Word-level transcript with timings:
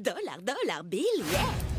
Dollar, 0.00 0.38
dollar, 0.44 0.82
bill, 0.84 1.24
yeah 1.32 1.77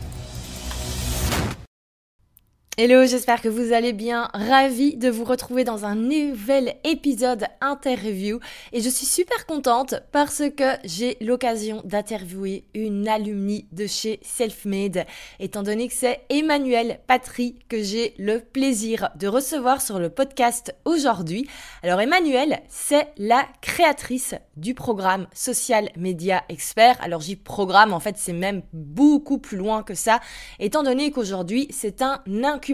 Hello, 2.81 3.05
j'espère 3.05 3.41
que 3.41 3.49
vous 3.49 3.73
allez 3.73 3.91
bien. 3.91 4.29
Ravi 4.33 4.95
de 4.95 5.09
vous 5.09 5.25
retrouver 5.25 5.65
dans 5.65 5.83
un 5.83 5.95
nouvel 5.95 6.75
épisode 6.85 7.43
interview. 7.59 8.39
Et 8.71 8.79
je 8.79 8.87
suis 8.87 9.05
super 9.05 9.45
contente 9.45 9.95
parce 10.13 10.43
que 10.55 10.77
j'ai 10.85 11.17
l'occasion 11.19 11.81
d'interviewer 11.83 12.63
une 12.73 13.09
alumni 13.09 13.67
de 13.73 13.85
chez 13.85 14.21
Selfmade, 14.23 15.05
étant 15.41 15.61
donné 15.61 15.89
que 15.89 15.93
c'est 15.93 16.21
Emmanuel 16.29 17.01
Patry 17.05 17.59
que 17.67 17.83
j'ai 17.83 18.13
le 18.17 18.39
plaisir 18.39 19.09
de 19.17 19.27
recevoir 19.27 19.81
sur 19.81 19.99
le 19.99 20.09
podcast 20.09 20.73
aujourd'hui. 20.85 21.49
Alors 21.83 21.99
Emmanuel, 21.99 22.61
c'est 22.69 23.09
la 23.17 23.45
créatrice 23.59 24.35
du 24.55 24.73
programme 24.73 25.27
Social 25.33 25.89
Media 25.97 26.43
Expert. 26.47 26.95
Alors 27.01 27.19
j'y 27.19 27.35
programme, 27.35 27.91
en 27.91 27.99
fait, 27.99 28.15
c'est 28.17 28.31
même 28.31 28.61
beaucoup 28.71 29.37
plus 29.37 29.57
loin 29.57 29.83
que 29.83 29.95
ça, 29.95 30.21
étant 30.59 30.83
donné 30.83 31.11
qu'aujourd'hui, 31.11 31.67
c'est 31.71 32.01
un 32.01 32.21
incubateur 32.41 32.68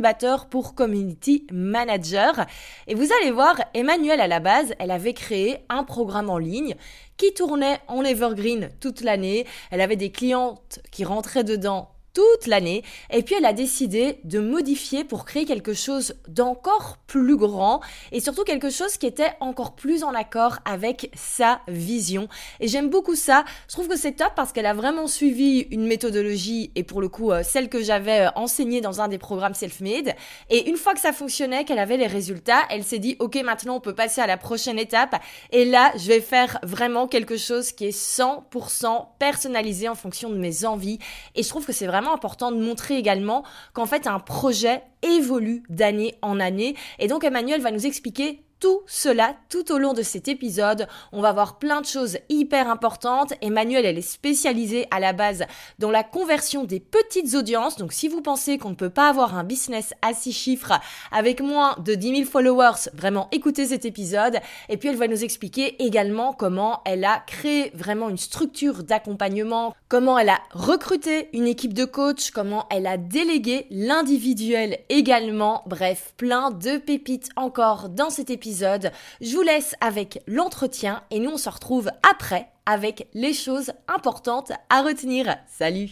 pour 0.49 0.75
community 0.75 1.45
manager. 1.51 2.45
Et 2.87 2.95
vous 2.95 3.07
allez 3.19 3.31
voir, 3.31 3.55
Emmanuelle 3.73 4.21
à 4.21 4.27
la 4.27 4.39
base, 4.39 4.73
elle 4.79 4.91
avait 4.91 5.13
créé 5.13 5.59
un 5.69 5.83
programme 5.83 6.29
en 6.29 6.37
ligne 6.37 6.75
qui 7.17 7.33
tournait 7.33 7.79
en 7.87 8.03
evergreen 8.03 8.69
toute 8.79 9.01
l'année. 9.01 9.45
Elle 9.71 9.81
avait 9.81 9.95
des 9.95 10.11
clientes 10.11 10.79
qui 10.91 11.05
rentraient 11.05 11.43
dedans 11.43 11.94
toute 12.15 12.47
l'année. 12.47 12.83
Et 13.11 13.21
puis 13.21 13.35
elle 13.37 13.45
a 13.45 13.53
décidé 13.53 14.19
de 14.23 14.39
modifier 14.39 15.03
pour 15.03 15.25
créer 15.25 15.45
quelque 15.45 15.73
chose 15.73 16.15
d'encore 16.27 16.97
plus 17.05 17.35
grand 17.35 17.81
et 18.11 18.21
surtout 18.21 18.43
quelque 18.43 18.69
chose 18.69 18.97
qui 18.97 19.05
était 19.05 19.33
encore 19.41 19.75
plus 19.75 20.03
en 20.03 20.13
accord 20.15 20.59
avec 20.63 21.11
sa 21.13 21.59
vision. 21.67 22.27
Et 22.61 22.67
j'aime 22.67 22.89
beaucoup 22.89 23.15
ça. 23.15 23.43
Je 23.67 23.73
trouve 23.73 23.89
que 23.89 23.97
c'est 23.97 24.13
top 24.13 24.31
parce 24.35 24.53
qu'elle 24.53 24.65
a 24.65 24.73
vraiment 24.73 25.07
suivi 25.07 25.67
une 25.71 25.85
méthodologie 25.85 26.71
et 26.75 26.83
pour 26.83 27.01
le 27.01 27.09
coup 27.09 27.31
euh, 27.31 27.43
celle 27.43 27.67
que 27.67 27.83
j'avais 27.83 28.27
euh, 28.27 28.29
enseignée 28.35 28.79
dans 28.79 29.01
un 29.01 29.09
des 29.09 29.17
programmes 29.17 29.53
self-made. 29.53 30.15
Et 30.49 30.69
une 30.69 30.77
fois 30.77 30.93
que 30.93 31.01
ça 31.01 31.11
fonctionnait, 31.11 31.65
qu'elle 31.65 31.79
avait 31.79 31.97
les 31.97 32.07
résultats, 32.07 32.61
elle 32.69 32.85
s'est 32.85 32.99
dit 32.99 33.17
ok 33.19 33.35
maintenant 33.43 33.75
on 33.75 33.81
peut 33.81 33.95
passer 33.95 34.21
à 34.21 34.27
la 34.27 34.37
prochaine 34.37 34.79
étape. 34.79 35.21
Et 35.51 35.65
là 35.65 35.91
je 35.97 36.07
vais 36.07 36.21
faire 36.21 36.59
vraiment 36.63 37.07
quelque 37.07 37.35
chose 37.35 37.73
qui 37.73 37.87
est 37.87 37.97
100% 37.97 39.05
personnalisé 39.19 39.89
en 39.89 39.95
fonction 39.95 40.29
de 40.29 40.37
mes 40.37 40.63
envies. 40.63 40.99
Et 41.35 41.43
je 41.43 41.49
trouve 41.49 41.65
que 41.65 41.73
c'est 41.73 41.87
vraiment 41.87 42.04
important 42.13 42.51
de 42.51 42.57
montrer 42.57 42.97
également 42.97 43.43
qu'en 43.73 43.85
fait 43.85 44.07
un 44.07 44.19
projet 44.19 44.83
évolue 45.01 45.63
d'année 45.69 46.15
en 46.21 46.39
année. 46.39 46.75
Et 46.99 47.07
donc 47.07 47.23
Emmanuel 47.23 47.61
va 47.61 47.71
nous 47.71 47.85
expliquer 47.85 48.41
tout 48.65 48.81
cela 48.87 49.35
tout 49.49 49.71
au 49.71 49.77
long 49.77 49.93
de 49.93 50.01
cet 50.01 50.27
épisode. 50.27 50.87
On 51.11 51.21
va 51.21 51.33
voir 51.33 51.59
plein 51.59 51.81
de 51.81 51.85
choses 51.85 52.17
hyper 52.29 52.67
importantes. 52.67 53.31
Emmanuel, 53.41 53.85
elle 53.85 53.99
est 53.99 54.01
spécialisée 54.01 54.87
à 54.89 54.99
la 54.99 55.13
base 55.13 55.43
dans 55.77 55.91
la 55.91 56.01
conversion 56.01 56.63
des 56.63 56.79
petites 56.79 57.35
audiences. 57.35 57.77
Donc 57.77 57.93
si 57.93 58.07
vous 58.07 58.23
pensez 58.23 58.57
qu'on 58.57 58.71
ne 58.71 58.75
peut 58.75 58.89
pas 58.89 59.07
avoir 59.07 59.37
un 59.37 59.43
business 59.43 59.93
à 60.01 60.15
six 60.15 60.31
chiffres 60.31 60.73
avec 61.11 61.41
moins 61.41 61.75
de 61.77 61.93
10 61.93 62.15
000 62.15 62.27
followers, 62.27 62.89
vraiment 62.95 63.27
écoutez 63.31 63.67
cet 63.67 63.85
épisode. 63.85 64.39
Et 64.67 64.77
puis 64.77 64.89
elle 64.89 64.95
va 64.95 65.07
nous 65.07 65.23
expliquer 65.23 65.83
également 65.85 66.33
comment 66.33 66.81
elle 66.85 67.05
a 67.05 67.19
créé 67.27 67.69
vraiment 67.75 68.09
une 68.09 68.17
structure 68.17 68.83
d'accompagnement, 68.83 69.75
comment 69.89 70.17
elle 70.17 70.29
a 70.29 70.41
recruté 70.49 71.29
une 71.33 71.45
équipe 71.45 71.75
de 71.75 71.85
coach, 71.85 72.31
comment 72.31 72.65
elle 72.71 72.87
a 72.87 72.97
délégué 72.97 73.67
l'individuel 73.69 74.79
également. 74.89 75.61
Bref, 75.67 76.15
plein 76.17 76.49
de 76.49 76.79
pépites 76.79 77.29
encore 77.35 77.89
dans 77.89 78.09
cet 78.09 78.31
épisode 78.31 78.54
je 78.61 79.35
vous 79.35 79.41
laisse 79.41 79.75
avec 79.81 80.21
l'entretien 80.27 81.03
et 81.11 81.19
nous 81.19 81.31
on 81.31 81.37
se 81.37 81.49
retrouve 81.49 81.89
après 82.09 82.47
avec 82.65 83.07
les 83.13 83.33
choses 83.33 83.71
importantes 83.87 84.51
à 84.69 84.81
retenir. 84.81 85.35
Salut 85.47 85.89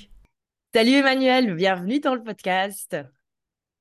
Salut 0.73 0.93
Emmanuel, 0.93 1.53
bienvenue 1.55 1.99
dans 1.99 2.15
le 2.15 2.23
podcast. 2.23 2.97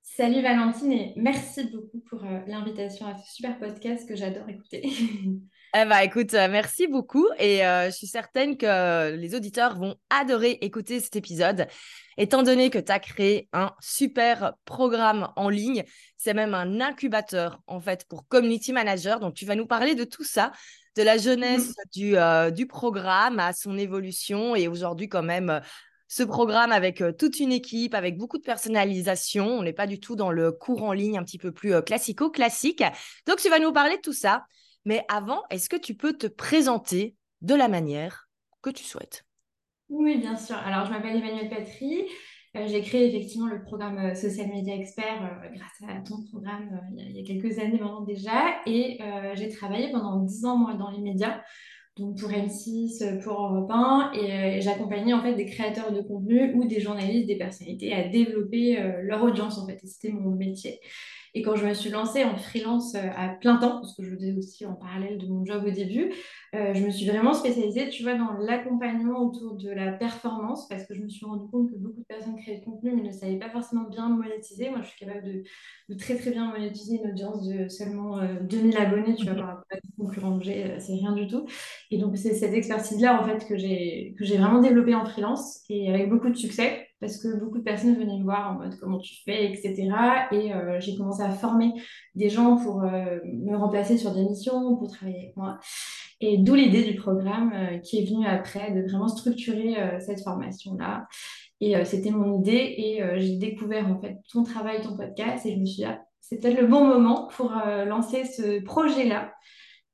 Salut 0.03 0.43
Valentine 0.43 0.93
et 0.93 1.15
merci 1.16 1.65
beaucoup 1.65 2.00
pour 2.00 2.22
euh, 2.25 2.41
l'invitation 2.47 3.06
à 3.06 3.16
ce 3.16 3.34
super 3.34 3.59
podcast 3.59 4.06
que 4.06 4.15
j'adore 4.15 4.48
écouter. 4.48 4.82
Eh 5.75 5.87
ben, 5.87 6.00
écoute, 6.00 6.34
euh, 6.34 6.49
merci 6.50 6.87
beaucoup 6.87 7.27
et 7.38 7.65
euh, 7.65 7.87
je 7.87 7.97
suis 7.97 8.06
certaine 8.06 8.59
que 8.59 9.16
les 9.16 9.34
auditeurs 9.34 9.75
vont 9.78 9.97
adorer 10.10 10.59
écouter 10.60 11.00
cet 11.00 11.16
épisode. 11.16 11.66
Étant 12.19 12.43
donné 12.43 12.69
que 12.69 12.78
tu 12.78 12.93
as 12.93 12.99
créé 12.99 13.49
un 13.55 13.72
super 13.81 14.53
programme 14.66 15.32
en 15.34 15.49
ligne, 15.49 15.84
c'est 16.19 16.34
même 16.34 16.53
un 16.53 16.82
incubateur 16.82 17.62
en 17.66 17.81
fait 17.81 18.05
pour 18.06 18.28
community 18.28 18.75
manager. 18.75 19.19
Donc 19.19 19.32
tu 19.32 19.47
vas 19.47 19.55
nous 19.55 19.66
parler 19.66 19.94
de 19.94 20.05
tout 20.05 20.25
ça, 20.25 20.53
de 20.94 21.03
la 21.03 21.16
jeunesse 21.16 21.71
mmh. 21.71 21.75
du, 21.94 22.19
euh, 22.19 22.50
du 22.50 22.66
programme 22.66 23.38
à 23.38 23.55
son 23.55 23.78
évolution 23.78 24.55
et 24.55 24.69
aujourd'hui 24.69 25.09
quand 25.09 25.22
même 25.22 25.62
ce 26.06 26.22
programme 26.22 26.72
avec 26.72 27.03
toute 27.19 27.41
une 27.41 27.50
équipe, 27.50 27.94
avec 27.94 28.19
beaucoup 28.19 28.37
de 28.37 28.44
personnalisation. 28.44 29.47
On 29.47 29.62
n'est 29.62 29.72
pas 29.72 29.87
du 29.87 30.00
tout 30.00 30.16
dans 30.16 30.32
le 30.32 30.53
cours 30.53 30.82
en 30.82 30.93
ligne 30.93 31.16
un 31.16 31.25
petit 31.25 31.38
peu 31.38 31.50
plus 31.50 31.81
classico-classique. 31.81 32.84
Donc 33.27 33.38
tu 33.38 33.49
vas 33.49 33.59
nous 33.59 33.72
parler 33.72 33.97
de 33.97 34.03
tout 34.03 34.12
ça. 34.12 34.44
Mais 34.84 35.04
avant, 35.09 35.43
est-ce 35.50 35.69
que 35.69 35.76
tu 35.76 35.94
peux 35.94 36.12
te 36.12 36.26
présenter 36.26 37.16
de 37.41 37.54
la 37.54 37.69
manière 37.69 38.28
que 38.62 38.70
tu 38.70 38.84
souhaites? 38.84 39.25
Oui, 39.88 40.19
bien 40.19 40.37
sûr. 40.37 40.56
Alors, 40.56 40.87
je 40.87 40.91
m'appelle 40.91 41.16
Emmanuel 41.16 41.48
Patry. 41.48 42.06
Euh, 42.56 42.66
j'ai 42.66 42.82
créé 42.82 43.09
effectivement 43.09 43.47
le 43.47 43.62
programme 43.62 43.98
euh, 43.98 44.15
Social 44.15 44.48
Media 44.48 44.75
Expert 44.75 45.22
euh, 45.22 45.48
grâce 45.54 45.88
à 45.88 46.00
ton 46.03 46.22
programme 46.31 46.82
il 46.98 47.16
y, 47.16 47.20
a 47.20 47.25
quelques 47.25 47.59
années 47.59 47.78
maintenant 47.78 48.03
déjà. 48.03 48.60
Et 48.66 48.98
j'ai 49.34 49.48
travaillé 49.48 49.91
pendant 49.91 50.20
10 50.20 50.44
ans 50.44 50.59
moi, 50.59 50.75
dans 50.75 50.91
les 50.91 51.00
médias, 51.00 51.41
donc 51.97 52.19
pour 52.19 52.31
M6, 52.31 53.22
pour 53.22 53.41
Europe 53.41 53.70
1. 53.70 54.12
Et 54.14 54.60
j'accompagnais 54.60 55.14
en 55.14 55.22
fait 55.22 55.34
des 55.34 55.47
créateurs 55.47 55.93
de 55.93 56.03
contenu 56.03 56.54
ou 56.54 56.66
des 56.66 56.81
journalistes, 56.81 57.26
des 57.26 57.38
personnalités 57.38 57.93
à 57.94 58.09
développer 58.09 58.78
leur 59.03 59.22
audience 59.22 59.59
en 59.59 59.66
fait. 59.66 59.81
c'était 59.84 60.12
mon 60.12 60.31
métier. 60.31 60.81
Et 61.34 61.43
quand 61.43 61.56
je 61.56 61.66
me 61.66 61.72
suis 61.72 61.88
lancée 61.88 62.25
en 62.25 62.37
freelance 62.37 62.94
euh, 62.94 63.09
à 63.16 63.28
plein 63.28 63.56
temps, 63.56 63.81
parce 63.81 63.94
que 63.97 64.03
je 64.03 64.15
faisais 64.15 64.34
aussi 64.37 64.66
en 64.66 64.75
parallèle 64.75 65.16
de 65.16 65.26
mon 65.26 65.44
job 65.47 65.65
au 65.66 65.70
début, 65.70 66.12
euh, 66.54 66.75
je 66.75 66.84
me 66.84 66.91
suis 66.91 67.06
vraiment 67.06 67.32
spécialisée, 67.32 67.88
tu 67.88 68.03
vois, 68.03 68.15
dans 68.15 68.34
l'accompagnement 68.34 69.20
autour 69.20 69.56
de 69.56 69.70
la 69.70 69.93
performance, 69.93 70.69
parce 70.69 70.84
que 70.87 70.94
je 70.94 71.03
me 71.03 71.09
suis 71.09 71.25
rendu 71.25 71.50
compte 71.50 71.70
que 71.70 71.76
beaucoup 71.76 72.00
de 72.00 72.04
personnes 72.04 72.37
créaient 72.37 72.59
du 72.59 72.65
contenu, 72.65 72.93
mais 72.94 73.03
ne 73.03 73.12
savaient 73.12 73.38
pas 73.38 73.48
forcément 73.48 73.84
bien 73.88 74.10
monétiser. 74.10 74.69
Moi, 74.69 74.81
je 74.82 74.88
suis 74.88 75.06
capable 75.06 75.25
de, 75.25 75.94
très 75.97 76.16
très 76.16 76.32
bien 76.32 76.50
monétiser 76.50 77.00
une 77.03 77.10
audience 77.10 77.49
de 77.49 77.69
seulement 77.69 78.20
2000 78.43 78.76
euh, 78.76 78.81
abonnés, 78.81 79.14
tu 79.14 79.25
vois, 79.25 79.34
par 79.34 79.47
rapport 79.47 79.64
à 79.70 79.76
des 79.76 79.93
concurrents 79.97 80.38
que 80.38 80.44
j'ai, 80.44 80.78
c'est 80.81 80.94
rien 80.94 81.12
du 81.12 81.26
tout. 81.28 81.47
Et 81.90 81.96
donc, 81.96 82.19
c'est 82.19 82.34
cette 82.34 82.52
expertise-là, 82.52 83.19
en 83.19 83.25
fait, 83.25 83.46
que 83.46 83.56
j'ai 83.56 84.14
vraiment 84.37 84.61
développée 84.61 84.94
en 84.94 85.06
freelance 85.06 85.62
et 85.70 85.88
avec 85.88 86.11
beaucoup 86.11 86.29
de 86.29 86.37
succès 86.37 86.88
parce 87.02 87.19
que 87.19 87.37
beaucoup 87.37 87.58
de 87.58 87.64
personnes 87.64 87.96
venaient 87.96 88.16
me 88.16 88.22
voir 88.22 88.52
en 88.52 88.58
mode 88.60 88.78
comment 88.78 88.99
tu 88.99 89.16
fais, 89.25 89.50
etc. 89.50 89.90
Et 90.31 90.54
euh, 90.54 90.78
j'ai 90.78 90.96
commencé 90.96 91.20
à 91.20 91.31
former 91.31 91.72
des 92.14 92.31
gens 92.31 92.56
pour 92.56 92.84
euh, 92.84 93.19
me 93.25 93.56
remplacer 93.56 93.99
sur 93.99 94.14
des 94.14 94.22
missions, 94.22 94.76
pour 94.76 94.88
travailler 94.88 95.19
avec 95.19 95.37
moi. 95.37 95.58
Et 96.20 96.38
d'où 96.38 96.54
l'idée 96.54 96.84
du 96.84 96.94
programme 96.94 97.52
euh, 97.54 97.78
qui 97.78 97.99
est 97.99 98.08
venu 98.08 98.25
après, 98.25 98.70
de 98.70 98.82
vraiment 98.82 99.08
structurer 99.08 99.75
cette 99.99 100.22
formation-là. 100.22 101.08
Et 101.60 101.84
c'était 101.84 102.10
mon 102.10 102.40
idée 102.40 102.75
et 102.76 103.02
j'ai 103.20 103.37
découvert 103.37 103.87
en 103.87 104.00
fait 104.00 104.16
ton 104.32 104.43
travail, 104.43 104.81
ton 104.81 104.96
podcast 104.96 105.46
et 105.46 105.55
je 105.55 105.60
me 105.60 105.64
suis 105.64 105.76
dit, 105.76 105.84
ah, 105.84 106.02
c'est 106.20 106.40
peut-être 106.40 106.60
le 106.60 106.66
bon 106.66 106.84
moment 106.84 107.28
pour 107.37 107.52
lancer 107.87 108.25
ce 108.25 108.60
projet-là 108.64 109.32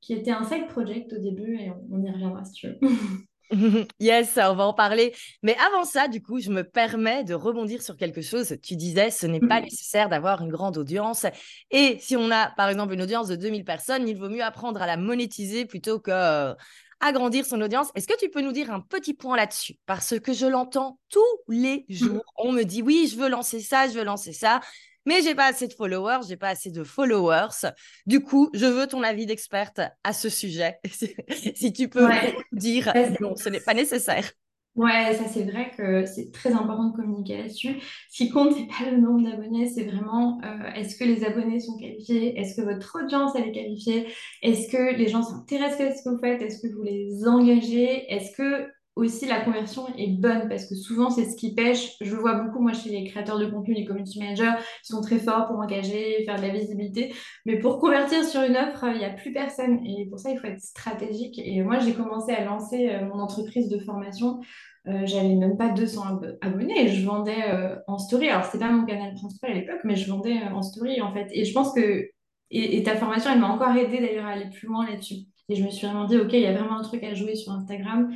qui 0.01 0.15
était 0.15 0.31
un 0.31 0.45
side 0.45 0.67
project 0.69 1.13
au 1.13 1.19
début 1.19 1.59
et 1.59 1.71
on, 1.71 1.99
on 1.99 2.03
y 2.03 2.11
reviendra 2.11 2.43
si 2.45 2.53
tu 2.53 2.69
veux. 2.69 2.79
yes, 4.01 4.37
on 4.37 4.55
va 4.55 4.65
en 4.65 4.75
parler. 4.75 5.15
Mais 5.43 5.57
avant 5.67 5.85
ça, 5.85 6.09
du 6.09 6.23
coup, 6.23 6.41
je 6.41 6.51
me 6.51 6.63
permets 6.63 7.25
de 7.25 7.35
rebondir 7.35 7.83
sur 7.83 7.97
quelque 7.97 8.23
chose. 8.23 8.57
Tu 8.63 8.77
disais, 8.77 9.11
ce 9.11 9.27
n'est 9.27 9.41
pas 9.41 9.61
nécessaire 9.61 10.09
d'avoir 10.09 10.43
une 10.43 10.51
grande 10.51 10.77
audience. 10.77 11.27
Et 11.71 11.99
si 12.01 12.17
on 12.17 12.31
a, 12.31 12.51
par 12.51 12.69
exemple, 12.69 12.95
une 12.95 13.03
audience 13.03 13.29
de 13.29 13.37
2000 13.37 13.65
personnes, 13.65 14.09
il 14.09 14.17
vaut 14.17 14.29
mieux 14.29 14.45
apprendre 14.45 14.83
à 14.83 14.87
la 14.87 14.97
monétiser 14.97 15.65
plutôt 15.65 15.99
que 15.99 16.11
euh, 16.11 16.55
agrandir 17.01 17.47
son 17.47 17.61
audience. 17.61 17.89
Est-ce 17.95 18.09
que 18.09 18.19
tu 18.19 18.29
peux 18.29 18.43
nous 18.43 18.53
dire 18.53 18.71
un 18.71 18.81
petit 18.81 19.15
point 19.15 19.37
là-dessus? 19.37 19.77
Parce 19.87 20.19
que 20.21 20.33
je 20.33 20.47
l'entends 20.47 20.99
tous 21.09 21.23
les 21.49 21.87
jours. 21.89 22.25
On 22.37 22.53
me 22.53 22.65
dit, 22.65 22.83
oui, 22.83 23.09
je 23.11 23.19
veux 23.19 23.29
lancer 23.29 23.61
ça, 23.61 23.89
je 23.89 23.95
veux 23.95 24.05
lancer 24.05 24.33
ça 24.33 24.61
mais 25.09 25.23
j'ai 25.23 25.35
pas 25.35 25.47
assez 25.47 25.67
de 25.67 25.73
followers, 25.73 26.21
j'ai 26.29 26.37
pas 26.37 26.51
assez 26.51 26.71
de 26.71 26.85
followers. 26.85 27.71
Du 28.07 28.21
coup, 28.21 28.51
je 28.53 28.67
veux 28.67 28.87
ton 28.87 29.03
avis 29.03 29.25
d'experte 29.25 29.81
à 30.05 30.13
ce 30.13 30.29
sujet. 30.29 30.79
si 31.55 31.73
tu 31.73 31.89
peux 31.89 32.07
dire 32.53 32.93
non, 33.19 33.35
ce 33.35 33.49
n'est 33.49 33.61
pas 33.61 33.73
nécessaire. 33.73 34.31
Ouais, 34.77 35.15
ça 35.15 35.25
c'est 35.27 35.43
vrai 35.43 35.73
que 35.77 36.05
c'est 36.05 36.31
très 36.31 36.53
important 36.53 36.91
de 36.91 36.95
communiquer 36.95 37.39
là-dessus. 37.39 37.81
Ce 38.11 38.23
qui 38.23 38.31
compte, 38.31 38.55
c'est 38.55 38.69
pas 38.69 38.91
le 38.91 38.99
nombre 38.99 39.29
d'abonnés, 39.29 39.67
c'est 39.67 39.85
vraiment 39.85 40.41
euh, 40.45 40.71
est-ce 40.77 40.97
que 40.97 41.05
les 41.05 41.25
abonnés 41.25 41.59
sont 41.59 41.77
qualifiés, 41.79 42.39
est-ce 42.39 42.55
que 42.55 42.61
votre 42.61 43.03
audience 43.03 43.33
elle 43.35 43.49
est 43.49 43.53
qualifiée, 43.53 44.07
est-ce 44.43 44.71
que 44.71 44.95
les 44.95 45.09
gens 45.09 45.23
s'intéressent 45.23 45.81
à 45.81 45.97
ce 45.97 46.05
que 46.05 46.11
vous 46.11 46.21
faites, 46.21 46.43
est-ce 46.43 46.61
que 46.61 46.73
vous 46.73 46.83
les 46.83 47.27
engagez, 47.27 48.13
est-ce 48.13 48.37
que 48.37 48.69
aussi 48.99 49.27
la 49.27 49.41
conversion 49.41 49.87
est 49.97 50.09
bonne 50.09 50.49
parce 50.49 50.67
que 50.67 50.75
souvent 50.75 51.11
c'est 51.11 51.25
ce 51.25 51.37
qui 51.37 51.55
pêche. 51.55 51.97
Je 52.01 52.15
le 52.15 52.21
vois 52.21 52.35
beaucoup 52.35 52.61
moi 52.61 52.73
chez 52.73 52.91
les 52.91 53.05
créateurs 53.05 53.39
de 53.39 53.47
contenu, 53.47 53.75
les 53.75 53.85
community 53.85 54.19
managers, 54.19 54.53
ils 54.59 54.93
sont 54.93 55.01
très 55.01 55.19
forts 55.19 55.47
pour 55.47 55.57
engager, 55.59 56.25
faire 56.25 56.37
de 56.37 56.43
la 56.43 56.49
visibilité, 56.49 57.15
mais 57.47 57.59
pour 57.59 57.79
convertir 57.79 58.25
sur 58.25 58.43
une 58.43 58.57
offre, 58.57 58.85
il 58.93 58.99
n'y 58.99 59.05
a 59.05 59.11
plus 59.11 59.33
personne 59.33 59.85
et 59.87 60.07
pour 60.11 60.19
ça 60.19 60.31
il 60.31 60.39
faut 60.39 60.49
être 60.49 60.61
stratégique. 60.61 61.39
Et 61.39 61.63
moi 61.63 61.79
j'ai 61.79 61.95
commencé 61.95 62.33
à 62.33 62.45
lancer 62.45 62.91
euh, 62.91 63.05
mon 63.07 63.21
entreprise 63.21 63.69
de 63.69 63.79
formation. 63.79 64.41
Euh, 64.87 65.03
j'avais 65.05 65.35
même 65.35 65.57
pas 65.57 65.69
200 65.69 66.21
abonnés 66.41 66.89
je 66.89 67.05
vendais 67.07 67.45
euh, 67.49 67.77
en 67.87 67.99
story. 67.99 68.29
Alors 68.29 68.45
c'était 68.45 68.59
pas 68.59 68.73
mon 68.73 68.85
canal 68.85 69.15
principal 69.15 69.53
à 69.53 69.55
l'époque, 69.55 69.81
mais 69.85 69.97
je 69.97 70.11
vendais 70.11 70.39
en 70.53 70.63
story 70.63 71.01
en 71.01 71.13
fait. 71.13 71.29
Et 71.33 71.45
je 71.45 71.53
pense 71.53 71.73
que 71.73 72.09
et, 72.51 72.79
et 72.79 72.83
ta 72.83 72.97
formation 72.97 73.31
elle 73.31 73.41
m'a 73.41 73.49
encore 73.49 73.77
aidé 73.77 74.01
d'ailleurs 74.01 74.27
à 74.27 74.31
aller 74.31 74.51
plus 74.51 74.67
loin 74.67 74.89
là-dessus. 74.89 75.27
Et 75.51 75.57
je 75.57 75.65
me 75.65 75.71
suis 75.71 75.87
vraiment 75.87 76.05
dit, 76.05 76.19
OK, 76.19 76.33
il 76.35 76.41
y 76.41 76.47
a 76.47 76.53
vraiment 76.53 76.79
un 76.79 76.83
truc 76.83 77.03
à 77.05 77.15
jouer 77.15 77.35
sur 77.35 77.53
Instagram. 77.53 78.11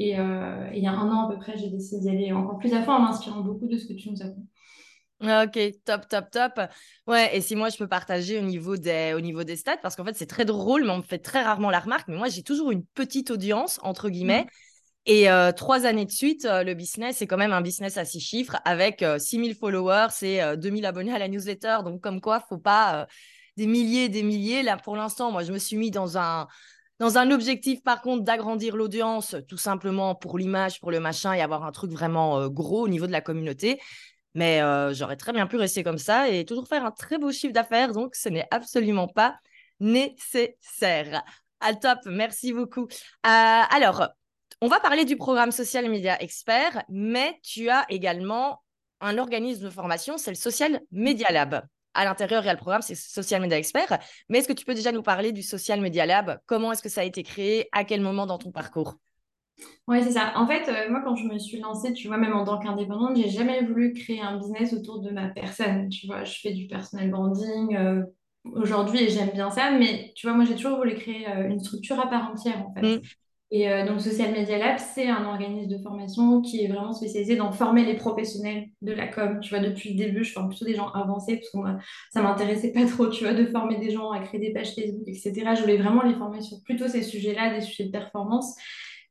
Et 0.00 0.18
euh, 0.18 0.70
il 0.74 0.82
y 0.82 0.86
a 0.86 0.92
un 0.92 1.10
an 1.10 1.28
à 1.28 1.30
peu 1.30 1.38
près, 1.38 1.58
j'ai 1.58 1.68
décidé 1.68 2.00
d'y 2.00 2.08
aller 2.08 2.32
encore 2.32 2.58
plus 2.58 2.72
à 2.72 2.82
fond 2.82 2.92
en 2.92 3.00
m'inspirant 3.00 3.42
beaucoup 3.42 3.66
de 3.66 3.76
ce 3.76 3.86
que 3.86 3.92
tu 3.92 4.10
nous 4.10 4.22
apprends. 4.22 4.46
Ah, 5.20 5.44
ok, 5.44 5.58
top, 5.84 6.08
top, 6.08 6.30
top. 6.30 6.58
Ouais, 7.06 7.36
et 7.36 7.42
si 7.42 7.54
moi 7.54 7.68
je 7.68 7.76
peux 7.76 7.86
partager 7.86 8.38
au 8.38 8.42
niveau 8.42 8.78
des, 8.78 9.12
au 9.14 9.20
niveau 9.20 9.44
des 9.44 9.56
stats, 9.56 9.76
parce 9.76 9.96
qu'en 9.96 10.04
fait 10.06 10.16
c'est 10.16 10.26
très 10.26 10.46
drôle, 10.46 10.84
mais 10.84 10.90
on 10.90 10.98
me 10.98 11.02
fait 11.02 11.18
très 11.18 11.42
rarement 11.42 11.68
la 11.68 11.80
remarque, 11.80 12.08
mais 12.08 12.16
moi 12.16 12.30
j'ai 12.30 12.42
toujours 12.42 12.70
une 12.70 12.82
petite 12.82 13.30
audience, 13.30 13.78
entre 13.82 14.08
guillemets. 14.08 14.44
Mm. 14.44 14.48
Et 15.04 15.30
euh, 15.30 15.52
trois 15.52 15.84
années 15.84 16.06
de 16.06 16.10
suite, 16.10 16.46
euh, 16.46 16.64
le 16.64 16.72
business, 16.72 17.18
c'est 17.18 17.26
quand 17.26 17.36
même 17.36 17.52
un 17.52 17.60
business 17.60 17.98
à 17.98 18.06
six 18.06 18.20
chiffres 18.20 18.56
avec 18.64 19.04
6000 19.18 19.54
followers 19.54 20.08
et 20.22 20.40
2000 20.56 20.86
abonnés 20.86 21.12
à 21.12 21.18
la 21.18 21.28
newsletter. 21.28 21.80
Donc, 21.84 22.00
comme 22.00 22.22
quoi, 22.22 22.40
faut 22.48 22.58
pas 22.58 23.06
des 23.58 23.66
milliers 23.66 24.04
et 24.04 24.08
des 24.08 24.22
milliers. 24.22 24.62
Là, 24.62 24.78
pour 24.78 24.96
l'instant, 24.96 25.30
moi, 25.30 25.42
je 25.42 25.52
me 25.52 25.58
suis 25.58 25.76
mis 25.76 25.90
dans 25.90 26.16
un, 26.16 26.46
dans 27.00 27.16
un 27.16 27.30
objectif, 27.30 27.82
par 27.82 28.02
contre, 28.02 28.24
d'agrandir 28.24 28.76
l'audience, 28.76 29.34
tout 29.48 29.56
simplement 29.56 30.14
pour 30.14 30.38
l'image, 30.38 30.80
pour 30.80 30.90
le 30.90 31.00
machin, 31.00 31.32
et 31.32 31.40
avoir 31.40 31.64
un 31.64 31.72
truc 31.72 31.90
vraiment 31.90 32.38
euh, 32.38 32.48
gros 32.48 32.82
au 32.82 32.88
niveau 32.88 33.06
de 33.06 33.12
la 33.12 33.22
communauté. 33.22 33.80
Mais 34.34 34.62
euh, 34.62 34.92
j'aurais 34.92 35.16
très 35.16 35.32
bien 35.32 35.46
pu 35.46 35.56
rester 35.56 35.82
comme 35.82 35.98
ça 35.98 36.28
et 36.28 36.44
toujours 36.44 36.68
faire 36.68 36.84
un 36.84 36.90
très 36.90 37.18
beau 37.18 37.32
chiffre 37.32 37.54
d'affaires. 37.54 37.92
Donc, 37.92 38.14
ce 38.14 38.28
n'est 38.28 38.46
absolument 38.50 39.08
pas 39.08 39.38
nécessaire. 39.80 41.24
Al 41.60 41.80
top, 41.80 41.98
merci 42.04 42.52
beaucoup. 42.52 42.82
Euh, 42.82 42.88
alors, 43.24 44.08
on 44.60 44.68
va 44.68 44.78
parler 44.78 45.06
du 45.06 45.16
programme 45.16 45.52
Social 45.52 45.88
Media 45.88 46.20
Expert, 46.22 46.84
mais 46.90 47.40
tu 47.42 47.70
as 47.70 47.86
également 47.88 48.62
un 49.00 49.16
organisme 49.16 49.64
de 49.64 49.70
formation, 49.70 50.18
c'est 50.18 50.32
le 50.32 50.36
Social 50.36 50.82
Media 50.92 51.32
Lab 51.32 51.62
à 51.94 52.04
l'intérieur, 52.04 52.42
il 52.42 52.46
y 52.46 52.48
a 52.48 52.52
le 52.52 52.58
programme, 52.58 52.82
c'est 52.82 52.94
Social 52.94 53.40
Media 53.40 53.58
Expert. 53.58 53.98
Mais 54.28 54.38
est-ce 54.38 54.48
que 54.48 54.52
tu 54.52 54.64
peux 54.64 54.74
déjà 54.74 54.92
nous 54.92 55.02
parler 55.02 55.32
du 55.32 55.42
Social 55.42 55.80
Media 55.80 56.06
Lab? 56.06 56.40
Comment 56.46 56.72
est-ce 56.72 56.82
que 56.82 56.88
ça 56.88 57.02
a 57.02 57.04
été 57.04 57.22
créé? 57.22 57.68
À 57.72 57.84
quel 57.84 58.00
moment 58.00 58.26
dans 58.26 58.38
ton 58.38 58.52
parcours? 58.52 58.96
Oui, 59.88 60.02
c'est 60.02 60.12
ça. 60.12 60.32
En 60.36 60.46
fait, 60.46 60.68
euh, 60.68 60.90
moi, 60.90 61.02
quand 61.04 61.16
je 61.16 61.26
me 61.26 61.38
suis 61.38 61.58
lancée, 61.58 61.92
tu 61.92 62.08
vois, 62.08 62.16
même 62.16 62.32
en 62.32 62.44
tant 62.44 62.58
qu'indépendante, 62.58 63.16
j'ai 63.16 63.28
jamais 63.28 63.64
voulu 63.64 63.92
créer 63.92 64.20
un 64.20 64.38
business 64.38 64.72
autour 64.72 65.00
de 65.00 65.10
ma 65.10 65.28
personne. 65.28 65.88
Tu 65.88 66.06
vois, 66.06 66.24
je 66.24 66.38
fais 66.40 66.52
du 66.52 66.66
personal 66.66 67.10
branding 67.10 67.76
euh, 67.76 68.02
aujourd'hui 68.44 69.02
et 69.02 69.08
j'aime 69.08 69.30
bien 69.30 69.50
ça. 69.50 69.72
Mais 69.72 70.12
tu 70.14 70.26
vois, 70.26 70.36
moi, 70.36 70.44
j'ai 70.44 70.54
toujours 70.54 70.78
voulu 70.78 70.94
créer 70.94 71.28
euh, 71.28 71.48
une 71.48 71.60
structure 71.60 71.98
à 71.98 72.08
part 72.08 72.30
entière, 72.30 72.64
en 72.66 72.72
fait. 72.74 72.86
Mm. 72.86 73.00
Et 73.52 73.68
euh, 73.68 73.84
donc, 73.84 74.00
Social 74.00 74.32
Media 74.32 74.58
Lab, 74.58 74.78
c'est 74.78 75.08
un 75.08 75.24
organisme 75.24 75.68
de 75.68 75.82
formation 75.82 76.40
qui 76.40 76.64
est 76.64 76.68
vraiment 76.68 76.92
spécialisé 76.92 77.34
dans 77.34 77.50
former 77.50 77.84
les 77.84 77.94
professionnels 77.94 78.68
de 78.80 78.92
la 78.92 79.08
com. 79.08 79.40
Tu 79.40 79.50
vois, 79.50 79.58
depuis 79.58 79.90
le 79.90 79.96
début, 79.96 80.22
je 80.22 80.32
forme 80.32 80.48
plutôt 80.48 80.64
des 80.64 80.76
gens 80.76 80.88
avancés 80.90 81.36
parce 81.36 81.50
que 81.50 81.56
moi, 81.56 81.76
ça 82.12 82.22
m'intéressait 82.22 82.72
pas 82.72 82.86
trop, 82.86 83.08
tu 83.08 83.24
vois, 83.24 83.34
de 83.34 83.46
former 83.46 83.78
des 83.78 83.90
gens 83.90 84.12
à 84.12 84.20
créer 84.20 84.40
des 84.40 84.52
pages 84.52 84.74
Facebook, 84.74 85.02
etc. 85.06 85.32
Je 85.56 85.62
voulais 85.62 85.78
vraiment 85.78 86.02
les 86.04 86.14
former 86.14 86.40
sur 86.42 86.62
plutôt 86.62 86.86
ces 86.86 87.02
sujets-là, 87.02 87.52
des 87.52 87.60
sujets 87.60 87.84
de 87.84 87.90
performance 87.90 88.54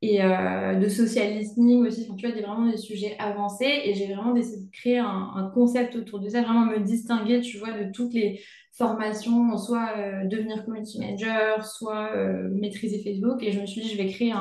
et 0.01 0.23
euh, 0.23 0.75
de 0.75 0.87
social 0.87 1.33
listening 1.33 1.85
aussi. 1.85 2.05
Enfin, 2.05 2.15
tu 2.15 2.25
vois, 2.25 2.35
des, 2.35 2.41
vraiment 2.41 2.71
des 2.71 2.77
sujets 2.77 3.17
avancés. 3.19 3.81
Et 3.83 3.93
j'ai 3.93 4.13
vraiment 4.13 4.33
décidé 4.33 4.63
de 4.65 4.71
créer 4.71 4.99
un, 4.99 5.51
concept 5.53 5.95
autour 5.95 6.19
de 6.19 6.29
ça, 6.29 6.41
vraiment 6.41 6.65
me 6.65 6.79
distinguer, 6.79 7.41
tu 7.41 7.57
vois, 7.57 7.71
de 7.71 7.91
toutes 7.91 8.13
les 8.13 8.41
formation, 8.79 9.57
soit 9.57 9.89
euh, 9.97 10.25
devenir 10.25 10.63
community 10.65 10.99
manager, 10.99 11.65
soit 11.65 12.11
euh, 12.15 12.47
maîtriser 12.49 13.03
Facebook. 13.03 13.43
Et 13.43 13.51
je 13.51 13.59
me 13.59 13.65
suis 13.65 13.81
dit, 13.81 13.89
je 13.89 13.97
vais 13.97 14.07
créer 14.07 14.33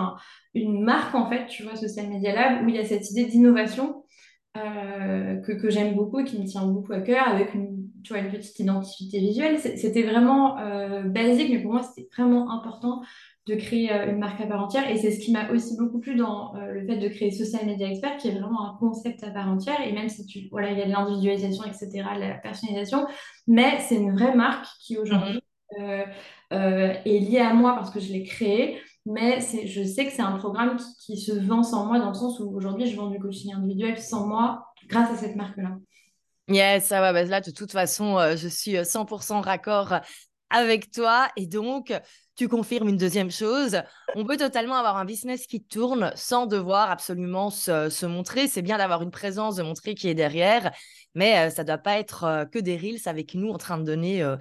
une 0.54 0.82
marque, 0.82 1.14
en 1.14 1.28
fait, 1.28 1.46
tu 1.48 1.64
vois, 1.64 1.74
Social 1.74 2.08
Media 2.08 2.32
Lab, 2.32 2.64
où 2.64 2.68
il 2.68 2.76
y 2.76 2.78
a 2.78 2.84
cette 2.84 3.10
idée 3.10 3.24
d'innovation 3.24 4.04
euh, 4.56 5.36
que, 5.40 5.68
j'aime 5.68 5.94
beaucoup 5.96 6.20
et 6.20 6.24
qui 6.24 6.40
me 6.40 6.46
tient 6.46 6.66
beaucoup 6.66 6.92
à 6.92 7.00
cœur, 7.00 7.26
avec 7.28 7.52
une, 7.52 7.88
tu 8.04 8.16
une 8.16 8.30
petite 8.30 8.58
identité 8.60 9.18
visuelle. 9.18 9.58
C'était 9.58 10.04
vraiment 10.04 10.56
basique, 11.04 11.50
mais 11.50 11.60
pour 11.60 11.72
moi, 11.72 11.82
c'était 11.82 12.08
vraiment 12.16 12.50
important 12.50 13.02
de 13.48 13.54
créer 13.54 13.92
euh, 13.92 14.10
une 14.10 14.18
marque 14.18 14.40
à 14.40 14.46
part 14.46 14.62
entière. 14.62 14.88
Et 14.90 14.96
c'est 14.96 15.10
ce 15.10 15.18
qui 15.18 15.32
m'a 15.32 15.50
aussi 15.50 15.76
beaucoup 15.76 15.98
plu 15.98 16.14
dans 16.14 16.54
euh, 16.54 16.72
le 16.72 16.86
fait 16.86 16.96
de 16.96 17.08
créer 17.08 17.30
Social 17.30 17.64
Media 17.66 17.88
Expert, 17.88 18.16
qui 18.18 18.28
est 18.28 18.38
vraiment 18.38 18.68
un 18.68 18.76
concept 18.78 19.24
à 19.24 19.30
part 19.30 19.48
entière. 19.48 19.80
Et 19.86 19.92
même 19.92 20.08
si 20.08 20.26
tu, 20.26 20.48
voilà, 20.50 20.70
il 20.70 20.78
y 20.78 20.82
a 20.82 20.86
de 20.86 20.90
l'individualisation, 20.90 21.64
etc., 21.64 21.88
de 22.14 22.20
la 22.20 22.34
personnalisation, 22.34 23.06
mais 23.46 23.80
c'est 23.80 23.96
une 23.96 24.12
vraie 24.12 24.34
marque 24.34 24.66
qui 24.80 24.98
aujourd'hui 24.98 25.40
mhm. 25.78 26.04
euh, 26.52 26.94
est 27.04 27.18
liée 27.18 27.40
à 27.40 27.54
moi 27.54 27.74
parce 27.74 27.90
que 27.90 28.00
je 28.00 28.12
l'ai 28.12 28.22
créée. 28.22 28.80
Mais 29.06 29.40
je 29.40 29.82
sais 29.84 30.04
que 30.04 30.12
c'est 30.12 30.20
un 30.20 30.36
programme 30.36 30.76
qui, 31.00 31.16
se 31.16 31.32
vend 31.32 31.62
sans 31.62 31.86
moi, 31.86 31.98
dans 31.98 32.08
le 32.08 32.14
sens 32.14 32.40
où 32.40 32.54
aujourd'hui, 32.54 32.90
je 32.90 32.96
vends 32.96 33.08
du 33.08 33.18
coaching 33.18 33.54
individuel 33.54 33.96
sans 33.98 34.26
moi, 34.26 34.66
grâce 34.86 35.10
à 35.10 35.16
cette 35.16 35.34
marque-là. 35.34 35.78
Yes, 36.48 36.84
ça 36.84 37.00
va. 37.00 37.14
Bah 37.14 37.24
là, 37.24 37.40
de 37.40 37.50
toute 37.50 37.72
façon, 37.72 38.18
je 38.36 38.48
suis 38.48 38.74
100% 38.74 39.40
raccord 39.40 39.94
avec 40.50 40.90
toi. 40.90 41.28
Et 41.36 41.46
donc, 41.46 41.92
tu 42.38 42.48
confirmes 42.48 42.88
une 42.88 42.96
deuxième 42.96 43.32
chose. 43.32 43.82
On 44.14 44.24
peut 44.24 44.36
totalement 44.36 44.76
avoir 44.76 44.96
un 44.96 45.04
business 45.04 45.46
qui 45.46 45.62
tourne 45.62 46.12
sans 46.14 46.46
devoir 46.46 46.88
absolument 46.88 47.50
se, 47.50 48.06
montrer. 48.06 48.46
C'est 48.46 48.62
bien 48.62 48.78
d'avoir 48.78 49.02
une 49.02 49.10
présence, 49.10 49.56
de 49.56 49.64
montrer 49.64 49.96
qui 49.96 50.08
est 50.08 50.14
derrière, 50.14 50.70
mais 51.14 51.36
euh, 51.36 51.50
ça 51.50 51.62
ne 51.62 51.66
doit 51.66 51.78
pas 51.78 51.98
être 51.98 52.24
euh, 52.24 52.44
que 52.44 52.60
des 52.60 52.76
reels 52.76 53.00
avec 53.06 53.34
nous 53.34 53.48
en 53.48 53.58
train 53.58 53.76
de 53.76 53.82
donner 53.82 54.22
euh, 54.22 54.36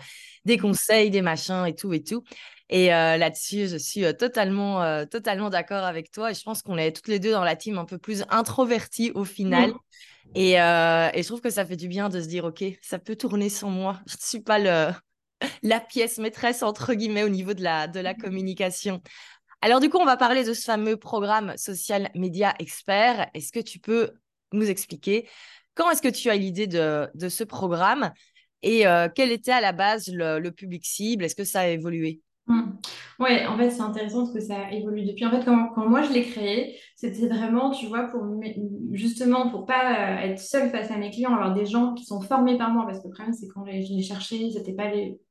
des 0.46 0.60
conseils, 0.60 1.10
des 1.10 1.24
machins 1.24 1.66
et 1.66 1.74
tout 1.74 1.92
et 1.92 2.04
tout. 2.04 2.24
Et 2.70 2.88
là-dessus, 2.88 3.70
je 3.70 3.78
suis 3.78 4.04
totalement, 4.18 5.06
totalement 5.06 5.50
d'accord 5.50 5.86
avec 5.86 6.12
toi. 6.12 6.32
Et 6.32 6.34
je 6.34 6.44
pense 6.44 6.62
qu'on 6.62 6.78
est 6.78 6.94
toutes 6.94 7.08
les 7.08 7.18
deux 7.18 7.32
dans 7.32 7.46
la 7.46 7.56
team 7.56 7.78
un 7.78 7.86
peu 7.86 7.98
plus 7.98 8.26
introverties 8.30 9.14
au 9.16 9.24
final. 9.24 9.72
Et, 10.36 10.56
et, 10.56 10.58
je 10.58 11.24
trouve 11.24 11.40
que 11.40 11.50
ça 11.50 11.66
fait 11.66 11.78
du 11.78 11.88
bien 11.88 12.10
de 12.10 12.20
se 12.20 12.28
dire, 12.28 12.44
OK, 12.44 12.66
ça 12.82 13.00
peut 13.00 13.16
tourner 13.16 13.48
sans 13.48 13.70
moi. 13.70 14.02
Je 14.06 14.16
ne 14.16 14.22
suis 14.22 14.42
pas 14.42 14.60
le, 14.60 14.92
la 15.64 15.80
pièce 15.80 16.18
maîtresse, 16.18 16.64
entre 16.64 16.94
guillemets, 16.94 17.24
au 17.24 17.30
niveau 17.30 17.54
de 17.54 17.64
la, 17.64 17.88
de 17.88 18.00
la 18.00 18.14
mmh. 18.14 18.18
communication. 18.18 19.02
Alors, 19.62 19.80
du 19.80 19.90
coup, 19.90 19.98
on 19.98 20.06
va 20.06 20.18
parler 20.18 20.44
de 20.44 20.54
ce 20.54 20.64
fameux 20.64 20.98
programme 20.98 21.54
Social 21.58 22.10
Media 22.16 22.54
Expert. 22.60 23.30
Est-ce 23.34 23.52
que 23.52 23.60
tu 23.60 23.80
peux 23.80 24.12
nous 24.54 24.70
expliquer 24.70 25.28
quand 25.76 25.92
est-ce 25.92 26.02
que 26.02 26.08
tu 26.08 26.30
as 26.30 26.36
l'idée 26.36 26.68
de, 26.68 27.08
de, 27.14 27.30
ce 27.30 27.44
programme 27.44 28.12
et 28.64 28.88
euh, 28.88 29.10
quel 29.14 29.32
était 29.32 29.52
à 29.52 29.62
la 29.62 29.74
base 29.74 30.10
le 30.12 30.50
public 30.50 30.84
cible? 30.86 31.24
Est-ce 31.24 31.36
que 31.36 31.44
ça 31.44 31.62
a 31.62 31.68
évolué? 31.68 32.22
Hmm. 32.48 32.78
Ouais, 33.20 33.46
en 33.46 33.58
fait, 33.58 33.72
c'est 33.72 33.82
intéressant 33.82 34.20
parce 34.20 34.34
que 34.34 34.40
ça 34.40 34.72
évolue 34.72 35.04
depuis. 35.06 35.26
En 35.26 35.32
fait, 35.32 35.44
quand, 35.44 35.90
moi 35.90 36.02
je 36.04 36.14
l'ai 36.14 36.24
créé, 36.24 36.80
c'était 36.96 37.28
vraiment, 37.28 37.72
tu 37.72 37.88
vois, 37.88 38.04
pour 38.04 38.24
justement 38.92 39.50
pour 39.50 39.66
pas 39.66 40.20
euh, 40.20 40.30
être 40.30 40.40
seule 40.40 40.70
face 40.70 40.92
à 40.92 40.98
mes 40.98 41.10
clients, 41.10 41.34
avoir 41.34 41.54
des 41.54 41.66
gens 41.66 41.94
qui 41.94 42.06
sont 42.06 42.22
formés 42.22 42.58
par 42.58 42.70
moi, 42.70 42.86
parce 42.86 43.00
que 43.00 43.08
le 43.08 43.14
problème, 43.14 43.34
c'est 43.34 43.48
quand 43.48 43.66
je 43.66 43.94
les 43.94 44.02
cherchais, 44.02 44.38
il 44.38 44.50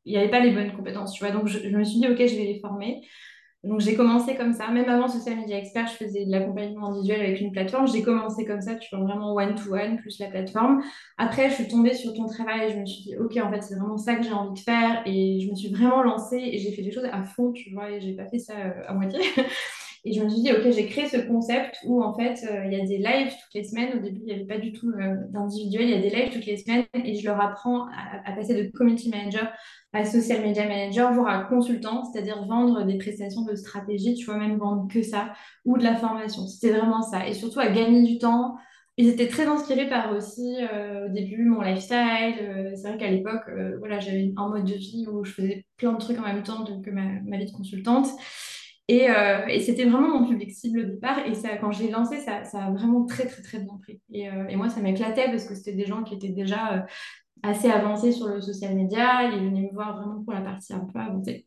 n'y 0.05 0.17
avait 0.17 0.29
pas 0.29 0.41
les 0.41 0.53
bonnes 0.53 0.73
compétences, 0.73 1.13
tu 1.13 1.25
vois. 1.25 1.33
Donc, 1.33 1.47
je, 1.47 1.69
me 1.69 1.85
suis 1.85 2.01
dit, 2.01 2.09
OK, 2.09 2.19
je 2.19 2.37
vais 2.37 2.45
les 2.45 2.61
former. 2.61 3.01
Donc 3.67 3.81
j'ai 3.81 3.95
commencé 3.95 4.37
comme 4.37 4.53
ça, 4.53 4.69
même 4.69 4.89
avant 4.89 5.09
Social 5.09 5.37
Media 5.37 5.59
Expert, 5.59 5.89
je 5.89 6.05
faisais 6.05 6.25
de 6.25 6.31
l'accompagnement 6.31 6.89
individuel 6.89 7.21
avec 7.21 7.41
une 7.41 7.51
plateforme. 7.51 7.89
J'ai 7.89 8.03
commencé 8.03 8.45
comme 8.45 8.61
ça, 8.61 8.77
tu 8.77 8.95
vois, 8.95 9.05
vraiment 9.05 9.35
one-to-one, 9.35 9.97
plus 9.97 10.19
la 10.21 10.29
plateforme. 10.29 10.83
Après, 11.19 11.51
je 11.51 11.57
suis 11.57 11.69
tombée 11.69 11.95
sur 11.95 12.15
ton 12.15 12.27
travail 12.27 12.69
et 12.69 12.73
je 12.73 12.79
me 12.79 12.87
suis 12.87 13.03
dit, 13.03 13.17
OK, 13.17 13.37
en 13.37 13.51
fait, 13.51 13.63
c'est 13.63 13.75
vraiment 13.75 13.99
ça 13.99 14.15
que 14.15 14.23
j'ai 14.23 14.33
envie 14.33 14.55
de 14.55 14.65
faire. 14.65 15.03
Et 15.05 15.41
je 15.41 15.51
me 15.51 15.57
suis 15.57 15.69
vraiment 15.69 16.03
lancée 16.03 16.41
et 16.41 16.59
j'ai 16.59 16.73
fait 16.73 16.83
des 16.83 16.93
choses 16.93 17.09
à 17.11 17.25
fond, 17.25 17.53
tu 17.53 17.73
vois, 17.73 17.91
et 17.91 18.01
j'ai 18.01 18.15
pas 18.15 18.27
fait 18.27 18.39
ça 18.39 18.55
euh, 18.55 18.83
à 18.87 18.95
moitié. 18.95 19.21
Et 20.05 20.13
je 20.13 20.23
me 20.23 20.29
suis 20.29 20.43
dit, 20.43 20.53
OK, 20.53 20.71
j'ai 20.71 20.87
créé 20.87 21.09
ce 21.09 21.17
concept 21.17 21.77
où 21.87 22.03
en 22.03 22.15
fait, 22.15 22.47
il 22.67 22.73
y 22.73 22.81
a 22.81 22.85
des 22.85 22.99
lives 22.99 23.33
toutes 23.33 23.55
les 23.55 23.65
semaines. 23.65 23.99
Au 23.99 24.01
début, 24.01 24.21
il 24.21 24.27
n'y 24.27 24.33
avait 24.33 24.47
pas 24.47 24.59
du 24.59 24.73
tout 24.73 24.93
d'individuel, 25.31 25.85
il 25.85 25.91
y 25.91 25.95
a 25.95 26.01
des 26.01 26.11
lives 26.11 26.33
toutes 26.33 26.47
les 26.47 26.57
semaines 26.57 26.85
et 26.95 27.15
je 27.15 27.25
leur 27.25 27.41
apprends 27.41 27.87
à, 28.25 28.33
passer 28.33 28.55
de 28.55 28.71
community 28.71 29.09
manager 29.09 29.53
à 29.97 30.05
social 30.05 30.43
media 30.43 30.67
manager, 30.69 31.13
voire 31.13 31.29
à 31.29 31.45
consultant, 31.45 32.05
c'est-à-dire 32.05 32.45
vendre 32.47 32.85
des 32.85 32.99
prestations 32.99 33.43
de 33.43 33.55
stratégie, 33.55 34.15
tu 34.15 34.27
vois, 34.27 34.37
même 34.37 34.59
vendre 34.59 34.89
que 34.93 35.03
ça, 35.03 35.33
ou 35.65 35.79
de 35.79 35.83
la 35.83 35.97
formation. 35.97 36.47
C'était 36.47 36.77
vraiment 36.77 37.03
ça. 37.03 37.27
Et 37.27 37.35
surtout 37.35 37.61
à 37.61 37.69
gagner 37.69 38.03
du 38.03 38.19
temps. 38.19 38.57
Ils 38.99 39.09
étaient 39.09 39.29
très 39.29 39.45
inspirés 39.45 39.91
par 39.91 40.11
aussi, 40.13 40.57
euh, 40.73 41.07
au 41.07 41.13
début, 41.13 41.45
mon 41.45 41.61
lifestyle. 41.61 42.35
Euh, 42.41 42.73
c'est 42.75 42.89
vrai 42.89 42.97
qu'à 42.97 43.11
l'époque, 43.11 43.43
euh, 43.49 43.77
voilà, 43.79 43.99
j'avais 44.01 44.33
un 44.37 44.49
mode 44.49 44.65
de 44.65 44.73
vie 44.73 45.07
où 45.07 45.23
je 45.23 45.33
faisais 45.33 45.67
plein 45.77 45.93
de 45.93 45.99
trucs 45.99 46.19
en 46.19 46.23
même 46.23 46.43
temps 46.43 46.65
que 46.65 46.91
ma, 46.91 47.37
vie 47.37 47.45
de 47.45 47.53
consultante. 47.53 48.07
Et, 48.89 49.09
et 49.49 49.61
c'était 49.61 49.85
vraiment 49.85 50.21
mon 50.21 50.29
public 50.29 50.53
cible 50.53 50.81
au 50.81 50.85
départ. 50.85 51.27
Et 51.27 51.35
ça, 51.35 51.57
quand 51.57 51.73
j'ai 51.73 51.91
lancé, 51.91 52.19
ça, 52.21 52.45
ça, 52.45 52.67
a 52.67 52.71
vraiment 52.71 53.05
très, 53.05 53.27
très, 53.27 53.43
très 53.43 53.59
bien 53.59 53.77
pris. 53.83 54.01
Et, 54.13 54.27
et 54.27 54.57
moi, 54.57 54.69
ça 54.69 54.81
m'éclatait 54.81 55.27
parce 55.27 55.45
que 55.45 55.55
c'était 55.57 55.73
des 55.73 55.87
gens 55.87 56.05
qui 56.05 56.15
étaient 56.15 56.29
déjà 56.29 56.87
assez 57.43 57.69
avancé 57.69 58.13
sur 58.13 58.29
le 58.29 58.41
social 58.41 58.75
media. 58.77 59.25
Ils 59.25 59.45
venaient 59.45 59.63
me 59.63 59.75
voir 59.75 59.97
vraiment 59.97 60.23
pour 60.23 60.33
la 60.33 60.41
partie 60.43 60.73
un 60.73 60.87
peu 60.87 60.99
avancée. 61.01 61.46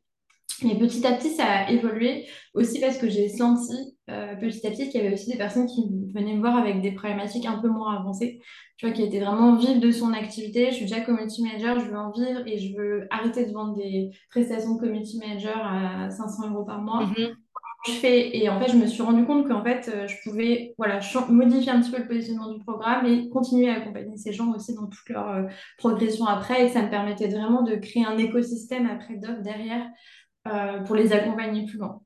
Mais 0.63 0.75
petit 0.75 1.05
à 1.05 1.13
petit, 1.13 1.29
ça 1.29 1.45
a 1.45 1.71
évolué 1.71 2.25
aussi 2.53 2.79
parce 2.79 2.97
que 2.97 3.09
j'ai 3.09 3.29
senti 3.29 3.97
euh, 4.09 4.35
petit 4.35 4.65
à 4.65 4.71
petit 4.71 4.89
qu'il 4.89 5.01
y 5.01 5.05
avait 5.05 5.13
aussi 5.13 5.31
des 5.31 5.37
personnes 5.37 5.67
qui 5.67 5.87
venaient 6.13 6.33
me 6.33 6.39
voir 6.39 6.57
avec 6.57 6.81
des 6.81 6.91
problématiques 6.91 7.45
un 7.45 7.59
peu 7.59 7.69
moins 7.69 7.97
avancées, 7.99 8.41
tu 8.77 8.85
vois, 8.85 8.95
qui 8.95 9.03
étaient 9.03 9.19
vraiment 9.19 9.55
vives 9.55 9.79
de 9.79 9.91
son 9.91 10.13
activité. 10.13 10.67
Je 10.71 10.75
suis 10.75 10.85
déjà 10.85 11.01
community 11.01 11.43
manager, 11.43 11.79
je 11.79 11.85
veux 11.85 11.97
en 11.97 12.11
vivre 12.11 12.41
et 12.45 12.57
je 12.57 12.75
veux 12.75 13.07
arrêter 13.11 13.45
de 13.45 13.51
vendre 13.51 13.75
des 13.75 14.11
prestations 14.29 14.75
de 14.75 14.79
community 14.79 15.19
manager 15.19 15.57
à 15.57 16.09
500 16.09 16.51
euros 16.51 16.65
par 16.65 16.81
mois. 16.81 17.05
Mm-hmm 17.05 17.33
je 17.85 17.91
fais. 17.91 18.37
Et 18.37 18.49
en 18.49 18.59
fait, 18.59 18.71
je 18.71 18.77
me 18.77 18.87
suis 18.87 19.01
rendu 19.01 19.25
compte 19.25 19.47
qu'en 19.47 19.63
fait, 19.63 19.89
euh, 19.93 20.07
je 20.07 20.15
pouvais 20.23 20.73
voilà, 20.77 20.99
modifier 21.29 21.71
un 21.71 21.81
petit 21.81 21.91
peu 21.91 21.99
le 21.99 22.07
positionnement 22.07 22.51
du 22.51 22.59
programme 22.59 23.05
et 23.05 23.29
continuer 23.29 23.69
à 23.69 23.75
accompagner 23.75 24.17
ces 24.17 24.33
gens 24.33 24.53
aussi 24.53 24.73
dans 24.75 24.87
toute 24.87 25.09
leur 25.09 25.29
euh, 25.29 25.43
progression 25.77 26.25
après. 26.25 26.65
Et 26.65 26.69
ça 26.69 26.81
me 26.81 26.89
permettait 26.89 27.27
vraiment 27.27 27.61
de 27.61 27.75
créer 27.75 28.05
un 28.05 28.17
écosystème 28.17 28.87
après 28.87 29.15
d'offres 29.15 29.41
derrière 29.41 29.87
pour 30.85 30.95
les 30.95 31.13
accompagner 31.13 31.65
plus 31.65 31.77
loin. 31.77 32.01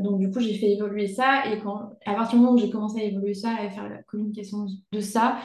donc 0.00 0.20
du 0.20 0.30
coup, 0.30 0.40
j'ai 0.40 0.54
fait 0.54 0.72
évoluer 0.72 1.08
ça 1.08 1.46
et 1.46 1.58
quand, 1.60 1.92
à 2.06 2.14
partir 2.14 2.38
du 2.38 2.44
moment 2.44 2.54
où 2.54 2.58
j'ai 2.58 2.70
commencé 2.70 3.00
à 3.00 3.04
évoluer 3.04 3.34
ça 3.34 3.54
et 3.62 3.66
à 3.66 3.70
faire 3.70 3.88
la 3.88 4.02
communication 4.02 4.66
de 4.92 5.00
ça, 5.00 5.38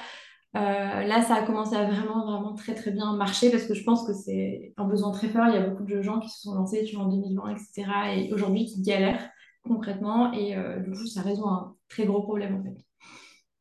euh, 0.55 0.60
là, 1.03 1.24
ça 1.24 1.36
a 1.36 1.41
commencé 1.43 1.75
à 1.75 1.86
vraiment, 1.86 2.25
vraiment 2.25 2.53
très, 2.53 2.75
très 2.75 2.91
bien 2.91 3.13
marcher 3.15 3.50
parce 3.50 3.63
que 3.63 3.74
je 3.74 3.83
pense 3.83 4.05
que 4.05 4.13
c'est 4.13 4.74
un 4.77 4.86
besoin 4.86 5.12
très 5.12 5.27
fort. 5.27 5.48
Il 5.48 5.55
y 5.55 5.57
a 5.57 5.67
beaucoup 5.67 5.83
de 5.83 6.01
gens 6.01 6.19
qui 6.19 6.29
se 6.29 6.41
sont 6.41 6.53
lancés 6.53 6.86
en 6.95 7.07
2020, 7.07 7.55
etc. 7.55 7.91
et 8.15 8.33
aujourd'hui 8.33 8.65
qui 8.65 8.81
galèrent 8.81 9.29
concrètement. 9.63 10.31
Et 10.33 10.55
euh, 10.55 10.79
du 10.79 10.91
coup, 10.91 11.07
ça 11.07 11.22
résout 11.22 11.48
un 11.48 11.75
très 11.89 12.05
gros 12.05 12.22
problème 12.22 12.60
en 12.60 12.63
fait. 12.63 12.77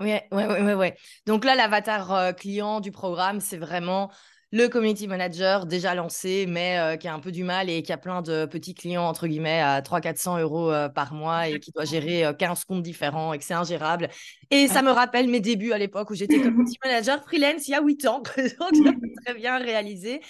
Oui, 0.00 0.36
ouais, 0.36 0.46
ouais, 0.46 0.74
ouais. 0.74 0.96
Donc 1.26 1.44
là, 1.44 1.54
l'avatar 1.54 2.12
euh, 2.12 2.32
client 2.32 2.80
du 2.80 2.90
programme, 2.90 3.40
c'est 3.40 3.56
vraiment 3.56 4.10
le 4.52 4.68
community 4.68 5.08
manager 5.08 5.64
déjà 5.64 5.94
lancé, 5.94 6.44
mais 6.46 6.78
euh, 6.78 6.96
qui 6.96 7.08
a 7.08 7.14
un 7.14 7.20
peu 7.20 7.32
du 7.32 7.42
mal 7.42 7.70
et 7.70 7.82
qui 7.82 7.90
a 7.90 7.96
plein 7.96 8.20
de 8.20 8.44
petits 8.44 8.74
clients, 8.74 9.04
entre 9.04 9.26
guillemets, 9.26 9.62
à 9.62 9.80
300-400 9.80 10.40
euros 10.40 10.70
euh, 10.70 10.90
par 10.90 11.14
mois 11.14 11.48
et 11.48 11.58
qui 11.58 11.72
doit 11.72 11.86
gérer 11.86 12.24
15 12.38 12.60
euh, 12.60 12.62
comptes 12.68 12.82
différents 12.82 13.32
et 13.32 13.38
que 13.38 13.44
c'est 13.44 13.54
ingérable. 13.54 14.10
Et 14.50 14.68
ça 14.68 14.82
me 14.82 14.90
rappelle 14.90 15.28
mes 15.28 15.40
débuts 15.40 15.72
à 15.72 15.78
l'époque 15.78 16.10
où 16.10 16.14
j'étais 16.14 16.38
community 16.40 16.76
manager 16.84 17.24
freelance 17.24 17.66
il 17.66 17.70
y 17.70 17.74
a 17.74 17.82
8 17.82 18.06
ans, 18.06 18.22
donc 18.72 18.96
très 19.24 19.34
bien 19.34 19.56
réalisé. 19.56 20.20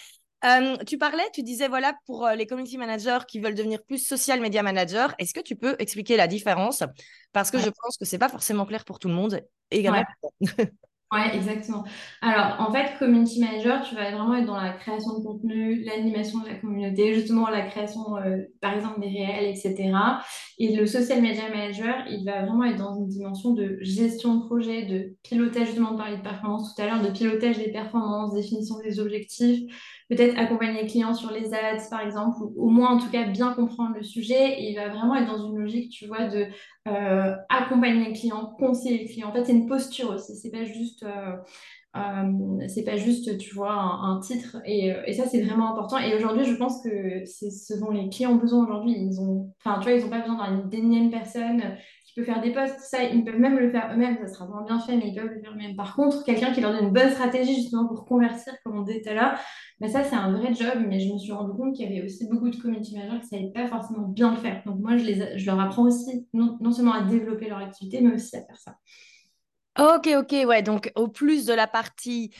tu 0.87 0.99
parlais, 0.99 1.25
tu 1.35 1.43
disais, 1.43 1.67
voilà, 1.67 1.93
pour 2.07 2.29
les 2.29 2.47
community 2.47 2.79
managers 2.79 3.27
qui 3.27 3.41
veulent 3.41 3.57
devenir 3.57 3.83
plus 3.83 3.99
social 3.99 4.41
media 4.41 4.63
manager, 4.63 5.17
est-ce 5.19 5.35
que 5.35 5.41
tu 5.41 5.57
peux 5.57 5.75
expliquer 5.81 6.17
la 6.17 6.29
différence? 6.29 6.85
Parce 7.33 7.51
que 7.51 7.59
je 7.59 7.71
pense 7.71 7.97
que 7.97 8.05
c'est 8.05 8.19
pas 8.19 8.29
forcément 8.29 8.67
clair 8.67 8.85
pour 8.85 9.01
tout 9.01 9.09
le 9.09 9.15
monde 9.15 9.41
également. 9.73 10.05
Ouais, 10.41 10.71
exactement. 11.19 11.85
Alors, 12.21 12.57
en 12.61 12.73
fait, 12.73 12.99
community 12.99 13.41
manager, 13.41 13.83
tu 13.83 13.95
vas 13.95 14.11
vraiment 14.11 14.35
être 14.35 14.47
dans 14.47 14.61
la 14.61 14.73
création 14.73 15.19
de 15.19 15.25
contenu, 15.25 15.85
l'animation 15.85 16.41
de 16.41 16.49
la 16.49 16.55
communauté, 16.55 17.15
justement 17.15 17.49
la 17.49 17.63
création, 17.63 18.17
euh, 18.17 18.39
par 18.61 18.75
exemple, 18.75 19.01
des 19.01 19.09
réels, 19.09 19.45
etc. 19.45 19.93
Et 20.59 20.75
le 20.75 20.87
social 20.87 21.21
media 21.21 21.49
manager, 21.49 22.05
il 22.09 22.25
va 22.25 22.43
vraiment 22.43 22.65
être 22.65 22.79
dans 22.79 22.95
une 22.95 23.09
dimension 23.09 23.53
de 23.53 23.79
gestion 23.81 24.37
de 24.37 24.47
projet, 24.47 24.87
de 24.87 25.17
pilotage, 25.23 25.67
justement, 25.67 25.91
on 25.93 25.97
parlait 25.97 26.17
de 26.17 26.23
performance 26.23 26.75
tout 26.75 26.83
à 26.83 26.87
l'heure, 26.87 27.03
de 27.03 27.11
pilotage 27.11 27.59
des 27.59 27.71
performances, 27.71 28.35
définition 28.35 28.77
des 28.83 29.01
objectifs, 29.01 29.61
peut-être 30.15 30.39
accompagner 30.39 30.83
les 30.83 30.89
clients 30.89 31.15
sur 31.15 31.31
les 31.31 31.55
ads, 31.55 31.89
par 31.91 32.01
exemple, 32.01 32.37
ou 32.43 32.67
au 32.67 32.69
moins, 32.69 32.91
en 32.91 32.99
tout 32.99 33.11
cas, 33.11 33.25
bien 33.25 33.53
comprendre 33.55 33.95
le 33.97 34.03
sujet. 34.03 34.61
Et 34.61 34.71
il 34.71 34.77
va 34.77 34.89
vraiment 34.89 35.15
être 35.15 35.27
dans 35.27 35.47
une 35.49 35.59
logique, 35.59 35.91
tu 35.91 36.07
vois, 36.07 36.27
de 36.27 36.47
euh, 36.89 37.35
accompagner 37.49 38.05
les 38.05 38.13
clients, 38.13 38.55
conseiller 38.59 38.99
les 38.99 39.07
clients. 39.07 39.29
En 39.29 39.33
fait, 39.33 39.45
c'est 39.45 39.53
une 39.53 39.67
posture 39.67 40.11
aussi. 40.11 40.37
C'est 40.37 40.51
pas 40.51 40.65
juste, 40.65 41.03
euh, 41.05 41.37
euh, 41.97 42.69
c'est 42.69 42.85
pas 42.85 42.97
juste, 42.97 43.39
tu 43.39 43.55
vois, 43.55 43.73
un, 43.73 44.21
titre. 44.21 44.59
Et, 44.67 45.13
ça, 45.15 45.27
c'est 45.27 45.43
vraiment 45.43 45.73
important. 45.73 45.99
Et 45.99 46.15
aujourd'hui, 46.15 46.45
je 46.45 46.57
pense 46.57 46.83
que 46.83 47.25
c'est 47.25 47.51
ce 47.51 47.75
dont 47.75 47.91
les 47.91 48.11
clients 48.11 48.33
ont 48.33 48.37
besoin 48.37 48.65
aujourd'hui. 48.65 48.93
Ils 48.93 49.19
ont, 49.21 49.51
enfin, 49.65 49.79
tu 49.79 49.89
vois, 49.89 49.99
ils 49.99 50.05
ont 50.05 50.11
pas 50.11 50.21
besoin 50.21 50.51
d'une 50.51 50.69
d'énième 50.69 51.11
personne 51.11 51.63
peut 52.15 52.25
faire 52.25 52.41
des 52.41 52.53
posts. 52.53 52.79
Ça, 52.81 53.03
ils 53.03 53.25
peuvent 53.25 53.39
même 53.39 53.59
le 53.59 53.71
faire 53.71 53.91
eux-mêmes. 53.93 54.19
Ça 54.19 54.29
sera 54.29 54.47
moins 54.47 54.65
bien 54.65 54.79
fait, 54.81 54.97
mais 54.97 55.09
ils 55.09 55.15
peuvent 55.15 55.31
le 55.31 55.41
faire 55.41 55.53
eux-mêmes. 55.53 55.77
Par 55.77 55.95
contre, 55.95 56.25
quelqu'un 56.25 56.53
qui 56.53 56.61
leur 56.61 56.73
donne 56.73 56.85
une 56.85 56.93
bonne 56.93 57.11
stratégie 57.11 57.55
justement 57.55 57.87
pour 57.87 58.05
convertir, 58.05 58.55
comme 58.65 58.79
on 58.79 58.83
disait 58.83 59.01
tout 59.03 59.11
à 59.11 59.15
l'heure, 59.15 59.39
ben 59.81 59.91
ça, 59.91 60.05
c'est 60.05 60.17
un 60.17 60.33
vrai 60.33 60.55
job. 60.55 60.85
Mais 60.87 61.01
je 61.01 61.13
me 61.13 61.19
suis 61.19 61.33
rendu 61.33 61.57
compte 61.57 61.75
qu'il 61.75 61.91
y 61.91 61.99
avait 61.99 62.05
aussi 62.07 62.29
beaucoup 62.29 62.51
de 62.51 62.57
community 62.57 62.95
managers 62.95 63.21
qui 63.21 63.35
ne 63.35 63.41
savaient 63.41 63.53
pas 63.53 63.67
forcément 63.69 64.09
bien 64.09 64.33
le 64.33 64.39
faire. 64.39 64.63
Donc 64.67 64.81
moi, 64.81 64.97
je, 64.97 65.05
les, 65.05 65.39
je 65.39 65.47
leur 65.47 65.61
apprends 65.61 65.85
aussi 65.85 66.29
non 66.33 66.73
seulement 66.73 66.93
à 66.93 67.03
développer 67.03 67.49
leur 67.49 67.59
activité, 67.59 68.01
mais 68.01 68.15
aussi 68.15 68.37
à 68.37 68.43
faire 68.43 68.59
ça. 68.59 68.75
Ok, 69.79 70.09
ok, 70.19 70.47
ouais. 70.47 70.63
Donc, 70.63 70.93
au 70.97 71.09
plus 71.09 71.47
de 71.47 71.55
la 71.55 71.67
partie 71.67 72.31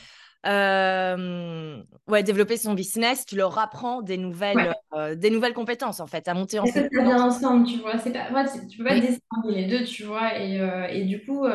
euh, 0.45 1.81
ouais, 2.09 2.21
développer 2.21 2.57
son 2.57 2.73
business, 2.73 3.25
tu 3.25 3.37
leur 3.37 3.57
apprends 3.57 4.01
des 4.01 4.17
nouvelles, 4.17 4.75
euh, 4.93 5.15
des 5.15 5.29
nouvelles 5.29 5.53
compétences 5.53 6.01
en 6.01 6.07
fait, 6.07 6.27
à 6.27 6.33
monter 6.33 6.59
en. 6.59 6.65
Ça 6.65 6.81
bien 6.91 7.23
ensemble, 7.23 7.65
tu 7.65 7.77
vois. 7.77 7.97
C'est 7.97 8.11
pas, 8.11 8.27
tu 8.69 8.77
peux 8.77 8.83
pas 8.83 8.95
distinguer 8.95 9.19
les 9.47 9.67
deux, 9.67 9.85
tu 9.85 10.03
vois. 10.03 10.37
Et, 10.37 10.59
euh, 10.59 10.87
et 10.87 11.05
du 11.05 11.23
coup, 11.23 11.45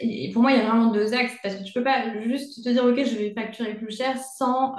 et, 0.00 0.30
pour 0.32 0.40
moi, 0.40 0.52
il 0.52 0.58
y 0.58 0.60
a 0.60 0.66
vraiment 0.66 0.90
deux 0.92 1.12
axes 1.12 1.36
parce 1.42 1.56
que 1.56 1.64
tu 1.64 1.74
peux 1.74 1.84
pas 1.84 2.18
juste 2.22 2.64
te 2.64 2.70
dire, 2.70 2.84
ok, 2.84 2.96
je 3.04 3.16
vais 3.16 3.34
facturer 3.34 3.74
plus 3.74 3.94
cher 3.94 4.16
sans 4.16 4.76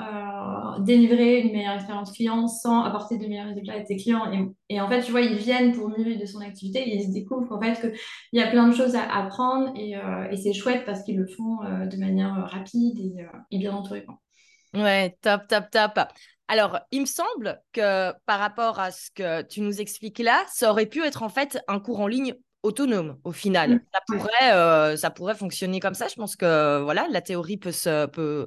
délivrer 0.79 1.41
une 1.41 1.51
meilleure 1.51 1.75
expérience 1.75 2.11
client, 2.11 2.47
sans 2.47 2.83
apporter 2.83 3.17
de 3.17 3.27
meilleurs 3.27 3.47
résultats 3.47 3.73
à 3.73 3.81
tes 3.81 3.97
clients. 3.97 4.31
Et, 4.31 4.75
et 4.75 4.81
en 4.81 4.89
fait, 4.89 5.03
tu 5.03 5.11
vois, 5.11 5.21
ils 5.21 5.37
viennent 5.37 5.73
pour 5.73 5.89
mieux 5.89 6.15
de 6.15 6.25
son 6.25 6.39
activité 6.41 6.79
et 6.79 6.95
ils 6.95 7.07
se 7.07 7.13
découvrent 7.13 7.47
qu'en 7.47 7.61
fait, 7.61 7.79
qu'il 7.79 8.39
y 8.39 8.41
a 8.41 8.47
plein 8.47 8.67
de 8.67 8.73
choses 8.73 8.95
à 8.95 9.03
apprendre 9.15 9.71
et, 9.75 9.93
et 10.31 10.37
c'est 10.37 10.53
chouette 10.53 10.85
parce 10.87 11.03
qu'ils 11.03 11.17
le 11.17 11.27
font 11.27 11.59
de 11.61 11.97
manière 11.97 12.47
rapide 12.49 12.94
euh, 12.97 13.39
et, 13.51 13.57
bien 13.57 13.73
entouré. 13.73 14.05
Ouais, 14.73 15.17
top, 15.21 15.47
top, 15.47 15.69
top. 15.71 15.99
Alors, 16.47 16.79
il 16.91 17.01
me 17.01 17.05
semble 17.05 17.61
que 17.71 18.11
par 18.25 18.39
rapport 18.39 18.79
à 18.79 18.91
ce 18.91 19.09
que 19.11 19.41
tu 19.43 19.61
nous 19.61 19.81
expliques 19.81 20.19
là, 20.19 20.43
ça 20.51 20.69
aurait 20.69 20.85
pu 20.85 21.03
être 21.03 21.23
en 21.23 21.29
fait 21.29 21.59
un 21.67 21.79
cours 21.79 22.01
en 22.01 22.07
ligne 22.07 22.35
autonome 22.63 23.17
au 23.23 23.31
final. 23.31 23.75
Mm. 23.75 23.79
Ça, 23.93 23.99
pourrait, 24.07 24.53
euh, 24.53 24.97
ça 24.97 25.09
pourrait 25.09 25.35
fonctionner 25.35 25.79
comme 25.79 25.93
ça. 25.93 26.07
Je 26.07 26.15
pense 26.15 26.35
que 26.35 26.81
voilà, 26.83 27.07
la 27.09 27.21
théorie 27.21 27.57
peut 27.57 27.71
se. 27.71 28.05
Peut... 28.07 28.45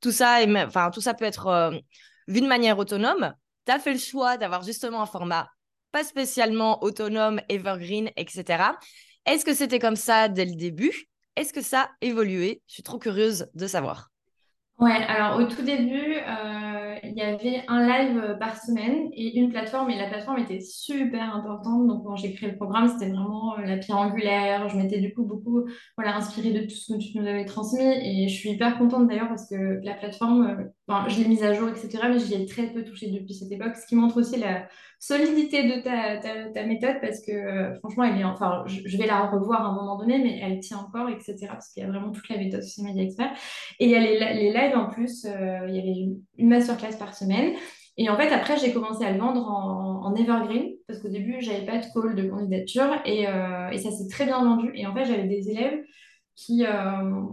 Tout, 0.00 0.12
ça 0.12 0.42
et 0.42 0.64
enfin, 0.64 0.90
tout 0.90 1.02
ça 1.02 1.14
peut 1.14 1.26
être 1.26 1.46
euh, 1.46 1.78
vu 2.26 2.40
de 2.40 2.46
manière 2.46 2.78
autonome. 2.78 3.34
Tu 3.66 3.72
as 3.72 3.78
fait 3.78 3.92
le 3.92 3.98
choix 3.98 4.36
d'avoir 4.36 4.62
justement 4.62 5.02
un 5.02 5.06
format 5.06 5.48
pas 5.92 6.04
spécialement 6.04 6.82
autonome, 6.82 7.40
evergreen, 7.48 8.10
etc. 8.16 8.78
Est-ce 9.26 9.44
que 9.44 9.54
c'était 9.54 9.78
comme 9.78 9.96
ça 9.96 10.28
dès 10.28 10.44
le 10.44 10.54
début? 10.54 11.09
Est-ce 11.40 11.52
que 11.52 11.62
ça 11.62 11.82
a 11.82 11.90
évolué? 12.02 12.62
Je 12.66 12.74
suis 12.74 12.82
trop 12.82 12.98
curieuse 12.98 13.48
de 13.54 13.66
savoir. 13.66 14.10
Ouais, 14.78 14.92
alors 14.92 15.38
au 15.38 15.44
tout 15.44 15.60
début, 15.60 16.16
euh, 16.16 16.94
il 17.04 17.12
y 17.14 17.20
avait 17.20 17.64
un 17.68 17.86
live 17.86 18.38
par 18.38 18.56
semaine 18.56 19.10
et 19.12 19.38
une 19.38 19.50
plateforme, 19.50 19.90
et 19.90 19.98
la 19.98 20.08
plateforme 20.08 20.38
était 20.38 20.60
super 20.60 21.34
importante. 21.34 21.86
Donc, 21.86 22.04
quand 22.04 22.16
j'ai 22.16 22.32
créé 22.32 22.50
le 22.50 22.56
programme, 22.56 22.88
c'était 22.88 23.10
vraiment 23.10 23.58
euh, 23.58 23.62
la 23.66 23.76
pierre 23.76 23.98
angulaire. 23.98 24.70
Je 24.70 24.78
m'étais 24.78 24.98
du 24.98 25.12
coup 25.12 25.24
beaucoup 25.24 25.66
voilà, 25.98 26.16
inspirée 26.16 26.52
de 26.52 26.60
tout 26.60 26.74
ce 26.76 26.94
que 26.94 26.98
tu 26.98 27.18
nous 27.18 27.26
avais 27.26 27.44
transmis 27.44 27.84
et 27.84 28.26
je 28.28 28.34
suis 28.34 28.50
hyper 28.52 28.78
contente 28.78 29.06
d'ailleurs 29.06 29.28
parce 29.28 29.48
que 29.50 29.80
la 29.82 29.94
plateforme, 29.94 30.70
euh, 30.88 31.08
je 31.08 31.18
l'ai 31.20 31.28
mise 31.28 31.42
à 31.42 31.52
jour, 31.52 31.68
etc., 31.68 31.98
mais 32.08 32.18
j'y 32.18 32.34
ai 32.34 32.46
très 32.46 32.66
peu 32.72 32.82
touché 32.82 33.10
depuis 33.10 33.34
cette 33.34 33.52
époque, 33.52 33.76
ce 33.76 33.86
qui 33.86 33.96
montre 33.96 34.18
aussi 34.18 34.38
la, 34.38 34.66
solidité 35.00 35.64
de 35.64 35.80
ta, 35.80 36.18
ta, 36.52 36.66
méthode 36.66 37.00
parce 37.00 37.24
que 37.24 37.32
euh, 37.32 37.74
franchement, 37.78 38.04
elle 38.04 38.20
est, 38.20 38.24
enfin, 38.24 38.64
je, 38.66 38.96
vais 38.98 39.06
la 39.06 39.26
revoir 39.26 39.62
à 39.62 39.68
un 39.70 39.74
moment 39.74 39.96
donné, 39.96 40.18
mais 40.18 40.38
elle 40.42 40.60
tient 40.60 40.76
encore, 40.76 41.08
etc. 41.08 41.36
Parce 41.48 41.72
qu'il 41.72 41.82
y 41.82 41.86
a 41.86 41.88
vraiment 41.88 42.12
toute 42.12 42.28
la 42.28 42.36
méthode 42.36 42.62
Social 42.62 42.86
Media 42.86 43.04
Expert. 43.04 43.32
Et 43.78 43.86
il 43.86 43.90
y 43.90 43.96
a 43.96 44.00
les, 44.00 44.18
les 44.18 44.52
lives 44.52 44.76
en 44.76 44.90
plus, 44.90 45.24
euh, 45.24 45.66
il 45.68 45.74
y 45.74 45.78
avait 45.78 46.06
une 46.36 46.48
masterclass 46.48 46.98
par 46.98 47.14
semaine. 47.14 47.54
Et 47.96 48.10
en 48.10 48.16
fait, 48.16 48.30
après, 48.30 48.58
j'ai 48.58 48.72
commencé 48.72 49.04
à 49.04 49.12
le 49.12 49.18
vendre 49.18 49.48
en, 49.48 50.04
en 50.04 50.14
evergreen 50.14 50.74
parce 50.86 51.00
qu'au 51.00 51.08
début, 51.08 51.40
j'avais 51.40 51.64
pas 51.64 51.78
de 51.78 51.86
call 51.94 52.14
de 52.14 52.28
candidature 52.28 53.00
et, 53.06 53.26
euh, 53.26 53.70
et 53.70 53.78
ça 53.78 53.90
s'est 53.90 54.08
très 54.08 54.26
bien 54.26 54.44
vendu. 54.44 54.70
Et 54.74 54.86
en 54.86 54.94
fait, 54.94 55.06
j'avais 55.06 55.26
des 55.26 55.50
élèves 55.50 55.80
qui, 56.40 56.64
euh, 56.64 56.70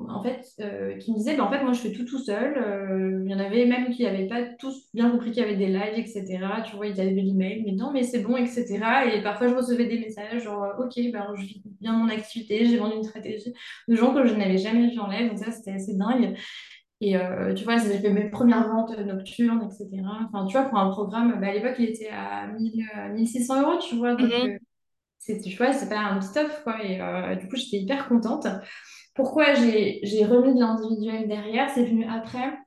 en 0.09 0.21
fait, 0.21 0.45
euh, 0.59 0.97
qui 0.97 1.13
me 1.13 1.17
disait, 1.17 1.37
bah, 1.37 1.45
en 1.45 1.49
fait, 1.49 1.63
moi, 1.63 1.71
je 1.71 1.79
fais 1.79 1.93
tout 1.93 2.03
tout 2.03 2.19
seul. 2.19 2.57
Euh, 2.57 3.21
il 3.23 3.31
y 3.31 3.33
en 3.33 3.39
avait 3.39 3.65
même 3.65 3.89
qui 3.89 4.03
n'avaient 4.03 4.27
pas 4.27 4.43
tous 4.59 4.89
bien 4.93 5.09
compris 5.09 5.31
qu'il 5.31 5.41
y 5.41 5.45
avait 5.45 5.55
des 5.55 5.67
lives, 5.67 5.97
etc. 5.97 6.25
Tu 6.65 6.75
vois, 6.75 6.87
ils 6.87 6.99
avaient 6.99 7.11
l'email, 7.11 7.63
mais 7.65 7.71
non, 7.71 7.91
mais 7.93 8.03
c'est 8.03 8.19
bon, 8.19 8.35
etc. 8.35 8.65
Et 9.13 9.21
parfois, 9.23 9.47
je 9.47 9.55
recevais 9.55 9.85
des 9.85 9.99
messages 9.99 10.43
genre, 10.43 10.73
OK, 10.77 10.93
ben, 11.13 11.25
je 11.37 11.41
vis 11.41 11.61
bien 11.79 11.93
mon 11.93 12.09
activité, 12.09 12.65
j'ai 12.65 12.77
vendu 12.77 12.97
une 12.97 13.03
stratégie 13.03 13.53
de 13.87 13.95
gens 13.95 14.13
que 14.13 14.25
je 14.25 14.35
n'avais 14.35 14.57
jamais 14.57 14.89
vu 14.89 14.99
en 14.99 15.07
live. 15.07 15.29
Donc 15.29 15.39
ça, 15.39 15.51
c'était 15.51 15.71
assez 15.71 15.95
dingue. 15.95 16.35
Et 16.99 17.15
tu 17.55 17.63
vois, 17.63 17.77
j'ai 17.77 17.99
fait 17.99 18.09
mes 18.09 18.29
premières 18.29 18.67
ventes 18.67 18.97
nocturnes, 18.97 19.61
etc. 19.63 20.01
Enfin, 20.27 20.45
tu 20.47 20.57
vois, 20.57 20.65
pour 20.65 20.79
un 20.79 20.89
programme, 20.89 21.39
bah, 21.39 21.47
à 21.47 21.53
l'époque, 21.53 21.75
il 21.79 21.85
était 21.85 22.09
à 22.09 22.47
1000, 22.47 22.85
1600 23.13 23.61
euros, 23.61 23.79
tu 23.79 23.95
vois. 23.95 24.15
Donc, 24.15 24.29
mm-hmm. 24.29 24.57
C'est, 25.27 25.41
tu 25.41 25.55
vois, 25.57 25.73
c'est 25.73 25.89
pas 25.89 25.99
un 25.99 26.19
petit 26.19 26.39
offre, 26.39 26.63
quoi. 26.63 26.81
Et 26.83 27.35
du 27.37 27.47
coup, 27.49 27.57
j'étais 27.57 27.77
hyper 27.77 28.07
contente. 28.07 28.47
Pourquoi 29.13 29.53
j'ai 29.55 30.25
remis 30.25 30.53
de 30.53 30.59
l'individuel 30.59 31.27
derrière 31.27 31.69
C'est 31.69 31.85
venu 31.85 32.05
après. 32.05 32.57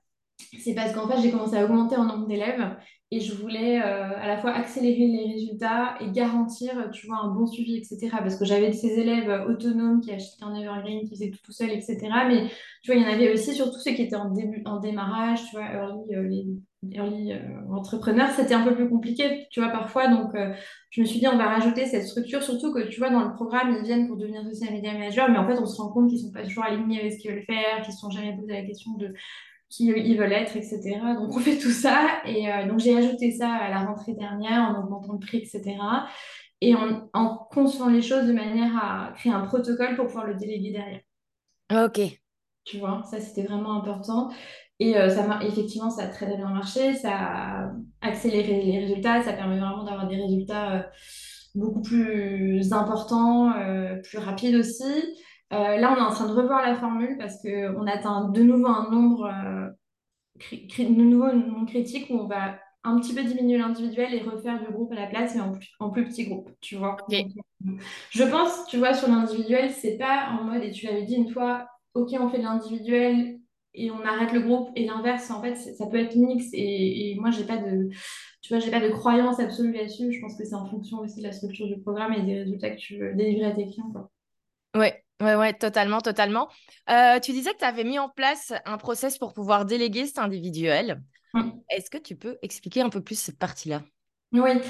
C'est 0.58 0.74
parce 0.74 0.92
qu'en 0.92 1.08
fait, 1.08 1.20
j'ai 1.22 1.30
commencé 1.30 1.56
à 1.56 1.64
augmenter 1.64 1.96
en 1.96 2.04
nombre 2.04 2.26
d'élèves 2.26 2.76
et 3.12 3.20
je 3.20 3.34
voulais 3.34 3.80
euh, 3.80 4.16
à 4.16 4.28
la 4.28 4.38
fois 4.38 4.52
accélérer 4.52 5.06
les 5.06 5.32
résultats 5.32 5.96
et 6.00 6.10
garantir, 6.10 6.90
tu 6.92 7.06
vois, 7.06 7.18
un 7.18 7.28
bon 7.34 7.46
suivi, 7.46 7.76
etc. 7.76 8.08
Parce 8.18 8.36
que 8.36 8.44
j'avais 8.44 8.72
ces 8.72 8.98
élèves 8.98 9.46
autonomes 9.48 10.00
qui 10.00 10.12
achetaient 10.12 10.44
un 10.44 10.54
evergreen, 10.54 11.02
qui 11.04 11.10
faisaient 11.10 11.30
tout, 11.30 11.40
tout 11.44 11.52
seul, 11.52 11.70
etc. 11.70 11.98
Mais 12.28 12.48
tu 12.82 12.92
vois, 12.92 13.00
il 13.00 13.02
y 13.02 13.06
en 13.06 13.12
avait 13.12 13.32
aussi 13.32 13.54
surtout 13.54 13.78
ceux 13.78 13.92
qui 13.92 14.02
étaient 14.02 14.16
en, 14.16 14.30
début, 14.30 14.62
en 14.64 14.78
démarrage, 14.78 15.44
tu 15.50 15.56
vois, 15.56 15.66
early, 15.72 16.14
euh, 16.14 16.44
early 16.92 17.32
euh, 17.32 17.38
entrepreneurs, 17.72 18.30
c'était 18.30 18.54
un 18.54 18.64
peu 18.64 18.74
plus 18.74 18.88
compliqué, 18.88 19.46
tu 19.50 19.60
vois, 19.60 19.70
parfois. 19.70 20.08
Donc, 20.08 20.34
euh, 20.34 20.52
je 20.90 21.00
me 21.00 21.06
suis 21.06 21.20
dit, 21.20 21.28
on 21.28 21.36
va 21.36 21.48
rajouter 21.48 21.86
cette 21.86 22.06
structure, 22.06 22.42
surtout 22.42 22.72
que, 22.72 22.88
tu 22.88 22.98
vois, 22.98 23.10
dans 23.10 23.24
le 23.24 23.34
programme, 23.34 23.76
ils 23.76 23.84
viennent 23.84 24.08
pour 24.08 24.16
devenir 24.16 24.42
social 24.44 24.72
media 24.72 24.92
manager, 24.92 25.30
mais 25.30 25.38
en 25.38 25.46
fait, 25.46 25.58
on 25.58 25.66
se 25.66 25.80
rend 25.80 25.90
compte 25.90 26.08
qu'ils 26.08 26.20
sont 26.20 26.32
pas 26.32 26.42
toujours 26.42 26.64
alignés 26.64 27.00
avec 27.00 27.12
ce 27.12 27.18
qu'ils 27.18 27.32
veulent 27.32 27.44
faire, 27.44 27.82
qu'ils 27.82 27.90
ne 27.90 27.94
se 27.94 28.00
sont 28.00 28.10
jamais 28.10 28.34
posé 28.34 28.52
la 28.52 28.62
question 28.62 28.92
de 28.96 29.14
qui 29.68 29.86
ils 29.86 30.18
veulent 30.18 30.32
être, 30.32 30.56
etc. 30.56 30.98
Donc, 31.16 31.36
on 31.36 31.38
fait 31.38 31.58
tout 31.58 31.70
ça. 31.70 32.22
Et 32.26 32.50
euh, 32.50 32.66
donc, 32.66 32.80
j'ai 32.80 32.96
ajouté 32.96 33.30
ça 33.30 33.52
à 33.52 33.70
la 33.70 33.84
rentrée 33.84 34.14
dernière 34.14 34.62
en 34.62 34.82
augmentant 34.82 35.12
le 35.12 35.20
prix, 35.20 35.38
etc. 35.38 35.76
Et 36.60 36.74
en, 36.74 37.08
en 37.14 37.36
concevant 37.50 37.88
les 37.88 38.02
choses 38.02 38.26
de 38.26 38.32
manière 38.32 38.76
à 38.76 39.12
créer 39.16 39.32
un 39.32 39.42
protocole 39.42 39.96
pour 39.96 40.06
pouvoir 40.06 40.26
le 40.26 40.34
déléguer 40.34 40.72
derrière. 40.72 41.00
Ok. 41.86 42.00
Tu 42.64 42.78
vois, 42.78 43.02
ça, 43.04 43.20
c'était 43.20 43.44
vraiment 43.44 43.72
important. 43.74 44.30
Et 44.80 44.96
euh, 44.96 45.10
ça 45.10 45.38
effectivement, 45.42 45.90
ça 45.90 46.04
a 46.04 46.08
très 46.08 46.26
bien 46.26 46.48
marché, 46.48 46.94
ça 46.94 47.12
a 47.12 47.72
accéléré 48.00 48.62
les 48.62 48.78
résultats, 48.80 49.22
ça 49.22 49.34
permet 49.34 49.58
vraiment 49.58 49.84
d'avoir 49.84 50.08
des 50.08 50.16
résultats 50.16 50.72
euh, 50.72 50.82
beaucoup 51.54 51.82
plus 51.82 52.72
importants, 52.72 53.52
euh, 53.58 53.96
plus 53.96 54.16
rapides 54.16 54.54
aussi. 54.54 54.90
là, 55.50 55.94
on 55.94 55.96
est 55.96 56.00
en 56.00 56.10
train 56.10 56.26
de 56.26 56.32
revoir 56.32 56.62
la 56.62 56.76
formule 56.76 57.18
parce 57.18 57.42
qu'on 57.42 57.86
atteint 57.86 58.30
de 58.30 58.42
nouveau 58.42 58.68
un 58.68 58.90
nombre, 58.90 59.30
de 60.78 61.02
nouveau 61.02 61.24
un 61.24 61.34
nombre 61.34 61.66
critique 61.66 62.06
où 62.08 62.14
on 62.14 62.26
va 62.26 62.56
un 62.82 62.98
petit 62.98 63.14
peu 63.14 63.22
diminuer 63.22 63.58
l'individuel 63.58 64.14
et 64.14 64.22
refaire 64.22 64.64
du 64.64 64.72
groupe 64.72 64.92
à 64.92 64.94
la 64.94 65.08
place, 65.08 65.34
mais 65.34 65.42
en 65.42 65.52
plus, 65.52 65.74
en 65.78 65.90
plus 65.90 66.06
petit 66.06 66.24
groupe, 66.24 66.50
tu 66.62 66.76
vois. 66.76 66.96
je 68.10 68.24
pense, 68.24 68.64
tu 68.68 68.78
vois, 68.78 68.94
sur 68.94 69.08
l'individuel, 69.08 69.70
c'est 69.70 69.98
pas 69.98 70.30
en 70.30 70.44
mode, 70.44 70.62
et 70.62 70.70
tu 70.70 70.86
l'avais 70.86 71.02
dit 71.02 71.16
une 71.16 71.28
fois, 71.28 71.66
ok, 71.92 72.08
on 72.18 72.30
fait 72.30 72.38
de 72.38 72.44
l'individuel, 72.44 73.39
et 73.74 73.90
on 73.90 74.04
arrête 74.04 74.32
le 74.32 74.40
groupe 74.40 74.70
et 74.76 74.86
l'inverse 74.86 75.30
en 75.30 75.40
fait 75.42 75.54
ça 75.56 75.86
peut 75.86 75.98
être 75.98 76.16
mix 76.16 76.46
et, 76.52 77.10
et 77.12 77.14
moi 77.16 77.30
j'ai 77.30 77.44
pas 77.44 77.56
de 77.58 77.88
tu 78.42 78.52
vois 78.54 78.58
j'ai 78.60 78.70
pas 78.70 78.80
de 78.80 78.88
croyance 78.90 79.40
absolue 79.40 79.72
là-dessus 79.72 80.12
je 80.12 80.20
pense 80.20 80.36
que 80.36 80.44
c'est 80.44 80.54
en 80.54 80.66
fonction 80.66 80.98
aussi 81.00 81.18
de 81.20 81.24
la 81.26 81.32
structure 81.32 81.66
du 81.68 81.80
programme 81.80 82.12
et 82.14 82.22
des 82.22 82.38
résultats 82.40 82.70
que 82.70 82.80
tu 82.80 82.98
veux 82.98 83.14
délivrer 83.14 83.46
à 83.46 83.52
tes 83.52 83.66
clients 83.66 83.90
quoi. 83.92 84.10
Ouais, 84.76 85.04
ouais, 85.20 85.34
ouais, 85.34 85.52
totalement, 85.54 86.00
totalement. 86.00 86.48
Euh, 86.88 87.18
tu 87.20 87.32
disais 87.32 87.52
que 87.52 87.58
tu 87.58 87.64
avais 87.64 87.84
mis 87.84 87.98
en 87.98 88.08
place 88.08 88.52
un 88.64 88.78
process 88.78 89.18
pour 89.18 89.32
pouvoir 89.34 89.64
déléguer 89.64 90.06
cet 90.06 90.18
individuel. 90.18 91.02
Est-ce 91.70 91.90
que 91.90 91.98
tu 91.98 92.16
peux 92.16 92.38
expliquer 92.42 92.82
un 92.82 92.90
peu 92.90 93.02
plus 93.02 93.18
cette 93.20 93.38
partie-là? 93.38 93.82
Oui. 94.32 94.60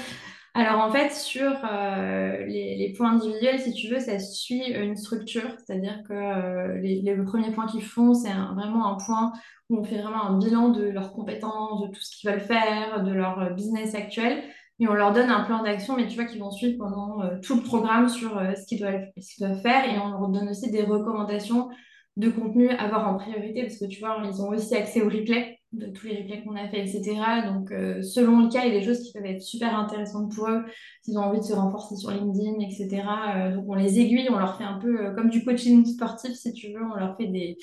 Alors 0.53 0.81
en 0.81 0.91
fait, 0.91 1.11
sur 1.11 1.49
euh, 1.63 2.45
les, 2.45 2.93
points 2.97 3.13
individuels, 3.13 3.59
si 3.59 3.73
tu 3.73 3.87
veux, 3.87 3.99
ça 3.99 4.19
suit 4.19 4.65
une 4.73 4.97
structure, 4.97 5.49
c'est-à-dire 5.65 6.03
que 6.07 6.13
euh, 6.13 6.77
les, 6.81 7.01
le 7.01 7.23
premier 7.23 7.51
point 7.51 7.67
qu'ils 7.67 7.83
font, 7.83 8.13
c'est 8.13 8.33
vraiment 8.33 8.85
un 8.93 8.97
point 8.97 9.31
où 9.69 9.79
on 9.79 9.83
fait 9.85 10.01
vraiment 10.01 10.25
un 10.25 10.37
bilan 10.37 10.69
de 10.69 10.83
leurs 10.83 11.13
compétences, 11.13 11.81
de 11.83 11.87
tout 11.87 12.01
ce 12.01 12.17
qu'ils 12.17 12.29
veulent 12.29 12.41
faire, 12.41 13.01
de 13.01 13.13
leur 13.13 13.55
business 13.55 13.95
actuel, 13.95 14.43
et 14.79 14.89
on 14.89 14.93
leur 14.93 15.13
donne 15.13 15.29
un 15.29 15.45
plan 15.45 15.63
d'action, 15.63 15.95
mais 15.95 16.07
tu 16.07 16.15
vois, 16.15 16.25
qu'ils 16.25 16.41
vont 16.41 16.51
suivre 16.51 16.77
pendant 16.79 17.21
euh, 17.23 17.37
tout 17.41 17.55
le 17.55 17.61
programme 17.61 18.09
sur 18.09 18.31
ce 18.31 18.65
qu'ils 18.65 18.79
doivent, 18.79 19.05
doivent, 19.39 19.61
faire, 19.61 19.85
et 19.85 19.97
on 19.99 20.09
leur 20.09 20.27
donne 20.27 20.49
aussi 20.49 20.69
des 20.69 20.83
recommandations 20.83 21.69
de 22.17 22.29
contenu 22.29 22.69
à 22.69 22.83
avoir 22.83 23.07
en 23.07 23.15
priorité, 23.17 23.61
parce 23.61 23.77
que 23.77 23.85
tu 23.85 24.01
vois, 24.01 24.21
ils 24.25 24.41
ont 24.41 24.49
aussi 24.49 24.75
accès 24.75 25.01
au 25.01 25.05
replay 25.05 25.60
de 25.73 25.87
tous 25.87 26.07
les 26.07 26.21
replays 26.21 26.43
qu'on 26.43 26.55
a 26.55 26.67
fait, 26.67 26.81
etc. 26.81 27.15
Donc, 27.45 27.71
euh, 27.71 28.01
selon 28.01 28.41
le 28.41 28.49
cas, 28.49 28.65
il 28.65 28.73
y 28.73 28.75
a 28.75 28.79
des 28.79 28.85
choses 28.85 29.01
qui 29.01 29.13
peuvent 29.13 29.25
être 29.25 29.41
super 29.41 29.77
intéressantes 29.77 30.33
pour 30.35 30.49
eux, 30.49 30.65
s'ils 31.01 31.17
ont 31.17 31.21
envie 31.21 31.39
de 31.39 31.45
se 31.45 31.53
renforcer 31.53 31.95
sur 31.95 32.11
LinkedIn, 32.11 32.59
etc. 32.59 33.03
Euh, 33.35 33.55
donc, 33.55 33.65
on 33.69 33.75
les 33.75 33.99
aiguille, 33.99 34.27
on 34.29 34.37
leur 34.37 34.57
fait 34.57 34.65
un 34.65 34.79
peu 34.79 35.05
euh, 35.05 35.15
comme 35.15 35.29
du 35.29 35.45
coaching 35.45 35.85
sportif, 35.85 36.33
si 36.33 36.51
tu 36.53 36.73
veux, 36.73 36.83
on 36.83 36.95
leur 36.95 37.15
fait 37.15 37.27
des, 37.27 37.57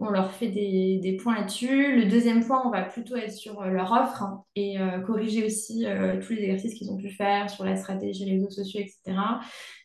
on 0.00 0.10
leur 0.10 0.32
fait 0.32 0.48
des, 0.48 0.98
des 1.00 1.16
points 1.16 1.36
là-dessus. 1.36 1.94
Le 1.94 2.06
deuxième 2.06 2.44
point, 2.44 2.66
on 2.66 2.70
va 2.70 2.82
plutôt 2.82 3.14
être 3.14 3.32
sur 3.32 3.62
leur 3.62 3.92
offre 3.92 4.24
hein, 4.24 4.42
et 4.56 4.76
corriger 5.06 5.46
aussi 5.46 5.86
tous 6.20 6.34
les 6.34 6.42
exercices 6.42 6.74
qu'ils 6.74 6.90
ont 6.90 6.98
pu 6.98 7.08
faire 7.08 7.48
sur 7.48 7.64
la 7.64 7.76
stratégie, 7.76 8.26
les 8.26 8.32
réseaux 8.32 8.50
sociaux, 8.50 8.80
etc. 8.80 9.16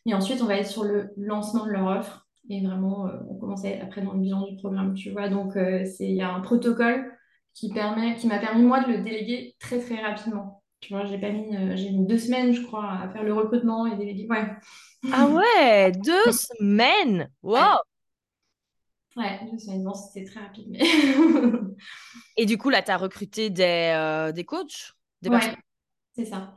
Et 0.04 0.12
ensuite, 0.12 0.42
on 0.42 0.46
va 0.46 0.56
être 0.56 0.68
sur 0.68 0.84
le 0.84 1.12
lancement 1.16 1.64
de 1.64 1.70
leur 1.70 1.86
offre. 1.86 2.28
Et 2.50 2.60
vraiment, 2.60 3.08
on 3.30 3.36
commence 3.36 3.64
après 3.64 4.02
dans 4.02 4.12
le 4.12 4.20
bilan 4.20 4.46
du 4.46 4.56
programme, 4.56 4.92
tu 4.92 5.12
vois. 5.12 5.30
Donc, 5.30 5.54
il 5.56 6.14
y 6.14 6.20
a 6.20 6.30
un 6.30 6.40
protocole 6.40 7.10
qui 7.54 7.72
permet, 7.72 8.16
qui 8.16 8.26
m'a 8.26 8.38
permis 8.38 8.62
moi 8.62 8.82
de 8.82 8.92
le 8.92 8.98
déléguer 8.98 9.56
très 9.58 9.78
très 9.78 10.00
rapidement. 10.02 10.62
Tu 10.80 10.92
vois, 10.92 11.04
j'ai 11.04 11.18
pas 11.18 11.30
mis, 11.30 11.56
euh, 11.56 11.76
j'ai 11.76 11.90
mis 11.90 12.06
deux 12.06 12.18
semaines, 12.18 12.52
je 12.52 12.62
crois, 12.62 12.90
à 12.90 13.08
faire 13.08 13.22
le 13.22 13.32
recrutement 13.32 13.86
et 13.86 13.96
déléguer. 13.96 14.26
Ouais. 14.28 14.44
Ah 15.12 15.28
ouais, 15.28 15.92
deux 15.92 16.32
semaines? 16.32 17.30
Wow. 17.42 17.78
Ouais, 19.16 19.40
deux 19.50 19.58
semaines. 19.58 19.84
Bon, 19.84 19.94
c'était 19.94 20.24
très 20.24 20.40
rapide. 20.40 20.66
Mais... 20.70 20.80
et 22.36 22.46
du 22.46 22.58
coup, 22.58 22.70
là, 22.70 22.82
tu 22.82 22.90
as 22.90 22.96
recruté 22.96 23.50
des, 23.50 23.92
euh, 23.94 24.32
des 24.32 24.44
coachs? 24.44 24.92
Des 25.20 25.28
Ouais, 25.28 25.38
c'est 26.16 26.24
ça. 26.24 26.54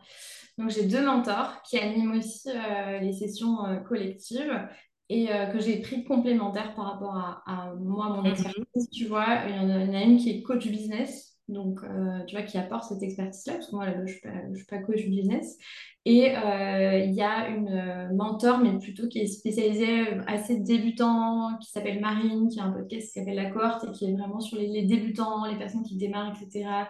Donc, 0.57 0.69
j'ai 0.69 0.85
deux 0.85 1.05
mentors 1.05 1.61
qui 1.63 1.77
animent 1.77 2.17
aussi 2.17 2.49
euh, 2.49 2.99
les 2.99 3.13
sessions 3.13 3.57
collectives 3.87 4.67
et 5.09 5.31
euh, 5.31 5.45
que 5.47 5.59
j'ai 5.59 5.81
pris 5.81 6.03
complémentaire 6.03 6.73
par 6.73 6.93
rapport 6.93 7.15
à, 7.45 7.73
moi, 7.79 8.09
mon 8.09 8.21
mhm. 8.21 8.27
expertise, 8.27 8.89
tu 8.91 9.05
vois. 9.05 9.43
Il 9.47 9.55
y 9.55 9.59
en 9.59 9.93
a, 9.93 10.01
une 10.01 10.17
qui 10.17 10.31
est 10.31 10.41
coach 10.41 10.67
business, 10.67 11.37
donc, 11.47 11.79
euh, 11.83 12.23
tu 12.25 12.35
vois, 12.35 12.43
qui 12.43 12.57
apporte 12.57 12.85
cette 12.85 13.03
expertise-là, 13.03 13.53
parce 13.53 13.67
que 13.69 13.75
moi, 13.75 13.85
là, 13.85 13.93
je 13.93 14.01
ne 14.01 14.55
suis, 14.55 14.65
pas 14.65 14.79
coach 14.79 15.05
business. 15.05 15.57
Et 16.05 16.35
euh, 16.35 16.99
il 16.99 17.13
y 17.13 17.21
a 17.21 17.49
une 17.49 18.15
mentor, 18.15 18.59
mais 18.59 18.77
plutôt 18.79 19.07
qui 19.07 19.19
est 19.19 19.27
spécialisée 19.27 20.05
assez 20.27 20.59
débutant, 20.59 21.55
qui 21.61 21.69
s'appelle 21.69 21.99
Marine, 21.99 22.47
qui 22.49 22.59
a 22.59 22.63
un 22.63 22.71
podcast 22.71 23.07
qui 23.07 23.19
s'appelle 23.19 23.35
La 23.35 23.51
Cohorte, 23.51 23.85
et 23.85 23.91
qui 23.91 24.05
est 24.05 24.13
vraiment 24.13 24.39
sur 24.39 24.57
les, 24.57 24.83
débutants, 24.83 25.45
les 25.45 25.57
personnes 25.57 25.83
qui 25.83 25.97
démarrent, 25.97 26.33
etc. 26.35 26.87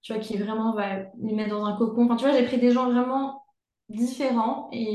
Tu 0.00 0.14
vois, 0.14 0.22
qui 0.22 0.38
vraiment 0.38 0.74
va 0.74 1.00
les 1.20 1.34
mettre 1.34 1.50
dans 1.50 1.66
un 1.66 1.76
cocon. 1.76 2.06
Enfin, 2.06 2.16
tu 2.16 2.24
vois, 2.24 2.34
j'ai 2.34 2.46
pris 2.46 2.58
des 2.58 2.70
gens 2.70 2.90
vraiment 2.90 3.42
différents 3.90 4.68
et 4.72 4.94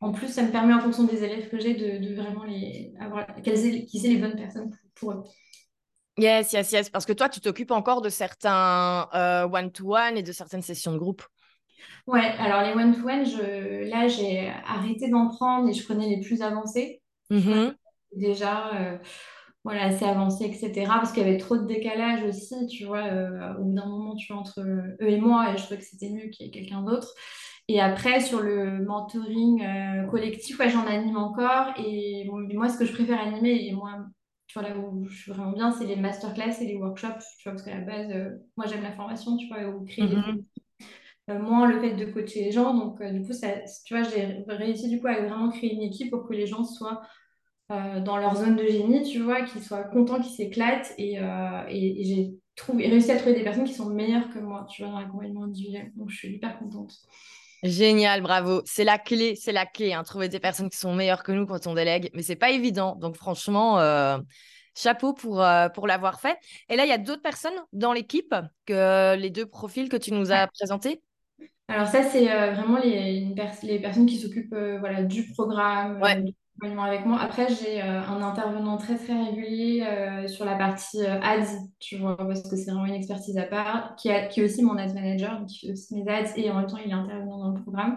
en 0.00 0.12
plus, 0.12 0.28
ça 0.28 0.42
me 0.42 0.50
permet, 0.50 0.72
en 0.72 0.80
fonction 0.80 1.04
des 1.04 1.22
élèves 1.22 1.50
que 1.50 1.60
j'ai, 1.60 1.74
de, 1.74 2.14
vraiment 2.14 2.44
les 2.44 2.94
avoir, 2.98 3.26
qu'ils 3.42 4.06
aient, 4.06 4.08
les 4.08 4.16
bonnes 4.16 4.36
personnes 4.36 4.70
pour, 4.94 5.12
eux. 5.12 5.22
Yes, 6.16 6.52
yes, 6.52 6.72
yes. 6.72 6.90
Parce 6.90 7.06
que 7.06 7.12
toi, 7.12 7.28
tu 7.28 7.40
t'occupes 7.40 7.70
encore 7.70 8.00
de 8.00 8.08
certains 8.08 9.08
euh, 9.14 9.46
one-to-one 9.48 10.16
et 10.16 10.22
de 10.22 10.32
certaines 10.32 10.62
sessions 10.62 10.92
de 10.92 10.98
groupe. 10.98 11.22
Ouais, 12.06 12.32
alors 12.38 12.62
les 12.62 12.72
one-to-one, 12.72 13.24
là, 13.88 14.08
j'ai 14.08 14.50
arrêté 14.66 15.08
d'en 15.08 15.28
prendre 15.28 15.68
et 15.68 15.72
je 15.72 15.84
prenais 15.84 16.08
les 16.08 16.20
plus 16.20 16.42
avancés. 16.42 17.02
Mm-hmm. 17.30 17.74
Déjà, 18.16 18.74
euh, 18.74 18.98
voilà, 19.64 19.84
assez 19.84 20.04
avancé, 20.04 20.44
etc. 20.44 20.86
Parce 20.86 21.12
qu'il 21.12 21.22
y 21.22 21.26
avait 21.26 21.38
trop 21.38 21.58
de 21.58 21.66
décalage 21.66 22.24
aussi, 22.24 22.66
tu 22.68 22.86
vois. 22.86 23.04
Euh, 23.04 23.54
au 23.58 23.64
bout 23.64 23.74
d'un 23.74 23.86
moment, 23.86 24.16
tu 24.16 24.32
vois, 24.32 24.40
entre 24.40 24.60
eux 24.60 24.96
et 25.00 25.18
moi, 25.18 25.52
et 25.52 25.58
je 25.58 25.62
trouvais 25.64 25.78
que 25.78 25.86
c'était 25.86 26.10
mieux 26.10 26.28
qu'il 26.28 26.46
y 26.46 26.48
ait 26.48 26.52
quelqu'un 26.52 26.82
d'autre. 26.82 27.14
Et 27.72 27.78
après, 27.80 28.18
sur 28.18 28.40
le 28.40 28.84
mentoring 28.84 29.62
euh, 29.62 30.04
collectif, 30.08 30.58
ouais, 30.58 30.68
j'en 30.68 30.88
anime 30.88 31.16
encore. 31.16 31.72
Et 31.78 32.28
moi, 32.28 32.68
ce 32.68 32.76
que 32.76 32.84
je 32.84 32.92
préfère 32.92 33.20
animer, 33.20 33.64
et 33.64 33.72
moi, 33.72 34.06
tu 34.48 34.58
vois, 34.58 34.68
là 34.68 34.76
où 34.76 35.06
je 35.06 35.16
suis 35.16 35.30
vraiment 35.30 35.52
bien, 35.52 35.70
c'est 35.70 35.86
les 35.86 35.94
masterclass 35.94 36.60
et 36.60 36.66
les 36.66 36.74
workshops, 36.74 37.22
tu 37.38 37.44
vois, 37.44 37.52
parce 37.52 37.62
qu'à 37.62 37.78
la 37.78 37.82
base, 37.82 38.10
euh, 38.10 38.30
moi, 38.56 38.66
j'aime 38.66 38.82
la 38.82 38.90
formation, 38.90 39.36
tu 39.36 39.46
vois, 39.46 39.68
ou 39.68 39.84
créer 39.84 40.08
des 40.08 40.16
mm-hmm. 40.16 40.42
euh, 41.30 41.38
moins 41.38 41.70
le 41.70 41.80
fait 41.80 41.94
de 41.94 42.06
coacher 42.06 42.42
les 42.46 42.50
gens. 42.50 42.74
Donc, 42.74 43.00
du 43.00 43.24
coup, 43.24 43.32
ça, 43.32 43.46
tu 43.86 43.94
vois, 43.94 44.02
j'ai 44.02 44.44
réussi 44.48 44.88
du 44.88 45.00
coup 45.00 45.06
à 45.06 45.20
vraiment 45.20 45.50
créer 45.50 45.72
une 45.72 45.82
équipe 45.82 46.10
pour 46.10 46.26
que 46.26 46.34
les 46.34 46.48
gens 46.48 46.64
soient 46.64 47.02
dans 47.68 48.16
leur 48.16 48.34
zone 48.34 48.56
de 48.56 48.66
génie, 48.66 49.04
tu 49.04 49.20
vois, 49.20 49.42
qu'ils 49.42 49.62
soient 49.62 49.84
contents, 49.84 50.20
qu'ils 50.20 50.32
s'éclatent. 50.32 50.92
Et, 50.98 51.18
et, 51.68 52.04
j'ai 52.04 52.32
réussi 52.68 53.12
à 53.12 53.16
trouver 53.16 53.36
des 53.36 53.44
personnes 53.44 53.62
qui 53.62 53.74
sont 53.74 53.90
meilleures 53.90 54.28
que 54.30 54.40
moi, 54.40 54.66
tu 54.68 54.82
vois, 54.82 54.90
dans 54.90 54.98
l'accompagnement 54.98 55.44
individuel. 55.44 55.92
Donc, 55.94 56.10
je 56.10 56.16
suis 56.16 56.34
hyper 56.34 56.58
contente. 56.58 56.92
Génial, 57.62 58.22
bravo. 58.22 58.62
C'est 58.64 58.84
la 58.84 58.98
clé, 58.98 59.34
c'est 59.36 59.52
la 59.52 59.66
clé. 59.66 59.92
Hein, 59.92 60.02
trouver 60.02 60.28
des 60.28 60.40
personnes 60.40 60.70
qui 60.70 60.78
sont 60.78 60.94
meilleures 60.94 61.22
que 61.22 61.32
nous 61.32 61.46
quand 61.46 61.66
on 61.66 61.74
délègue, 61.74 62.10
mais 62.14 62.22
c'est 62.22 62.36
pas 62.36 62.50
évident. 62.50 62.96
Donc 62.96 63.16
franchement, 63.16 63.78
euh, 63.78 64.18
chapeau 64.74 65.12
pour, 65.12 65.42
euh, 65.42 65.68
pour 65.68 65.86
l'avoir 65.86 66.20
fait. 66.20 66.38
Et 66.68 66.76
là, 66.76 66.84
il 66.84 66.88
y 66.88 66.92
a 66.92 66.98
d'autres 66.98 67.22
personnes 67.22 67.52
dans 67.72 67.92
l'équipe 67.92 68.34
que 68.66 69.14
les 69.16 69.30
deux 69.30 69.46
profils 69.46 69.88
que 69.88 69.96
tu 69.96 70.12
nous 70.12 70.32
as 70.32 70.46
présentés? 70.46 71.02
Alors 71.68 71.86
ça, 71.86 72.02
c'est 72.02 72.30
euh, 72.32 72.52
vraiment 72.52 72.78
les, 72.78 73.34
les 73.62 73.78
personnes 73.78 74.06
qui 74.06 74.18
s'occupent 74.18 74.56
voilà, 74.80 75.02
du 75.02 75.28
programme, 75.32 76.02
avec 76.62 77.06
moi. 77.06 77.18
Après, 77.20 77.48
j'ai 77.48 77.82
euh, 77.82 78.02
un 78.02 78.22
intervenant 78.22 78.76
très 78.76 78.96
très 78.96 79.14
régulier 79.14 79.82
euh, 79.82 80.28
sur 80.28 80.44
la 80.44 80.56
partie 80.56 81.02
euh, 81.02 81.20
ads, 81.20 81.46
tu 81.78 81.96
vois, 81.96 82.16
parce 82.16 82.42
que 82.42 82.56
c'est 82.56 82.70
vraiment 82.70 82.86
une 82.86 82.94
expertise 82.94 83.36
à 83.38 83.44
part, 83.44 83.94
qui, 83.96 84.10
a, 84.10 84.26
qui 84.26 84.40
est 84.40 84.44
aussi 84.44 84.62
mon 84.62 84.76
ad 84.76 84.94
manager, 84.94 85.44
qui 85.46 85.66
fait 85.66 85.72
aussi 85.72 85.94
mes 85.94 86.08
ads 86.08 86.32
et 86.36 86.50
en 86.50 86.56
même 86.56 86.66
temps 86.66 86.78
il 86.84 86.90
est 86.90 86.94
intervenant 86.94 87.38
dans 87.38 87.52
le 87.52 87.62
programme. 87.62 87.96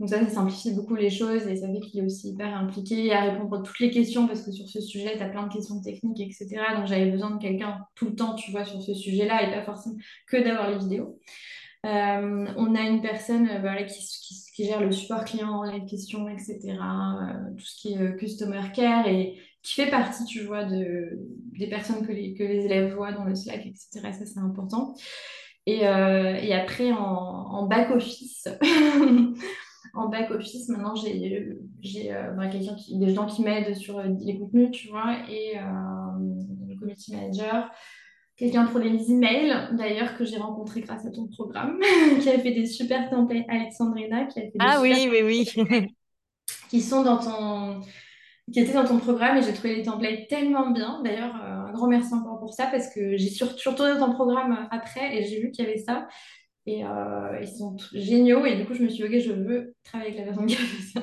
Donc 0.00 0.08
ça, 0.08 0.20
ça 0.24 0.30
simplifie 0.30 0.74
beaucoup 0.74 0.94
les 0.94 1.10
choses 1.10 1.46
et 1.46 1.56
ça 1.56 1.68
fait 1.68 1.80
qu'il 1.80 2.00
est 2.00 2.04
aussi 2.04 2.30
hyper 2.30 2.54
impliqué 2.56 3.12
à 3.12 3.22
répondre 3.22 3.60
à 3.60 3.62
toutes 3.62 3.78
les 3.78 3.90
questions 3.90 4.26
parce 4.26 4.42
que 4.42 4.50
sur 4.50 4.68
ce 4.68 4.80
sujet, 4.80 5.16
tu 5.16 5.22
as 5.22 5.28
plein 5.28 5.46
de 5.46 5.52
questions 5.52 5.80
techniques, 5.80 6.20
etc. 6.20 6.48
Donc 6.76 6.86
j'avais 6.86 7.10
besoin 7.10 7.30
de 7.30 7.38
quelqu'un 7.40 7.78
tout 7.94 8.06
le 8.06 8.16
temps, 8.16 8.34
tu 8.34 8.50
vois, 8.50 8.64
sur 8.64 8.82
ce 8.82 8.94
sujet-là 8.94 9.42
et 9.42 9.52
pas 9.52 9.62
forcément 9.62 9.96
que 10.26 10.42
d'avoir 10.42 10.70
les 10.70 10.78
vidéos. 10.78 11.18
Euh, 11.84 12.46
on 12.56 12.74
a 12.76 12.82
une 12.82 13.02
personne 13.02 13.48
euh, 13.48 13.84
qui, 14.54 14.64
gère 14.64 14.80
le 14.80 14.92
support 14.92 15.24
client, 15.24 15.64
les 15.64 15.84
questions, 15.84 16.28
etc. 16.28 16.60
Euh, 16.62 17.50
tout 17.56 17.64
ce 17.64 17.80
qui 17.80 17.94
est 17.94 18.16
customer 18.16 18.62
care 18.72 19.08
et 19.08 19.36
qui 19.62 19.74
fait 19.74 19.90
partie, 19.90 20.24
tu 20.24 20.44
vois, 20.44 20.64
de, 20.64 21.18
des 21.58 21.68
personnes 21.68 22.06
que 22.06 22.12
les, 22.12 22.34
que 22.34 22.44
les 22.44 22.66
élèves 22.66 22.94
voient 22.94 23.12
dans 23.12 23.24
le 23.24 23.34
Slack, 23.34 23.66
etc. 23.66 23.88
Ça, 24.12 24.26
c'est 24.26 24.38
important. 24.38 24.94
Et, 25.66 25.84
après, 25.86 26.92
en, 26.92 27.66
back-office, 27.66 28.48
en 29.94 30.08
back-office, 30.08 30.68
maintenant, 30.68 30.94
j'ai 30.94 31.58
ben, 32.36 32.48
quelqu'un 32.48 32.74
qui, 32.76 32.98
des 32.98 33.14
gens 33.14 33.26
qui 33.26 33.42
m'aident 33.42 33.74
sur 33.74 34.00
les 34.02 34.38
contenus, 34.38 34.70
tu 34.70 34.88
vois, 34.88 35.16
et 35.28 35.54
le 35.56 36.78
community 36.78 37.14
manager 37.14 37.70
quelqu'un 38.36 38.66
pour 38.66 38.80
les 38.80 39.10
emails, 39.10 39.68
d'ailleurs, 39.72 40.16
que 40.16 40.24
j'ai 40.24 40.38
rencontré 40.38 40.80
grâce 40.80 41.06
à 41.06 41.10
ton 41.10 41.26
programme, 41.28 41.78
qui 42.20 42.28
a 42.28 42.38
fait 42.38 42.52
des 42.52 42.66
super 42.66 43.08
templates, 43.10 43.46
Alexandrina, 43.48 44.26
qui 44.26 44.38
a 44.38 44.42
fait 44.42 44.48
des 44.48 44.58
Ah 44.58 44.80
oui, 44.80 45.08
oui, 45.10 45.22
oui. 45.22 45.94
qui 46.70 46.80
sont 46.80 47.02
dans 47.02 47.18
ton 47.18 47.82
qui 48.52 48.60
étaient 48.60 48.72
dans 48.72 48.84
ton 48.84 48.98
programme 48.98 49.36
et 49.36 49.42
j'ai 49.42 49.52
trouvé 49.52 49.76
les 49.76 49.82
templates 49.82 50.28
tellement 50.28 50.70
bien. 50.70 51.00
D'ailleurs, 51.02 51.34
euh, 51.36 51.68
un 51.68 51.72
grand 51.72 51.86
merci 51.86 52.12
encore 52.12 52.38
pour 52.40 52.52
ça 52.52 52.66
parce 52.66 52.92
que 52.92 53.16
j'ai 53.16 53.30
surtout 53.30 53.70
retourné 53.70 53.94
dans 53.98 54.06
ton 54.06 54.14
programme 54.14 54.68
après 54.70 55.16
et 55.16 55.24
j'ai 55.24 55.40
vu 55.40 55.50
qu'il 55.50 55.64
y 55.64 55.68
avait 55.68 55.78
ça. 55.78 56.08
Et 56.66 56.84
euh, 56.84 57.40
ils 57.40 57.48
sont 57.48 57.76
géniaux 57.92 58.44
et 58.44 58.56
du 58.56 58.66
coup, 58.66 58.74
je 58.74 58.82
me 58.82 58.88
suis 58.88 59.08
dit, 59.08 59.16
ok, 59.16 59.20
je 59.20 59.32
veux 59.32 59.74
travailler 59.84 60.10
avec 60.10 60.20
la 60.20 60.26
personne 60.26 60.46
qui 60.46 60.54
a 60.54 60.58
fait 60.58 61.00
ça. 61.00 61.02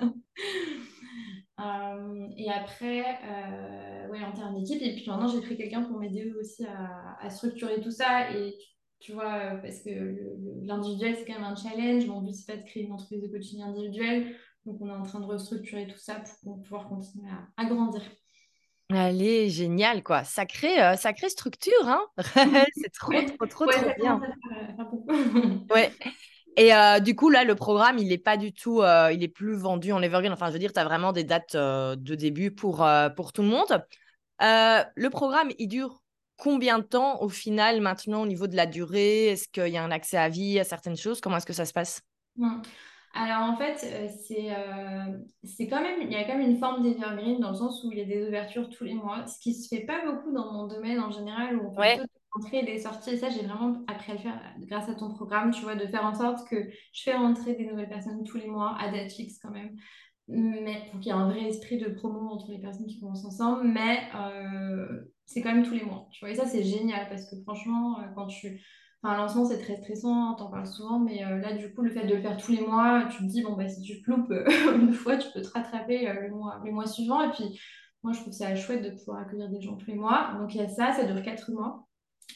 Euh, 1.60 2.28
et 2.38 2.50
après, 2.50 3.20
euh, 3.26 4.08
ouais, 4.10 4.24
en 4.24 4.34
termes 4.34 4.56
d'équipe, 4.56 4.82
et 4.82 4.96
puis 4.96 5.06
maintenant 5.08 5.28
j'ai 5.28 5.42
pris 5.42 5.58
quelqu'un 5.58 5.84
pour 5.84 6.00
m'aider 6.00 6.32
aussi 6.40 6.66
à, 6.66 7.30
structurer 7.30 7.82
tout 7.82 7.92
ça. 7.92 8.32
Et 8.32 8.56
tu, 9.00 9.12
vois, 9.14 9.56
parce 9.62 9.82
que 9.82 9.90
l'individuel 10.66 11.16
c'est 11.18 11.26
quand 11.26 11.40
même 11.40 11.44
un 11.44 11.56
challenge. 11.56 12.06
Mon 12.08 12.22
but 12.22 12.34
c'est 12.34 12.56
pas 12.56 12.62
de 12.62 12.68
créer 12.68 12.84
une 12.84 12.94
entreprise 12.94 13.22
de 13.22 13.28
coaching 13.28 13.62
individuel. 13.62 14.36
Donc 14.66 14.82
on 14.82 14.88
est 14.88 14.94
en 14.94 15.04
train 15.04 15.20
de 15.20 15.26
restructurer 15.26 15.88
tout 15.88 15.98
ça 15.98 16.22
pour 16.44 16.62
pouvoir 16.62 16.88
continuer 16.88 17.30
à, 17.58 17.66
grandir. 17.66 18.02
Allez, 18.92 19.50
génial, 19.50 20.02
quoi. 20.02 20.24
Sacrée, 20.24 20.82
euh, 20.82 20.96
sacrée 20.96 21.30
structure, 21.30 21.88
hein 21.88 22.08
C'est 22.76 22.92
trop, 22.92 23.14
trop, 23.22 23.46
trop, 23.46 23.68
trop 23.68 23.92
bien. 24.00 24.20
ouais. 25.70 25.92
Et 26.60 26.74
euh, 26.74 27.00
du 27.00 27.16
coup, 27.16 27.30
là, 27.30 27.46
le 27.46 27.56
programme, 27.56 28.00
il 28.00 28.10
n'est 28.10 28.18
pas 28.18 28.36
du 28.36 28.52
tout, 28.52 28.82
euh, 28.82 29.14
il 29.14 29.24
est 29.24 29.30
plus 29.30 29.54
vendu 29.54 29.94
en 29.94 30.02
evergreen. 30.02 30.34
Enfin, 30.34 30.48
je 30.48 30.52
veux 30.52 30.60
dire, 30.60 30.74
tu 30.74 30.80
as 30.80 30.84
vraiment 30.84 31.14
des 31.14 31.24
dates 31.24 31.56
euh, 31.56 31.96
de 31.96 32.16
début 32.16 32.52
pour, 32.52 32.86
pour 33.16 33.32
tout 33.32 33.44
le 33.44 33.48
monde. 33.48 33.86
le 34.42 35.08
programme, 35.08 35.52
il 35.58 35.70
dure 35.70 36.02
combien 36.36 36.80
de 36.80 36.84
temps 36.84 37.22
au 37.22 37.30
final 37.30 37.80
maintenant 37.80 38.24
au 38.24 38.26
niveau 38.26 38.48
de 38.48 38.58
la 38.58 38.66
durée? 38.66 39.28
Est-ce 39.28 39.48
qu'il 39.48 39.70
y 39.70 39.78
a 39.78 39.84
un 39.84 39.92
accès 39.92 40.18
à 40.18 40.28
vie 40.28 40.60
à 40.60 40.66
certaines 40.66 40.98
choses? 40.98 41.22
Comment 41.22 41.38
est-ce 41.38 41.46
que 41.46 41.54
ça 41.54 41.66
se 41.66 41.72
passe? 41.72 42.02
Alors 43.14 43.44
en 43.44 43.56
fait, 43.56 43.78
c'est 43.78 44.50
c'est 45.44 45.68
quand 45.68 45.82
même, 45.82 46.02
il 46.02 46.12
y 46.12 46.16
a 46.18 46.26
quand 46.26 46.38
même 46.38 46.50
une 46.50 46.60
forme 46.60 46.84
d'evergreen 46.84 47.40
dans 47.40 47.52
le 47.52 47.56
sens 47.56 47.86
où 47.86 47.92
il 47.94 48.00
y 48.00 48.02
a 48.02 48.06
des 48.06 48.28
ouvertures 48.28 48.70
tous 48.70 48.84
les 48.84 48.96
mois, 48.96 49.26
ce 49.28 49.40
qui 49.40 49.54
se 49.54 49.74
fait 49.74 49.86
pas 49.86 50.06
beaucoup 50.06 50.34
dans 50.34 50.52
mon 50.52 50.68
domaine 50.68 51.00
en 51.00 51.10
général, 51.10 51.56
où 51.56 51.74
on 51.74 51.82
entrées 52.36 52.64
des 52.64 52.80
sorties. 52.80 53.12
Et 53.12 53.18
ça, 53.18 53.30
j'ai 53.30 53.42
vraiment 53.42 53.84
appris 53.88 54.12
à 54.12 54.16
le 54.16 54.22
faire 54.22 54.42
grâce 54.60 54.90
à 54.90 54.96
ton 54.96 55.10
programme, 55.10 55.52
tu 55.52 55.62
vois, 55.62 55.76
de 55.76 55.88
faire 55.88 56.06
en 56.06 56.14
sorte 56.14 56.48
que 56.48 56.56
je 56.94 57.04
fais 57.04 57.16
rentrer 57.16 57.56
des 57.56 57.66
nouvelles 57.66 57.90
personnes 57.90 58.24
tous 58.24 58.38
les 58.38 58.48
mois 58.48 58.78
à 58.80 58.92
date 58.92 59.12
fixe 59.12 59.40
quand 59.40 59.52
même. 59.52 59.76
Mais 60.28 60.88
pour 60.92 61.00
qu'il 61.00 61.12
y 61.12 61.16
ait 61.16 61.20
un 61.20 61.28
vrai 61.28 61.44
esprit 61.46 61.80
de 61.80 61.90
promo 61.90 62.30
entre 62.30 62.52
les 62.52 62.60
personnes 62.60 62.86
qui 62.86 63.00
commencent 63.00 63.26
ensemble. 63.26 63.68
Mais 63.68 64.00
euh, 64.16 65.02
c'est 65.26 65.42
quand 65.42 65.54
même 65.54 65.66
tous 65.66 65.74
les 65.74 65.84
mois, 65.84 66.08
tu 66.12 66.20
vois. 66.20 66.32
Et 66.32 66.36
ça, 66.36 66.46
c'est 66.46 66.64
génial 66.64 67.10
parce 67.10 67.30
que 67.30 67.36
franchement, 67.44 68.00
euh, 68.00 68.04
quand 68.16 68.28
tu. 68.28 68.62
Enfin, 69.02 69.16
lancement, 69.16 69.46
c'est 69.46 69.60
très 69.60 69.78
stressant, 69.78 70.36
t'en 70.36 70.52
parles 70.52 70.68
souvent, 70.68 71.00
mais 71.00 71.24
euh, 71.24 71.38
là, 71.38 71.54
du 71.54 71.74
coup, 71.74 71.84
le 71.84 71.90
fait 71.90 72.06
de 72.06 72.16
le 72.16 72.22
faire 72.22 72.36
tous 72.36 72.52
les 72.52 72.60
mois, 72.60 73.08
tu 73.10 73.20
te 73.20 73.24
dis, 73.24 73.42
bon, 73.44 73.54
bah, 73.54 73.70
si 73.70 73.82
tu 73.82 74.02
te 74.02 74.12
loupes 74.12 74.30
une 74.76 74.92
fois, 74.92 75.16
tu 75.16 75.30
peux 75.34 75.42
te 75.42 75.48
rattraper 75.48 76.06
le 76.06 76.30
mois, 76.36 76.62
les 76.66 76.72
mois 76.72 76.86
suivants. 76.86 77.22
Et 77.22 77.32
puis, 77.32 77.58
moi, 78.04 78.12
je 78.12 78.20
trouve 78.20 78.34
ça 78.34 78.54
chouette 78.56 78.84
de 78.84 78.90
pouvoir 78.98 79.20
accueillir 79.22 79.50
des 79.50 79.62
gens 79.62 79.78
tous 79.78 79.88
les 79.88 79.96
mois. 79.96 80.36
Donc, 80.38 80.54
il 80.54 80.58
y 80.58 80.62
a 80.62 80.68
ça, 80.68 80.92
ça 80.92 81.06
dure 81.06 81.22
quatre 81.24 81.50
mois. 81.52 81.89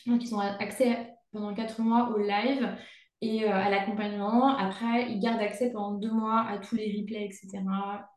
Donc, 0.06 0.24
ils 0.24 0.34
ont 0.36 0.40
accès 0.40 1.14
pendant 1.32 1.54
quatre 1.54 1.82
mois 1.82 2.10
au 2.16 2.18
live 2.20 2.76
et 3.22 3.46
euh, 3.46 3.52
à 3.52 3.70
l'accompagnement. 3.70 4.56
Après, 4.56 5.10
ils 5.10 5.20
gardent 5.20 5.42
accès 5.42 5.72
pendant 5.72 5.94
deux 5.94 6.12
mois 6.12 6.46
à 6.48 6.58
tous 6.58 6.76
les 6.76 6.96
replays, 7.00 7.26
etc. 7.26 7.64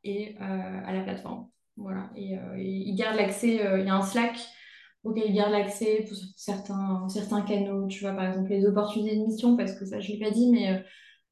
et 0.05 0.37
euh, 0.41 0.81
à 0.85 0.93
la 0.93 1.03
plateforme. 1.03 1.49
Voilà. 1.77 2.11
Et, 2.17 2.37
euh, 2.37 2.59
ils 2.59 2.95
gardent 2.97 3.17
l'accès, 3.17 3.61
il 3.79 3.87
y 3.87 3.89
a 3.89 3.95
un 3.95 4.03
Slack 4.03 4.39
auquel 5.05 5.25
ils 5.29 5.35
gardent 5.35 5.53
l'accès 5.53 6.05
pour 6.09 6.17
certains, 6.37 7.09
certains 7.09 7.43
canaux. 7.43 7.87
Tu 7.87 8.01
vois, 8.01 8.13
par 8.13 8.25
exemple, 8.25 8.51
les 8.51 8.67
opportunités 8.67 9.17
de 9.17 9.23
mission, 9.23 9.57
parce 9.57 9.79
que 9.79 9.85
ça, 9.85 10.01
je 10.01 10.11
ne 10.11 10.17
l'ai 10.17 10.25
pas 10.25 10.31
dit, 10.31 10.51
mais 10.51 10.85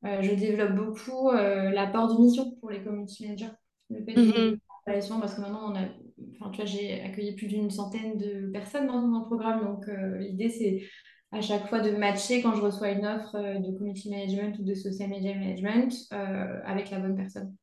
je 0.05 0.35
développe 0.35 0.77
beaucoup 0.77 1.33
l'apport 1.33 2.15
de 2.15 2.23
mission 2.23 2.53
pour 2.61 2.71
les 2.71 2.85
community 2.85 3.27
managers. 3.27 3.53
Le 3.91 4.05
fait 4.05 4.15
de 4.15 4.21
mm-hmm. 4.21 5.21
parce 5.21 5.35
que 5.35 5.41
maintenant, 5.41 5.73
on 5.73 5.75
a 5.75 5.89
tu 6.51 6.57
vois, 6.57 6.67
j'ai 6.67 7.01
accueilli 7.03 7.35
plus 7.35 7.47
d'une 7.47 7.71
centaine 7.71 8.19
de 8.19 8.51
personnes 8.53 8.87
dans 8.87 9.01
mon 9.01 9.25
programme. 9.25 9.65
Donc, 9.65 9.89
euh, 9.89 10.19
l'idée, 10.19 10.49
c'est 10.49 10.83
à 11.33 11.41
chaque 11.41 11.69
fois 11.69 11.81
de 11.81 11.91
matcher 11.91 12.43
quand 12.43 12.55
je 12.55 12.61
reçois 12.61 12.91
une 12.91 13.07
offre 13.07 13.37
euh, 13.37 13.59
de 13.59 13.77
community 13.77 14.11
management 14.11 14.59
ou 14.59 14.65
de 14.65 14.75
social 14.75 15.09
media 15.09 15.35
management 15.35 15.93
euh, 16.13 16.61
avec 16.65 16.91
la 16.91 16.99
bonne 16.99 17.17
personne. 17.17 17.55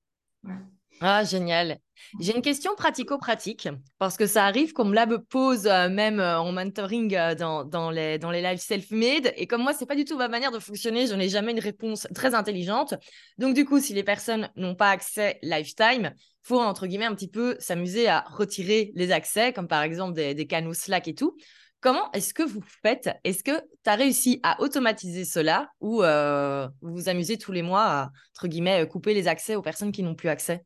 Ah, 0.99 1.23
génial. 1.23 1.77
J'ai 2.19 2.35
une 2.35 2.41
question 2.41 2.75
pratico-pratique, 2.75 3.69
parce 3.97 4.17
que 4.17 4.27
ça 4.27 4.45
arrive 4.45 4.73
qu'on 4.73 4.85
me 4.85 4.93
la 4.93 5.07
pose 5.07 5.65
même 5.65 6.19
en 6.19 6.51
mentoring 6.51 7.35
dans, 7.35 7.63
dans, 7.63 7.89
les, 7.89 8.19
dans 8.19 8.29
les 8.29 8.41
lives 8.41 8.59
self-made. 8.59 9.33
Et 9.35 9.47
comme 9.47 9.63
moi, 9.63 9.73
c'est 9.73 9.85
pas 9.85 9.95
du 9.95 10.05
tout 10.05 10.17
ma 10.17 10.27
manière 10.27 10.51
de 10.51 10.59
fonctionner, 10.59 11.07
je 11.07 11.15
n'ai 11.15 11.29
jamais 11.29 11.53
une 11.53 11.59
réponse 11.59 12.07
très 12.13 12.35
intelligente. 12.35 12.93
Donc, 13.37 13.55
du 13.55 13.65
coup, 13.65 13.79
si 13.79 13.93
les 13.93 14.03
personnes 14.03 14.49
n'ont 14.55 14.75
pas 14.75 14.89
accès 14.89 15.39
lifetime, 15.41 16.13
faut, 16.43 16.59
entre 16.59 16.87
guillemets, 16.87 17.05
un 17.05 17.15
petit 17.15 17.27
peu 17.27 17.55
s'amuser 17.59 18.07
à 18.07 18.21
retirer 18.21 18.91
les 18.95 19.11
accès, 19.11 19.53
comme 19.53 19.67
par 19.67 19.83
exemple 19.83 20.13
des, 20.13 20.47
canaux 20.47 20.73
Slack 20.73 21.07
et 21.07 21.15
tout. 21.15 21.35
Comment 21.79 22.11
est-ce 22.11 22.33
que 22.33 22.43
vous 22.43 22.61
faites? 22.83 23.09
Est-ce 23.23 23.43
que 23.43 23.59
tu 23.59 23.89
as 23.89 23.95
réussi 23.95 24.39
à 24.43 24.61
automatiser 24.61 25.25
cela 25.25 25.69
ou 25.79 26.03
euh, 26.03 26.67
vous 26.81 26.93
vous 26.93 27.09
amusez 27.09 27.37
tous 27.37 27.51
les 27.51 27.63
mois 27.63 27.83
à, 27.83 28.09
entre 28.35 28.47
guillemets, 28.47 28.87
couper 28.87 29.13
les 29.13 29.27
accès 29.27 29.55
aux 29.55 29.61
personnes 29.61 29.91
qui 29.91 30.03
n'ont 30.03 30.15
plus 30.15 30.29
accès? 30.29 30.63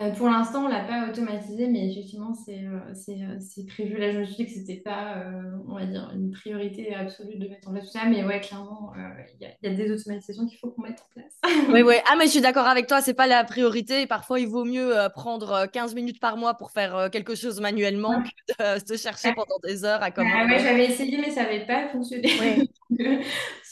Euh, 0.00 0.10
pour 0.10 0.28
l'instant, 0.28 0.64
on 0.64 0.68
ne 0.68 0.72
l'a 0.72 0.82
pas 0.82 1.08
automatisé, 1.08 1.68
mais 1.68 1.88
effectivement, 1.88 2.34
c'est 2.34 2.64
euh, 2.64 2.80
euh, 3.10 3.66
prévu. 3.68 3.96
Là, 3.96 4.10
je 4.10 4.18
me 4.18 4.24
suis 4.24 4.34
dit 4.34 4.46
que 4.46 4.50
ce 4.50 4.58
n'était 4.58 4.80
pas, 4.80 5.22
on 5.68 5.76
va 5.76 5.86
dire, 5.86 6.10
une 6.12 6.32
priorité 6.32 6.92
absolue 6.92 7.36
de 7.36 7.48
mettre 7.48 7.68
en 7.68 7.72
place 7.72 7.84
tout 7.84 7.92
ça. 7.92 8.04
Mais 8.06 8.24
ouais, 8.24 8.40
clairement, 8.40 8.92
il 9.40 9.48
y, 9.62 9.66
a 9.66 9.74
des 9.74 9.92
automatisations 9.92 10.46
qu'il 10.46 10.58
faut 10.58 10.70
qu'on 10.70 10.82
mette 10.82 10.98
en 11.00 11.20
place. 11.20 11.38
oui, 11.72 11.82
oui. 11.82 11.94
Ah, 12.10 12.16
mais 12.18 12.24
je 12.24 12.30
suis 12.30 12.40
d'accord 12.40 12.66
avec 12.66 12.88
toi, 12.88 13.02
ce 13.02 13.10
n'est 13.10 13.14
pas 13.14 13.28
la 13.28 13.44
priorité. 13.44 14.08
Parfois, 14.08 14.40
il 14.40 14.48
vaut 14.48 14.64
mieux 14.64 14.92
prendre 15.14 15.66
15 15.72 15.94
minutes 15.94 16.18
par 16.18 16.36
mois 16.36 16.54
pour 16.54 16.72
faire 16.72 17.08
quelque 17.12 17.36
chose 17.36 17.60
manuellement 17.60 18.20
que 18.58 18.80
de 18.80 18.86
se 18.86 19.00
chercher 19.00 19.32
pendant 19.32 19.58
des 19.62 19.84
heures 19.84 20.02
à 20.02 20.10
comment. 20.10 20.28
Ah, 20.34 20.46
ouais, 20.46 20.58
j'avais 20.58 20.86
essayé, 20.86 21.18
mais 21.18 21.30
ça 21.30 21.44
n'avait 21.44 21.66
pas 21.66 21.88
fonctionné. 21.90 22.30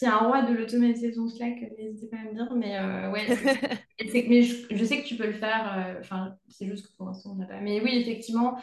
S'il 0.03 0.09
y 0.09 0.11
a 0.11 0.17
un 0.17 0.27
roi 0.27 0.43
de 0.43 0.53
l'automatisation 0.53 1.29
Slack, 1.29 1.61
n'hésitez 1.79 2.09
pas 2.09 2.17
à 2.17 2.25
me 2.25 2.35
dire. 2.35 2.53
Mais 2.57 2.77
ouais, 3.13 3.25
mais 4.29 4.43
je, 4.43 4.85
sais 4.85 5.01
que 5.01 5.07
tu 5.07 5.15
peux 5.15 5.27
le 5.27 5.33
faire 5.33 6.03
c'est 6.49 6.67
juste 6.67 6.89
que 6.89 6.97
pour 6.97 7.07
l'instant, 7.07 7.31
on 7.33 7.37
n'a 7.37 7.47
pas. 7.47 7.61
Mais 7.61 7.81
oui, 7.81 7.99
effectivement, 8.01 8.59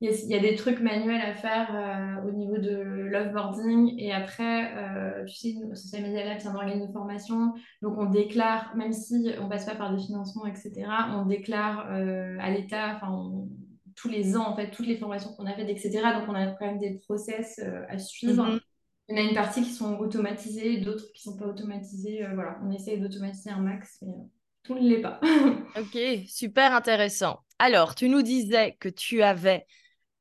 il 0.00 0.10
y, 0.10 0.34
a 0.34 0.40
des 0.40 0.56
trucs 0.56 0.80
manuels 0.80 1.20
à 1.20 1.32
faire 1.32 1.68
euh, 1.72 2.26
au 2.26 2.32
niveau 2.32 2.58
de 2.58 2.74
l'offboarding. 3.10 3.98
Et 3.98 4.12
après, 4.12 4.74
euh, 4.74 5.24
tu 5.26 5.36
sais, 5.36 5.54
Social 5.74 6.02
Media 6.02 6.24
Lab, 6.24 6.38
c'est 6.40 6.48
un 6.48 6.56
organisme 6.56 6.88
de 6.88 6.92
formation. 6.92 7.52
Donc, 7.82 7.98
on 7.98 8.06
déclare, 8.06 8.74
même 8.74 8.92
si 8.92 9.30
on 9.38 9.44
ne 9.44 9.48
passe 9.48 9.66
pas 9.66 9.76
par 9.76 9.94
des 9.94 10.02
financements, 10.02 10.46
etc., 10.46 10.72
on 11.14 11.26
déclare 11.26 11.86
euh, 11.92 12.36
à 12.40 12.50
l'État, 12.50 12.96
enfin, 12.96 13.46
tous 13.94 14.08
les 14.08 14.36
ans, 14.36 14.48
en 14.48 14.56
fait, 14.56 14.70
toutes 14.70 14.86
les 14.86 14.96
formations 14.96 15.34
qu'on 15.36 15.44
a 15.44 15.52
faites, 15.52 15.68
etc. 15.68 16.00
Donc, 16.18 16.28
on 16.28 16.34
a 16.34 16.46
quand 16.46 16.66
même 16.66 16.78
des 16.78 16.98
process 17.06 17.60
à 17.88 17.98
suivre. 17.98 18.42
Mm-hmm. 18.42 18.60
Il 19.10 19.18
y 19.18 19.20
en 19.20 19.26
a 19.26 19.28
une 19.28 19.34
partie 19.34 19.62
qui 19.62 19.70
sont 19.70 19.98
automatisées, 19.98 20.78
d'autres 20.78 21.12
qui 21.12 21.28
ne 21.28 21.32
sont 21.32 21.38
pas 21.38 21.46
automatisées. 21.46 22.24
voilà, 22.34 22.60
on 22.64 22.70
essaye 22.70 23.00
d'automatiser 23.00 23.50
un 23.50 23.60
max, 23.60 23.98
mais 24.02 24.14
tout 24.62 24.74
ne 24.74 24.88
l'est 24.88 25.00
pas. 25.00 25.20
ok, 25.76 25.98
super 26.28 26.72
intéressant. 26.74 27.40
Alors, 27.58 27.94
tu 27.96 28.08
nous 28.08 28.22
disais 28.22 28.76
que 28.78 28.88
tu 28.88 29.22
avais 29.22 29.66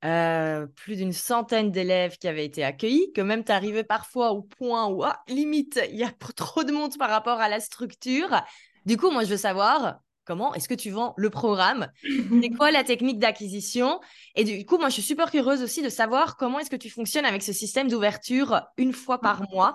euh, 0.05 0.65
plus 0.65 0.95
d'une 0.95 1.13
centaine 1.13 1.71
d'élèves 1.71 2.17
qui 2.17 2.27
avaient 2.27 2.45
été 2.45 2.63
accueillis, 2.63 3.11
que 3.13 3.21
même 3.21 3.43
tu 3.43 3.51
arrivais 3.51 3.83
parfois 3.83 4.31
au 4.31 4.41
point 4.41 4.87
où, 4.87 5.03
ah, 5.03 5.21
limite, 5.27 5.79
il 5.89 5.97
y 5.97 6.03
a 6.03 6.11
trop 6.35 6.63
de 6.63 6.71
monde 6.71 6.97
par 6.97 7.09
rapport 7.09 7.39
à 7.39 7.49
la 7.49 7.59
structure. 7.59 8.41
Du 8.85 8.97
coup, 8.97 9.11
moi, 9.11 9.23
je 9.23 9.29
veux 9.29 9.37
savoir 9.37 9.99
comment 10.29 10.53
est-ce 10.53 10.69
que 10.69 10.75
tu 10.75 10.91
vends 10.91 11.15
le 11.17 11.31
programme? 11.31 11.87
C'est 12.03 12.51
quoi 12.51 12.69
la 12.69 12.83
technique 12.83 13.17
d'acquisition? 13.17 13.99
Et 14.35 14.43
du 14.43 14.63
coup, 14.63 14.77
moi, 14.77 14.89
je 14.89 14.93
suis 14.93 15.01
super 15.01 15.31
curieuse 15.31 15.63
aussi 15.63 15.81
de 15.81 15.89
savoir 15.89 16.37
comment 16.37 16.59
est-ce 16.59 16.69
que 16.69 16.75
tu 16.75 16.91
fonctionnes 16.91 17.25
avec 17.25 17.41
ce 17.41 17.51
système 17.51 17.87
d'ouverture 17.87 18.61
une 18.77 18.93
fois 18.93 19.19
par 19.19 19.41
mois. 19.51 19.73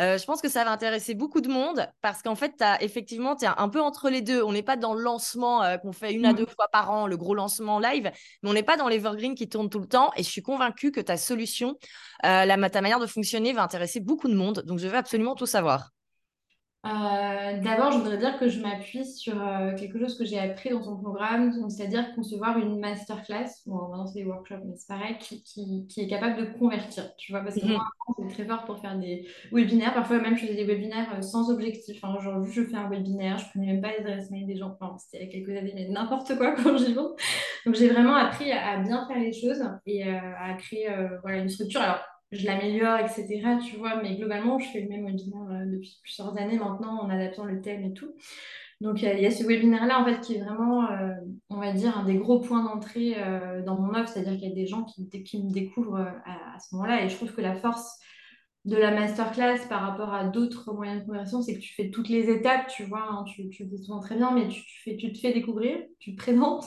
Euh, 0.00 0.18
je 0.18 0.24
pense 0.24 0.42
que 0.42 0.48
ça 0.48 0.64
va 0.64 0.72
intéresser 0.72 1.14
beaucoup 1.14 1.40
de 1.40 1.48
monde 1.48 1.86
parce 2.00 2.20
qu'en 2.20 2.34
fait, 2.34 2.60
as, 2.62 2.82
effectivement, 2.82 3.36
tu 3.36 3.44
es 3.44 3.48
un 3.56 3.68
peu 3.68 3.80
entre 3.80 4.10
les 4.10 4.22
deux. 4.22 4.42
On 4.42 4.50
n'est 4.50 4.64
pas 4.64 4.76
dans 4.76 4.94
le 4.94 5.02
lancement 5.02 5.62
euh, 5.62 5.76
qu'on 5.76 5.92
fait 5.92 6.12
une 6.12 6.26
à 6.26 6.32
mmh. 6.32 6.36
deux 6.36 6.46
fois 6.46 6.66
par 6.72 6.90
an, 6.90 7.06
le 7.06 7.16
gros 7.16 7.36
lancement 7.36 7.78
live, 7.78 8.10
mais 8.42 8.50
on 8.50 8.54
n'est 8.54 8.64
pas 8.64 8.76
dans 8.76 8.88
l'evergreen 8.88 9.36
qui 9.36 9.48
tourne 9.48 9.70
tout 9.70 9.78
le 9.78 9.86
temps. 9.86 10.10
Et 10.16 10.24
je 10.24 10.28
suis 10.28 10.42
convaincue 10.42 10.90
que 10.90 11.00
ta 11.00 11.16
solution, 11.16 11.76
euh, 12.24 12.44
la, 12.44 12.70
ta 12.70 12.80
manière 12.80 12.98
de 12.98 13.06
fonctionner 13.06 13.52
va 13.52 13.62
intéresser 13.62 14.00
beaucoup 14.00 14.26
de 14.26 14.34
monde. 14.34 14.64
Donc, 14.66 14.80
je 14.80 14.88
veux 14.88 14.96
absolument 14.96 15.36
tout 15.36 15.46
savoir. 15.46 15.90
Euh, 16.84 17.60
d'abord, 17.62 17.92
je 17.92 17.98
voudrais 17.98 18.18
dire 18.18 18.36
que 18.40 18.48
je 18.48 18.60
m'appuie 18.60 19.04
sur 19.04 19.40
euh, 19.40 19.72
quelque 19.76 20.00
chose 20.00 20.18
que 20.18 20.24
j'ai 20.24 20.40
appris 20.40 20.70
dans 20.70 20.82
ton 20.82 20.96
programme, 20.96 21.70
c'est-à-dire 21.70 22.12
concevoir 22.16 22.58
une 22.58 22.80
masterclass, 22.80 23.46
bon, 23.66 23.88
maintenant 23.88 24.04
c'est 24.04 24.18
des 24.18 24.24
workshops, 24.24 24.64
mais 24.64 24.74
c'est 24.74 24.88
pareil, 24.88 25.16
qui, 25.20 25.44
qui, 25.86 26.00
est 26.00 26.08
capable 26.08 26.40
de 26.40 26.58
convertir, 26.58 27.14
tu 27.16 27.30
vois, 27.30 27.42
parce 27.42 27.54
que 27.54 27.64
mhm. 27.64 27.74
moi, 27.74 27.84
c'est 28.18 28.34
très 28.34 28.44
fort 28.44 28.64
pour 28.64 28.80
faire 28.80 28.98
des 28.98 29.28
webinaires, 29.52 29.94
parfois 29.94 30.18
même 30.18 30.36
je 30.36 30.42
faisais 30.42 30.56
des 30.56 30.64
webinaires 30.64 31.14
euh, 31.16 31.22
sans 31.22 31.52
objectif, 31.52 32.02
hein, 32.02 32.16
genre 32.20 32.44
je 32.44 32.64
fais 32.64 32.76
un 32.76 32.88
webinaire, 32.88 33.38
je 33.38 33.48
prenais 33.50 33.66
même 33.74 33.80
pas 33.80 33.92
les 33.92 34.04
adresses 34.04 34.32
mail 34.32 34.46
des 34.46 34.56
gens, 34.56 34.76
enfin, 34.80 34.96
c'était 34.98 35.22
il 35.22 35.26
y 35.26 35.28
a 35.28 35.32
quelques 35.32 35.56
années, 35.56 35.74
mais 35.76 35.88
n'importe 35.88 36.36
quoi 36.36 36.50
quand 36.64 36.76
j'y 36.78 36.94
vais. 36.94 37.00
Donc 37.64 37.74
j'ai 37.76 37.90
vraiment 37.90 38.16
appris 38.16 38.50
à, 38.50 38.78
bien 38.78 39.06
faire 39.06 39.20
les 39.20 39.32
choses 39.32 39.62
et 39.86 40.02
à 40.02 40.54
créer 40.58 40.88
voilà, 41.22 41.38
une 41.38 41.48
structure. 41.48 41.80
Alors, 41.80 42.00
je 42.32 42.46
l'améliore, 42.46 42.98
etc. 42.98 43.58
Tu 43.64 43.76
vois, 43.76 44.02
mais 44.02 44.16
globalement, 44.16 44.58
je 44.58 44.68
fais 44.70 44.80
le 44.80 44.88
même 44.88 45.04
webinaire 45.04 45.48
euh, 45.50 45.66
depuis 45.66 46.00
plusieurs 46.02 46.36
années 46.38 46.58
maintenant 46.58 47.02
en 47.02 47.10
adaptant 47.10 47.44
le 47.44 47.60
thème 47.60 47.84
et 47.84 47.92
tout. 47.92 48.12
Donc, 48.80 49.00
il 49.00 49.20
y, 49.20 49.26
a 49.26 49.30
ce 49.30 49.44
webinaire-là, 49.44 50.00
en 50.00 50.04
fait, 50.04 50.20
qui 50.20 50.34
est 50.34 50.40
vraiment, 50.40 50.90
euh, 50.90 51.12
on 51.50 51.58
va 51.58 51.72
dire, 51.72 51.96
un 51.96 52.04
des 52.04 52.16
gros 52.16 52.40
points 52.40 52.64
d'entrée 52.64 53.14
euh, 53.16 53.62
dans 53.62 53.78
mon 53.78 53.94
offre. 53.94 54.08
C'est-à-dire 54.08 54.32
qu'il 54.32 54.48
y 54.48 54.50
a 54.50 54.54
des 54.54 54.66
gens 54.66 54.82
qui, 54.82 55.02
me 55.04 55.52
découvrent 55.52 56.04
à, 56.24 56.58
ce 56.58 56.74
moment-là. 56.74 57.04
Et 57.04 57.08
je 57.08 57.14
trouve 57.14 57.32
que 57.32 57.40
la 57.40 57.54
force 57.54 58.00
de 58.64 58.76
la 58.76 58.90
masterclass 58.90 59.68
par 59.68 59.82
rapport 59.82 60.12
à 60.12 60.24
d'autres 60.24 60.72
moyens 60.72 61.02
de 61.02 61.06
conversion, 61.06 61.42
c'est 61.42 61.54
que 61.54 61.60
tu 61.60 61.74
fais 61.74 61.90
toutes 61.90 62.08
les 62.08 62.28
étapes, 62.28 62.66
tu 62.74 62.82
vois, 62.82 63.06
hein, 63.08 63.24
tu, 63.24 63.48
tu 63.50 63.64
le 63.64 63.68
dis 63.68 63.84
souvent 63.84 64.00
très 64.00 64.16
bien, 64.16 64.32
mais 64.32 64.48
tu, 64.48 64.62
fais, 64.82 64.96
tu 64.96 65.12
te 65.12 65.18
fais 65.18 65.32
découvrir, 65.32 65.78
tu 66.00 66.16
te 66.16 66.20
présentes, 66.20 66.64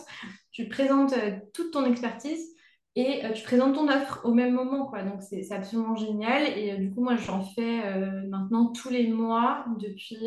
tu 0.51 0.69
présentes 0.69 1.15
toute 1.54 1.71
ton 1.71 1.86
expertise 1.86 2.55
et 2.95 3.25
euh, 3.25 3.34
tu 3.34 3.43
présentes 3.43 3.75
ton 3.75 3.89
offre 3.89 4.21
au 4.23 4.34
même 4.34 4.53
moment, 4.53 4.86
quoi. 4.86 5.03
Donc, 5.03 5.21
c'est 5.21 5.51
absolument 5.51 5.95
génial. 5.95 6.43
Et 6.58 6.71
euh, 6.71 6.77
du 6.77 6.93
coup, 6.93 7.03
moi, 7.03 7.17
j'en 7.17 7.41
fais 7.41 7.86
euh, 7.86 8.25
maintenant 8.29 8.67
tous 8.67 8.89
les 8.89 9.08
mois 9.08 9.65
depuis 9.79 10.17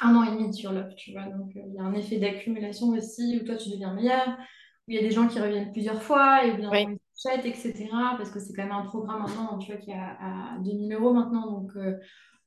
un 0.00 0.14
an 0.14 0.22
et 0.22 0.30
demi 0.30 0.54
sur 0.54 0.72
l'offre, 0.72 0.94
tu 0.94 1.12
vois. 1.12 1.24
Donc, 1.24 1.50
il 1.54 1.74
y 1.74 1.78
a 1.78 1.82
un 1.82 1.92
effet 1.94 2.18
d'accumulation 2.18 2.88
aussi 2.90 3.40
où 3.40 3.44
toi, 3.44 3.56
tu 3.56 3.70
deviens 3.70 3.92
meilleur, 3.92 4.28
où 4.28 4.92
il 4.92 4.94
y 4.94 4.98
a 4.98 5.02
des 5.02 5.10
gens 5.10 5.26
qui 5.26 5.40
reviennent 5.40 5.72
plusieurs 5.72 6.02
fois 6.02 6.44
et 6.44 6.54
bien 6.54 6.70
oui. 6.70 6.98
chat, 7.20 7.44
etc. 7.44 7.88
Parce 8.16 8.30
que 8.30 8.38
c'est 8.38 8.54
quand 8.54 8.62
même 8.62 8.72
un 8.72 8.86
programme 8.86 9.22
maintenant, 9.22 9.58
tu 9.58 9.72
vois, 9.72 9.80
qui 9.80 9.90
est 9.90 9.94
à, 9.94 10.56
2000 10.60 10.94
euros 10.94 11.12
maintenant. 11.12 11.50
Donc, 11.50 11.72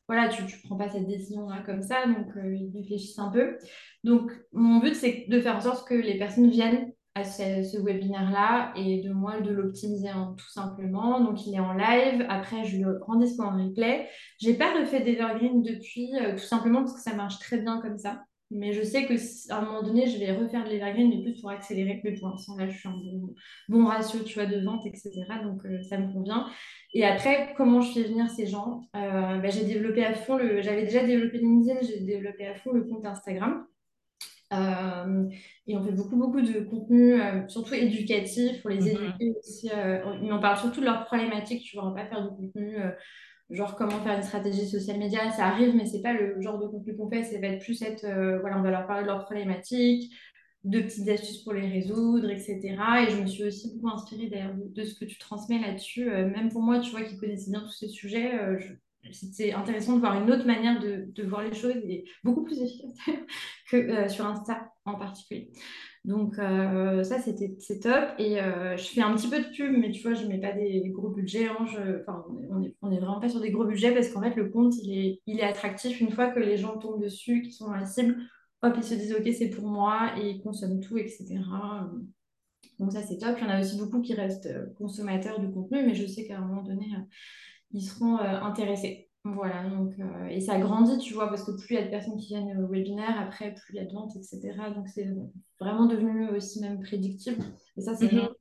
voilà, 0.07 0.29
tu 0.29 0.43
ne 0.43 0.47
prends 0.63 0.77
pas 0.77 0.89
cette 0.89 1.07
décision-là 1.07 1.61
comme 1.65 1.81
ça. 1.81 2.05
Donc, 2.07 2.27
ils 2.37 2.71
réfléchissent 2.73 3.19
un 3.19 3.29
peu. 3.29 3.57
Donc, 4.05 4.31
mon 4.53 4.79
but, 4.79 4.95
c'est 4.95 5.25
de 5.27 5.41
faire 5.41 5.57
en 5.57 5.61
sorte 5.61 5.85
que 5.85 5.93
les 5.93 6.17
personnes 6.17 6.49
viennent 6.49 6.92
à 7.15 7.23
ce, 7.23 7.77
webinaire-là 7.81 8.73
et 8.75 9.01
de 9.01 9.11
moi 9.11 9.39
de 9.39 9.51
l'optimiser 9.51 10.09
tout 10.37 10.49
simplement. 10.49 11.19
Donc, 11.19 11.45
il 11.45 11.53
est 11.53 11.59
en 11.59 11.73
live. 11.73 12.25
Après, 12.29 12.63
je 12.63 12.77
le 12.77 12.99
rends 13.03 13.17
disponible 13.17 13.61
en 13.61 13.67
replay. 13.67 14.07
J'ai 14.39 14.55
pas 14.55 14.73
refait 14.73 15.01
d'Evergreen 15.01 15.61
depuis, 15.61 16.11
euh, 16.19 16.33
tout 16.33 16.43
simplement 16.43 16.79
parce 16.79 16.93
que 16.93 17.01
ça 17.01 17.13
marche 17.13 17.39
très 17.39 17.59
bien 17.59 17.79
comme 17.81 17.97
ça. 17.97 18.23
Mais 18.49 18.71
je 18.73 18.83
sais 18.83 19.05
que 19.05 19.13
à 19.51 19.57
un 19.57 19.65
moment 19.65 19.81
donné, 19.81 20.05
je 20.07 20.19
vais 20.19 20.31
refaire 20.31 20.63
de 20.63 20.69
l'Evergreen, 20.69 21.09
mais 21.09 21.23
plus 21.23 21.39
pour 21.39 21.49
accélérer. 21.49 22.01
Mais 22.03 22.13
pour 22.13 22.29
l'instant, 22.29 22.55
là, 22.55 22.67
je 22.67 22.77
suis 22.77 22.89
en 22.89 22.95
bon, 23.69 23.85
ratio 23.85 24.19
tu 24.23 24.35
vois, 24.35 24.45
de 24.45 24.63
vente, 24.63 24.85
etc. 24.85 25.11
Donc, 25.43 25.65
euh, 25.65 25.81
ça 25.83 25.97
me 25.97 26.11
convient. 26.11 26.47
Et 26.93 27.05
après, 27.05 27.53
comment 27.57 27.81
je 27.81 27.91
fais 27.93 28.03
venir 28.03 28.29
ces 28.29 28.47
gens? 28.47 28.81
Euh, 28.95 29.37
bah, 29.39 29.49
J'ai 29.49 29.65
développé 29.65 30.03
à 30.03 30.13
fond 30.13 30.37
le... 30.37 30.61
J'avais 30.61 30.83
déjà 30.83 31.03
développé 31.03 31.39
LinkedIn, 31.39 31.79
j'ai 31.81 32.01
développé 32.01 32.45
à 32.47 32.55
fond 32.55 32.71
le 32.71 32.83
compte 32.83 33.05
Instagram. 33.05 33.65
Euh, 34.53 35.29
et 35.67 35.75
on 35.75 35.83
fait 35.83 35.91
beaucoup, 35.91 36.15
beaucoup 36.15 36.41
de 36.41 36.59
contenu, 36.61 37.21
euh, 37.21 37.47
surtout 37.47 37.73
éducatif, 37.73 38.61
pour 38.61 38.69
les 38.69 38.79
mhm. 38.79 38.87
éduquer 38.87 39.33
aussi. 39.37 39.69
Euh, 39.73 40.17
mais 40.21 40.31
on 40.31 40.39
parle 40.39 40.57
surtout 40.57 40.81
de 40.81 40.85
leurs 40.85 41.05
problématiques, 41.05 41.63
tu 41.63 41.75
vois, 41.75 41.87
on 41.87 41.93
va 41.93 42.03
pas 42.03 42.09
faire 42.09 42.29
du 42.29 42.35
contenu 42.35 42.77
genre 43.49 43.75
comment 43.75 43.99
faire 43.99 44.17
une 44.17 44.23
stratégie 44.23 44.67
social 44.67 44.97
média, 44.97 45.29
ça 45.29 45.45
arrive, 45.45 45.75
mais 45.75 45.85
c'est 45.85 46.01
pas 46.01 46.13
le 46.13 46.41
genre 46.41 46.57
de 46.57 46.65
contenu 46.65 46.95
qu'on 46.95 47.09
fait, 47.09 47.23
ça 47.23 47.39
va 47.39 47.47
être 47.47 47.63
plus 47.63 47.79
être, 47.83 48.01
voilà, 48.39 48.57
on 48.57 48.63
va 48.63 48.71
leur 48.71 48.87
parler 48.87 49.03
de 49.03 49.09
leurs 49.09 49.25
problématiques, 49.25 50.11
de 50.63 50.79
petites 50.79 51.07
astuces 51.09 51.43
pour 51.43 51.53
les 51.53 51.67
résoudre, 51.67 52.31
etc. 52.31 52.59
Et 53.05 53.11
je 53.11 53.21
me 53.21 53.27
suis 53.27 53.43
aussi 53.43 53.75
beaucoup 53.75 53.93
inspirée 53.93 54.27
d'ailleurs 54.27 54.55
de, 54.55 54.83
ce 54.83 54.97
que 54.97 55.05
tu 55.05 55.19
transmets 55.19 55.59
là-dessus. 55.59 56.05
même 56.05 56.49
pour 56.49 56.63
moi, 56.63 56.79
tu 56.79 56.89
vois, 56.91 57.03
qui 57.03 57.15
connaissais 57.17 57.51
bien 57.51 57.59
tous 57.61 57.73
ces 57.73 57.89
sujets, 57.89 58.31
je, 58.57 58.73
c'était 59.11 59.53
intéressant 59.53 59.95
de 59.95 59.99
voir 59.99 60.21
une 60.21 60.31
autre 60.31 60.45
manière 60.45 60.79
de, 60.79 61.23
voir 61.23 61.43
les 61.43 61.53
choses 61.53 61.75
et 61.75 62.05
beaucoup 62.23 62.43
plus 62.43 62.61
efficace 62.61 62.97
que 63.69 63.77
euh, 63.77 64.07
sur 64.07 64.25
Insta 64.25 64.71
en 64.85 64.95
particulier. 64.95 65.51
Donc 66.05 66.37
euh, 66.37 67.03
ça, 67.03 67.19
c'était 67.19 67.55
c'est 67.59 67.79
top. 67.79 68.09
Et 68.17 68.41
euh, 68.41 68.75
je 68.77 68.83
fais 68.83 69.01
un 69.01 69.15
petit 69.15 69.29
peu 69.29 69.39
de 69.39 69.55
pub, 69.55 69.77
mais 69.77 69.91
tu 69.91 70.01
vois, 70.01 70.13
je 70.13 70.23
ne 70.23 70.29
mets 70.29 70.39
pas 70.39 70.51
des 70.51 70.89
gros 70.89 71.09
budgets. 71.09 71.47
Hein. 71.47 71.65
on 72.49 72.59
n'est 72.59 72.75
on 72.81 72.91
est 72.91 72.97
vraiment 72.97 73.19
pas 73.19 73.29
sur 73.29 73.39
des 73.39 73.51
gros 73.51 73.65
budgets 73.65 73.93
parce 73.93 74.09
qu'en 74.09 74.21
fait, 74.21 74.35
le 74.35 74.49
compte, 74.49 74.73
il 74.83 74.97
est, 74.97 75.21
il 75.27 75.39
est 75.39 75.43
attractif 75.43 75.99
une 76.01 76.11
fois 76.11 76.29
que 76.29 76.39
les 76.39 76.57
gens 76.57 76.77
tombent 76.77 77.01
dessus, 77.01 77.41
qui 77.41 77.51
sont 77.51 77.67
dans 77.67 77.75
la 77.75 77.85
cible. 77.85 78.17
Hop, 78.61 78.73
ils 78.77 78.83
se 78.83 78.95
disent, 78.95 79.13
OK, 79.13 79.27
c'est 79.37 79.49
pour 79.49 79.67
moi, 79.67 80.11
et 80.17 80.29
ils 80.29 80.41
consomment 80.41 80.79
tout, 80.79 80.97
etc. 80.97 81.25
Donc 82.79 82.93
ça, 82.93 83.01
c'est 83.01 83.17
top. 83.17 83.35
Il 83.37 83.43
y 83.43 83.47
en 83.47 83.49
a 83.49 83.59
aussi 83.59 83.77
beaucoup 83.77 84.01
qui 84.01 84.13
restent 84.13 84.49
consommateurs 84.75 85.39
du 85.39 85.51
contenu, 85.51 85.85
mais 85.85 85.95
je 85.95 86.05
sais 86.05 86.25
qu'à 86.25 86.37
un 86.37 86.45
moment 86.45 86.63
donné 86.63 86.87
ils 87.73 87.81
seront 87.81 88.17
euh, 88.19 88.39
intéressés. 88.41 89.09
Voilà, 89.25 89.63
donc, 89.69 89.93
euh, 89.99 90.27
et 90.27 90.41
ça 90.41 90.57
grandit, 90.59 90.97
tu 90.97 91.13
vois, 91.13 91.29
parce 91.29 91.43
que 91.45 91.51
plus 91.51 91.75
il 91.75 91.75
y 91.75 91.77
a 91.77 91.85
de 91.85 91.89
personnes 91.89 92.17
qui 92.17 92.27
viennent 92.27 92.61
au 92.61 92.67
webinaire, 92.67 93.19
après, 93.19 93.53
plus 93.53 93.73
il 93.73 93.75
y 93.77 93.79
a 93.79 93.85
de 93.85 93.93
ventes, 93.93 94.15
etc. 94.17 94.69
Donc, 94.71 94.87
c'est 94.89 95.07
vraiment 95.59 95.85
devenu 95.85 96.27
aussi 96.29 96.59
même 96.59 96.81
prédictible. 96.81 97.41
Et 97.77 97.81
ça, 97.81 97.95
c'est 97.95 98.09
bien. 98.09 98.29
Mhm. 98.29 98.33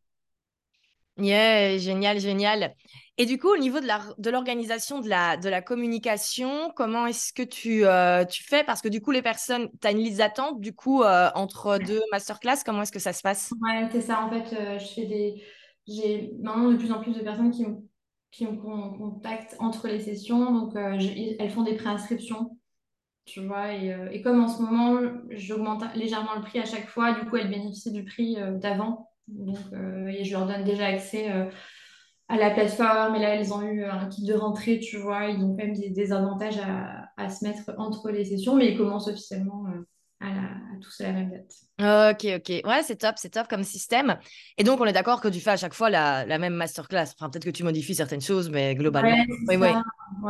Yeah, 1.18 1.76
génial, 1.78 2.18
génial. 2.20 2.74
Et 3.18 3.26
du 3.26 3.38
coup, 3.38 3.48
au 3.52 3.58
niveau 3.58 3.80
de 3.80 4.30
l'organisation 4.30 5.00
de, 5.00 5.08
la, 5.08 5.36
de 5.36 5.48
la 5.50 5.60
communication, 5.60 6.72
comment 6.74 7.06
est-ce 7.06 7.32
que 7.34 7.42
tu, 7.42 7.84
euh, 7.84 8.24
tu 8.24 8.42
fais? 8.42 8.64
Parce 8.64 8.80
que 8.80 8.88
du 8.88 9.02
coup, 9.02 9.10
les 9.10 9.20
personnes, 9.22 9.68
tu 9.80 9.86
as 9.86 9.90
une 9.90 9.98
liste 9.98 10.18
d'attente, 10.18 10.60
du 10.60 10.74
coup, 10.74 11.02
entre 11.04 11.78
deux 11.78 12.00
masterclass, 12.10 12.62
comment 12.64 12.82
est-ce 12.82 12.92
que 12.92 12.98
ça 12.98 13.12
se 13.12 13.20
passe? 13.22 13.50
Ouais, 13.60 13.88
c'est 13.92 14.00
ça. 14.00 14.24
En 14.24 14.30
fait, 14.30 14.78
je 14.78 14.84
fais 14.94 15.06
des. 15.06 15.42
J'ai 15.86 16.32
maintenant 16.40 16.70
de 16.70 16.76
plus 16.76 16.92
en 16.92 17.02
plus 17.02 17.14
de 17.14 17.20
personnes 17.22 17.50
qui 17.50 17.66
me 17.66 17.76
qui 18.32 18.46
me 18.46 18.56
contactent 18.56 19.56
entre 19.60 19.86
les 19.86 20.00
sessions. 20.00 20.52
Donc, 20.52 20.74
euh, 20.74 20.98
elles 21.38 21.50
font 21.50 21.62
des 21.62 21.76
préinscriptions, 21.76 22.58
tu 23.26 23.46
vois. 23.46 23.74
Et, 23.74 23.92
euh, 23.92 24.08
et, 24.10 24.22
comme 24.22 24.42
en 24.42 24.48
ce 24.48 24.62
moment, 24.62 25.00
j'augmente 25.30 25.84
légèrement 25.94 26.34
le 26.34 26.42
prix 26.42 26.58
à 26.58 26.64
chaque 26.64 26.88
fois, 26.88 27.12
du 27.12 27.28
coup, 27.28 27.36
elles 27.36 27.50
bénéficient 27.50 27.92
du 27.92 28.04
prix 28.04 28.40
euh, 28.40 28.58
d'avant. 28.58 29.10
Donc, 29.28 29.58
et 30.08 30.24
je 30.24 30.32
leur 30.32 30.46
donne 30.46 30.64
déjà 30.64 30.86
accès 30.86 31.30
à 32.28 32.36
la 32.36 32.50
plateforme. 32.50 33.14
Et 33.14 33.20
là, 33.20 33.36
elles 33.36 33.54
ont 33.54 33.62
eu 33.62 33.84
un 33.84 34.08
kit 34.08 34.24
de 34.26 34.34
rentrée, 34.34 34.80
tu 34.80 34.98
vois. 34.98 35.26
Ils 35.28 35.42
ont 35.42 35.50
quand 35.50 35.64
même 35.64 35.74
des, 35.74 35.90
des 35.90 36.12
avantages 36.12 36.58
à, 36.58 37.08
à, 37.16 37.28
se 37.30 37.44
mettre 37.44 37.72
entre 37.78 38.10
les 38.10 38.24
sessions, 38.24 38.56
mais 38.56 38.72
ils 38.72 38.76
commencent 38.76 39.06
officiellement 39.06 39.64
à, 40.22 40.28
à 40.28 40.78
tous 40.80 41.00
à 41.00 41.04
la 41.04 41.12
même 41.12 41.30
date. 41.30 41.52
Ok, 41.80 42.26
ok. 42.36 42.68
Ouais, 42.68 42.82
c'est 42.82 42.96
top, 42.96 43.14
c'est 43.16 43.30
top 43.30 43.48
comme 43.48 43.64
système. 43.64 44.16
Et 44.56 44.62
donc, 44.62 44.80
on 44.80 44.84
est 44.84 44.92
d'accord 44.92 45.20
que 45.20 45.28
tu 45.28 45.40
fais 45.40 45.50
à 45.50 45.56
chaque 45.56 45.74
fois 45.74 45.90
la, 45.90 46.24
la 46.24 46.38
même 46.38 46.54
masterclass. 46.54 47.06
Enfin, 47.18 47.28
peut-être 47.28 47.44
que 47.44 47.50
tu 47.50 47.64
modifies 47.64 47.94
certaines 47.94 48.20
choses, 48.20 48.50
mais 48.50 48.74
globalement, 48.74 49.16
oui, 49.48 49.56
oui. 49.56 49.68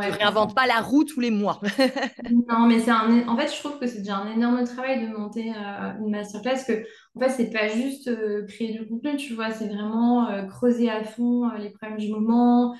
tu 0.01 0.07
ne 0.07 0.11
réinventes 0.13 0.55
pas 0.55 0.65
la 0.65 0.79
roue 0.79 1.03
tous 1.03 1.19
les 1.19 1.29
mois. 1.31 1.59
non, 2.49 2.65
mais 2.65 2.79
c'est 2.79 2.91
un... 2.91 3.27
en 3.27 3.37
fait, 3.37 3.53
je 3.53 3.59
trouve 3.59 3.77
que 3.77 3.85
c'est 3.85 3.99
déjà 3.99 4.17
un 4.17 4.31
énorme 4.31 4.63
travail 4.63 5.05
de 5.05 5.15
monter 5.15 5.51
euh, 5.51 5.91
une 5.99 6.11
masterclass. 6.11 6.63
Que, 6.65 6.85
en 7.15 7.19
fait, 7.19 7.29
c'est 7.29 7.51
pas 7.51 7.67
juste 7.67 8.07
euh, 8.07 8.45
créer 8.47 8.71
du 8.71 8.87
contenu, 8.87 9.17
tu 9.17 9.33
vois, 9.35 9.51
c'est 9.51 9.67
vraiment 9.67 10.29
euh, 10.29 10.43
creuser 10.43 10.89
à 10.89 11.03
fond 11.03 11.51
les 11.59 11.69
problèmes 11.69 11.99
du 11.99 12.09
moment, 12.09 12.73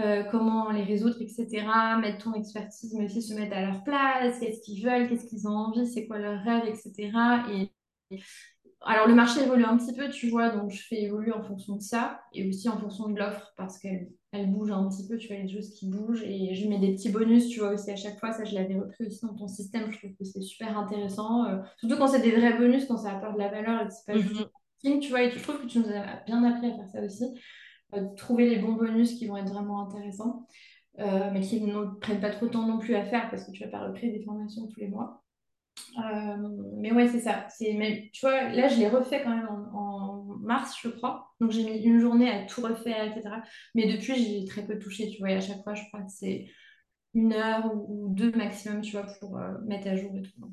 euh, 0.00 0.22
comment 0.24 0.70
les 0.70 0.84
résoudre, 0.84 1.16
etc. 1.20 1.46
Mettre 2.00 2.24
ton 2.24 2.34
expertise, 2.34 2.94
mais 2.94 3.06
aussi 3.06 3.22
se 3.22 3.34
mettre 3.34 3.56
à 3.56 3.62
leur 3.66 3.82
place, 3.84 4.38
qu'est-ce 4.40 4.60
qu'ils 4.60 4.84
veulent, 4.84 5.08
qu'est-ce 5.08 5.26
qu'ils 5.26 5.48
ont 5.48 5.56
envie, 5.56 5.86
c'est 5.86 6.06
quoi 6.06 6.18
leur 6.18 6.40
rêve, 6.42 6.64
etc. 6.66 7.10
Et, 7.52 7.70
alors 8.82 9.08
le 9.08 9.14
marché 9.14 9.42
évolue 9.42 9.64
un 9.64 9.76
petit 9.76 9.94
peu, 9.94 10.08
tu 10.08 10.28
vois, 10.30 10.50
donc 10.50 10.70
je 10.70 10.80
fais 10.82 11.02
évoluer 11.02 11.32
en 11.32 11.42
fonction 11.42 11.76
de 11.76 11.82
ça 11.82 12.20
et 12.32 12.48
aussi 12.48 12.68
en 12.68 12.78
fonction 12.78 13.08
de 13.08 13.18
l'offre 13.18 13.52
parce 13.56 13.78
qu'elle 13.78 14.08
elle 14.32 14.52
bouge 14.52 14.70
un 14.70 14.86
petit 14.88 15.06
peu, 15.08 15.16
tu 15.16 15.28
vois, 15.28 15.36
les 15.38 15.48
choses 15.48 15.70
qui 15.70 15.88
bougent 15.88 16.22
et 16.22 16.54
je 16.54 16.68
mets 16.68 16.78
des 16.78 16.92
petits 16.92 17.08
bonus, 17.10 17.48
tu 17.48 17.60
vois, 17.60 17.70
aussi 17.72 17.90
à 17.90 17.96
chaque 17.96 18.18
fois. 18.20 18.30
Ça, 18.30 18.44
je 18.44 18.54
l'avais 18.54 18.78
repris 18.78 19.06
aussi 19.06 19.24
dans 19.24 19.34
ton 19.34 19.48
système. 19.48 19.90
Je 19.90 19.96
trouve 19.98 20.10
que 20.16 20.24
c'est 20.24 20.42
super 20.42 20.78
intéressant. 20.78 21.46
euh, 21.46 21.56
surtout 21.78 21.96
quand 21.96 22.08
c'est 22.08 22.20
des 22.20 22.32
vrais 22.32 22.56
bonus, 22.58 22.84
quand 22.84 22.98
ça 22.98 23.12
apporte 23.12 23.34
de 23.34 23.38
la 23.38 23.48
valeur 23.48 23.80
et 23.82 23.86
que 23.86 23.92
c'est 23.92 24.12
pas 24.12 24.18
juste 24.18 24.34
Mhm. 24.34 24.46
marketing, 24.84 25.00
tu 25.00 25.08
vois. 25.10 25.22
Et 25.22 25.30
je 25.30 25.42
trouve 25.42 25.62
que 25.62 25.66
tu 25.66 25.78
nous 25.78 25.88
as 25.88 26.22
bien 26.26 26.44
appris 26.44 26.66
à 26.70 26.76
faire 26.76 26.88
ça 26.88 27.00
aussi. 27.02 27.24
Euh, 27.94 28.06
trouver 28.16 28.48
les 28.48 28.58
bons 28.58 28.72
bonus 28.72 29.14
qui 29.14 29.26
vont 29.26 29.36
être 29.36 29.52
vraiment 29.52 29.86
intéressants, 29.86 30.46
euh, 30.98 31.30
mais 31.32 31.40
qui 31.40 31.60
ne 31.62 31.86
prennent 32.00 32.20
pas 32.20 32.30
trop 32.30 32.46
de 32.46 32.50
temps 32.50 32.66
non 32.66 32.78
plus 32.78 32.94
à 32.94 33.04
faire 33.04 33.30
parce 33.30 33.44
que 33.44 33.52
tu 33.52 33.64
vas 33.64 33.70
pas 33.70 33.86
recréer 33.86 34.12
des 34.12 34.24
formations 34.24 34.66
tous 34.66 34.80
les 34.80 34.88
mois. 34.88 35.22
Euh, 35.98 36.36
mais 36.76 36.92
ouais, 36.92 37.08
c'est 37.08 37.20
ça. 37.20 37.46
Même, 37.60 38.10
tu 38.12 38.20
vois, 38.20 38.48
là, 38.50 38.68
je 38.68 38.78
l'ai 38.78 38.88
refait 38.88 39.22
quand 39.22 39.34
même 39.34 39.48
en, 39.72 40.24
mars, 40.40 40.76
je 40.82 40.88
crois. 40.88 41.32
Donc, 41.40 41.50
j'ai 41.50 41.64
mis 41.64 41.78
une 41.82 42.00
journée 42.00 42.30
à 42.30 42.44
tout 42.46 42.60
refaire, 42.60 43.04
etc. 43.04 43.36
Mais 43.74 43.90
depuis, 43.92 44.14
j'ai 44.16 44.44
très 44.44 44.66
peu 44.66 44.78
touché, 44.78 45.08
tu 45.10 45.18
vois. 45.18 45.30
Et 45.30 45.36
à 45.36 45.40
chaque 45.40 45.62
fois, 45.62 45.74
je 45.74 45.82
crois 45.88 46.02
que 46.02 46.10
c'est 46.10 46.46
une 47.14 47.32
heure 47.32 47.72
ou, 47.74 48.08
deux 48.14 48.32
maximum, 48.32 48.80
tu 48.80 48.92
vois, 48.92 49.06
pour 49.20 49.38
mettre 49.66 49.88
à 49.88 49.96
jour 49.96 50.14
et 50.16 50.22
tout. 50.22 50.52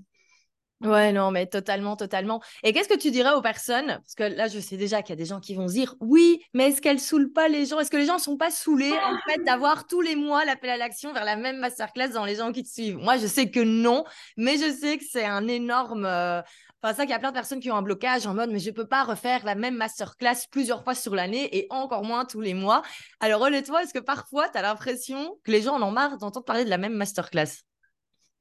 Ouais, 0.82 1.14
non, 1.14 1.32
mais 1.32 1.48
totalement, 1.48 1.96
totalement. 1.96 2.42
Et 2.62 2.74
qu'est-ce 2.74 2.90
que 2.90 2.98
tu 2.98 3.10
dirais 3.10 3.32
aux 3.34 3.42
personnes? 3.42 3.88
Parce 3.88 4.14
que 4.14 4.24
là, 4.24 4.50
je 4.50 4.60
sais 4.60 4.76
déjà 4.76 5.02
qu'il 5.02 5.12
y 5.12 5.14
a 5.14 5.16
des 5.16 5.26
gens 5.26 5.40
qui 5.40 5.56
vont 5.56 5.66
dire 5.68 5.96
oui, 6.02 6.42
mais 6.54 6.68
est-ce 6.68 6.82
qu'elles 6.82 7.00
saoulent 7.00 7.32
pas 7.32 7.48
les 7.48 7.66
gens? 7.66 7.80
Est-ce 7.80 7.90
que 7.90 7.96
les 7.98 8.06
gens 8.06 8.20
sont 8.20 8.36
pas 8.36 8.52
saoulés 8.52 9.00
en 9.02 9.16
fait 9.28 9.42
d'avoir 9.46 9.88
tous 9.88 10.02
les 10.02 10.16
mois 10.18 10.44
l'appel 10.44 10.70
à 10.70 10.78
l'action 10.78 11.14
vers 11.14 11.24
la 11.24 11.38
même 11.38 11.58
masterclass 11.60 12.10
dans 12.10 12.26
les 12.26 12.36
gens 12.36 12.52
qui 12.52 12.62
te 12.62 12.68
suivent? 12.70 12.98
Moi, 12.98 13.18
je 13.18 13.26
sais 13.26 13.50
que 13.50 13.62
non, 13.62 14.04
mais 14.36 14.58
je 14.58 14.70
sais 14.70 14.98
que 14.98 15.06
c'est 15.10 15.26
un 15.26 15.48
énorme. 15.48 16.06
euh, 16.06 16.42
Enfin, 16.84 16.94
ça 16.94 17.04
qu'il 17.04 17.12
y 17.12 17.14
a 17.16 17.20
plein 17.20 17.30
de 17.32 17.34
personnes 17.36 17.62
qui 17.62 17.72
ont 17.72 17.76
un 17.78 17.82
blocage 17.82 18.28
en 18.28 18.36
mode 18.36 18.52
mais 18.52 18.60
je 18.60 18.70
peux 18.70 18.86
pas 18.86 19.04
refaire 19.04 19.44
la 19.44 19.56
même 19.56 19.76
masterclass 19.76 20.46
plusieurs 20.52 20.84
fois 20.84 20.94
sur 20.94 21.16
l'année 21.16 21.58
et 21.58 21.66
encore 21.72 22.04
moins 22.04 22.26
tous 22.26 22.42
les 22.42 22.54
mois. 22.54 22.84
Alors 23.22 23.42
honnêtement, 23.42 23.80
est-ce 23.80 23.94
que 23.94 23.98
parfois 24.00 24.50
tu 24.50 24.58
as 24.60 24.62
l'impression 24.62 25.40
que 25.44 25.52
les 25.52 25.64
gens 25.64 25.76
en 25.78 25.82
ont 25.82 25.92
marre 25.92 26.18
d'entendre 26.20 26.46
parler 26.46 26.64
de 26.66 26.70
la 26.70 26.78
même 26.78 26.94
masterclass? 26.94 27.64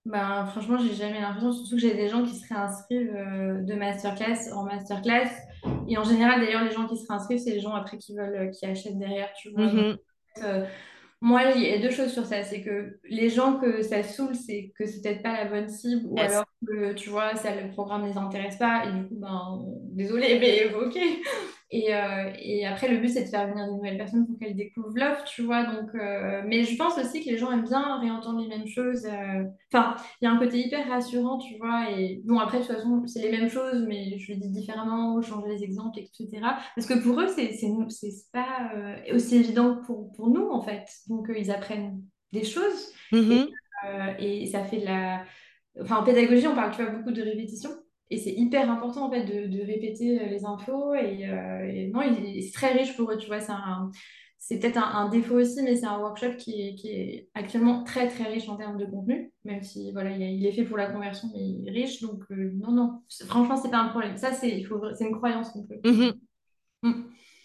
Ben, 0.06 0.44
franchement, 0.46 0.76
j'ai 0.78 0.94
jamais 0.94 1.20
l'impression, 1.20 1.52
surtout 1.52 1.76
que 1.76 1.80
j'ai 1.80 1.94
des 1.94 2.08
gens 2.08 2.24
qui 2.24 2.34
se 2.34 2.46
réinscrivent 2.52 3.14
euh, 3.16 3.62
de 3.62 3.74
masterclass 3.74 4.52
en 4.52 4.64
masterclass. 4.64 5.30
Et 5.88 5.96
en 5.96 6.04
général, 6.04 6.40
d'ailleurs, 6.40 6.62
les 6.62 6.72
gens 6.72 6.86
qui 6.86 6.98
se 6.98 7.06
réinscrivent, 7.08 7.38
c'est 7.38 7.52
les 7.52 7.60
gens 7.60 7.74
après 7.74 7.96
qui 7.96 8.14
veulent, 8.14 8.36
euh, 8.36 8.50
qui 8.50 8.66
achètent 8.66 8.98
derrière, 8.98 9.32
tu 9.32 9.50
vois. 9.50 9.64
Mhm. 9.64 9.96
Euh, 10.42 10.66
moi, 11.22 11.42
il 11.56 11.62
y 11.62 11.72
a 11.72 11.78
deux 11.78 11.90
choses 11.90 12.12
sur 12.12 12.26
ça. 12.26 12.42
C'est 12.42 12.60
que 12.60 12.98
les 13.08 13.30
gens 13.30 13.58
que 13.58 13.80
ça 13.80 14.02
saoule, 14.02 14.34
c'est 14.34 14.74
que 14.78 14.84
c'est 14.84 15.00
peut-être 15.00 15.22
pas 15.22 15.32
la 15.32 15.46
bonne 15.46 15.70
cible, 15.70 16.02
ou 16.06 16.18
Yes. 16.18 16.32
alors 16.32 16.44
que, 16.66 16.92
tu 16.92 17.08
vois, 17.08 17.34
ça, 17.36 17.54
le 17.58 17.70
programme 17.70 18.02
ne 18.02 18.08
les 18.08 18.18
intéresse 18.18 18.56
pas, 18.56 18.84
et 18.84 18.92
du 18.92 19.08
coup, 19.08 19.16
ben, 19.16 19.64
désolé, 19.92 20.38
mais 20.38 20.74
ok. 20.74 20.98
Et, 21.76 21.92
euh, 21.94 22.30
et 22.38 22.66
après, 22.66 22.88
le 22.88 22.98
but, 22.98 23.08
c'est 23.08 23.24
de 23.24 23.28
faire 23.28 23.48
venir 23.48 23.66
des 23.66 23.72
nouvelles 23.72 23.96
personnes 23.98 24.26
pour 24.26 24.38
qu'elles 24.38 24.54
découvrent 24.54 24.96
l'offre, 24.96 25.24
tu 25.24 25.42
vois. 25.42 25.64
Donc, 25.64 25.90
euh, 25.94 26.42
mais 26.46 26.62
je 26.62 26.76
pense 26.76 26.96
aussi 26.98 27.24
que 27.24 27.30
les 27.30 27.36
gens 27.38 27.50
aiment 27.50 27.64
bien 27.64 27.98
réentendre 28.00 28.40
les 28.40 28.46
mêmes 28.48 28.66
choses. 28.68 29.04
euh. 29.06 29.44
Enfin, 29.72 29.96
il 30.20 30.24
y 30.24 30.28
a 30.28 30.30
un 30.32 30.38
côté 30.38 30.58
hyper 30.60 30.88
rassurant, 30.88 31.38
tu 31.38 31.56
vois. 31.58 31.90
Et 31.90 32.22
bon, 32.24 32.38
après, 32.38 32.60
de 32.60 32.64
toute 32.64 32.74
façon, 32.76 33.06
c'est 33.06 33.22
les 33.22 33.30
mêmes 33.32 33.48
choses, 33.50 33.84
mais 33.88 34.18
je 34.18 34.32
le 34.32 34.38
dis 34.38 34.50
différemment, 34.50 35.20
changer 35.22 35.48
les 35.48 35.64
exemples, 35.64 35.98
etc. 35.98 36.58
Parce 36.76 36.86
que 36.86 36.94
pour 37.02 37.20
eux, 37.20 37.26
c'est 37.28 37.50
pas 38.32 38.70
aussi 39.12 39.36
évident 39.36 39.76
que 39.76 39.86
pour, 39.86 40.12
pour 40.12 40.28
nous, 40.28 40.48
en 40.50 40.62
fait. 40.62 40.86
Donc, 41.08 41.26
ils 41.36 41.50
apprennent 41.50 42.02
des 42.32 42.44
choses 42.44 42.92
Mhm. 43.12 43.48
euh, 43.86 44.14
et 44.18 44.46
ça 44.46 44.64
fait 44.64 44.78
de 44.80 44.84
la... 44.86 45.24
Enfin, 45.80 45.96
en 45.98 46.04
pédagogie, 46.04 46.46
on 46.46 46.54
parle, 46.54 46.70
tu 46.74 46.82
vois, 46.82 46.92
beaucoup 46.92 47.10
de 47.12 47.22
répétition. 47.22 47.70
Et 48.14 48.18
c'est 48.18 48.32
hyper 48.32 48.70
important, 48.70 49.06
en 49.06 49.10
fait, 49.10 49.24
de, 49.24 49.48
de 49.48 49.60
répéter 49.64 50.20
euh, 50.20 50.26
les 50.26 50.44
infos. 50.44 50.94
Et, 50.94 51.28
euh, 51.28 51.64
et 51.68 51.88
non, 51.88 52.02
il- 52.02 52.42
c'est 52.44 52.52
très 52.52 52.72
riche 52.72 52.96
pour 52.96 53.10
eux, 53.10 53.18
tu 53.18 53.26
vois. 53.26 53.40
C'est 54.38 54.58
peut-être 54.60 54.76
un, 54.76 54.82
un 55.06 55.08
défaut 55.08 55.36
aussi, 55.40 55.62
mais 55.62 55.74
c'est 55.74 55.86
un 55.86 55.98
workshop 55.98 56.36
qui 56.38 56.60
est, 56.68 56.74
qui 56.76 56.88
est 56.90 57.28
actuellement 57.34 57.82
très 57.82 58.08
très 58.08 58.24
riche 58.24 58.48
en 58.48 58.56
termes 58.56 58.76
de 58.76 58.84
contenu, 58.84 59.32
même 59.44 59.62
si 59.62 59.90
voilà, 59.92 60.10
il, 60.16 60.46
est 60.46 60.52
fait 60.52 60.64
pour 60.64 60.76
la 60.76 60.86
conversion, 60.92 61.28
mais 61.34 61.40
il 61.40 61.66
est 61.66 61.72
riche. 61.72 62.00
Donc 62.02 62.22
euh, 62.30 62.52
non, 62.54 62.70
non, 62.72 63.02
franchement, 63.26 63.56
c'est 63.56 63.70
pas 63.70 63.78
un 63.78 63.88
problème. 63.88 64.16
Ça, 64.16 64.32
c'est 64.32 64.50
il 64.50 64.64
faut, 64.64 64.80
c'est 64.94 65.08
une 65.08 65.16
croyance 65.16 65.50
qu'on 65.50 65.64
peut. 65.66 65.80
Mhm. 65.84 66.12
Mm. 66.82 66.92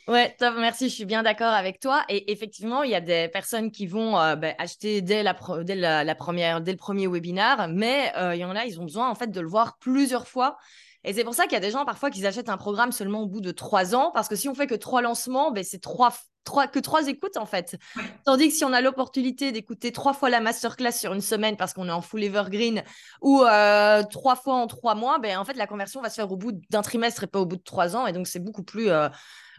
Ouais, 0.10 0.36
top, 0.40 0.56
merci, 0.58 0.90
je 0.90 0.96
suis 0.96 1.06
bien 1.06 1.22
d'accord 1.22 1.54
avec 1.54 1.80
toi. 1.80 2.04
Et 2.10 2.32
effectivement, 2.32 2.82
il 2.82 2.90
y 2.90 2.96
a 2.96 3.00
des 3.00 3.28
personnes 3.28 3.70
qui 3.70 3.86
vont 3.86 4.20
euh, 4.20 4.36
ben, 4.36 4.56
acheter 4.58 5.04
dès, 5.04 5.22
la, 5.22 5.36
pro- 5.36 5.62
dès, 5.62 5.76
la, 5.76 6.04
la 6.04 6.16
première, 6.16 6.62
dès 6.62 6.72
le 6.72 6.80
premier 6.80 7.06
webinaire, 7.06 7.68
mais 7.70 8.12
euh, 8.18 8.34
il 8.34 8.40
y 8.40 8.44
en 8.44 8.56
a, 8.56 8.66
ils 8.66 8.80
ont 8.80 8.86
besoin 8.86 9.08
en 9.08 9.14
fait 9.14 9.28
de 9.28 9.40
le 9.40 9.48
voir 9.48 9.78
plusieurs 9.78 10.28
fois. 10.28 10.58
Et 11.04 11.14
c'est 11.14 11.24
pour 11.24 11.36
ça 11.36 11.44
qu'il 11.44 11.54
y 11.54 11.58
a 11.58 11.60
des 11.60 11.70
gens 11.70 11.86
parfois 11.86 12.10
qui 12.10 12.26
achètent 12.26 12.50
un 12.50 12.58
programme 12.58 12.92
seulement 12.92 13.22
au 13.22 13.28
bout 13.28 13.40
de 13.40 13.52
trois 13.52 13.94
ans, 13.94 14.10
parce 14.12 14.28
que 14.28 14.36
si 14.36 14.50
on 14.50 14.56
fait 14.56 14.66
que 14.66 14.74
trois 14.74 15.04
lancements, 15.04 15.52
ben, 15.52 15.64
c'est 15.64 15.80
trois, 15.80 16.12
trois, 16.44 16.66
que 16.66 16.80
trois 16.80 17.08
écoutes 17.08 17.38
en 17.38 17.46
fait. 17.46 17.78
Tandis 18.26 18.48
que 18.48 18.56
si 18.56 18.66
on 18.66 18.74
a 18.74 18.82
l'opportunité 18.82 19.52
d'écouter 19.52 19.92
trois 19.92 20.14
fois 20.14 20.32
la 20.32 20.40
masterclass 20.40 20.92
sur 20.92 21.14
une 21.14 21.22
semaine 21.22 21.56
parce 21.56 21.74
qu'on 21.74 21.88
est 21.88 21.92
en 21.92 22.02
full 22.02 22.24
evergreen 22.24 22.82
ou 23.22 23.44
euh, 23.44 24.02
trois 24.10 24.36
fois 24.36 24.56
en 24.56 24.66
trois 24.66 24.96
mois, 24.96 25.20
ben, 25.20 25.38
en 25.38 25.46
fait, 25.46 25.54
la 25.54 25.68
conversion 25.68 26.02
va 26.02 26.10
se 26.10 26.16
faire 26.16 26.32
au 26.32 26.38
bout 26.38 26.54
d'un 26.72 26.82
trimestre 26.82 27.26
et 27.26 27.28
pas 27.28 27.40
au 27.40 27.46
bout 27.46 27.58
de 27.58 27.64
trois 27.64 27.96
ans. 27.96 28.08
Et 28.08 28.12
donc, 28.12 28.26
c'est 28.26 28.44
beaucoup 28.44 28.64
plus, 28.64 28.90
euh, 28.90 29.08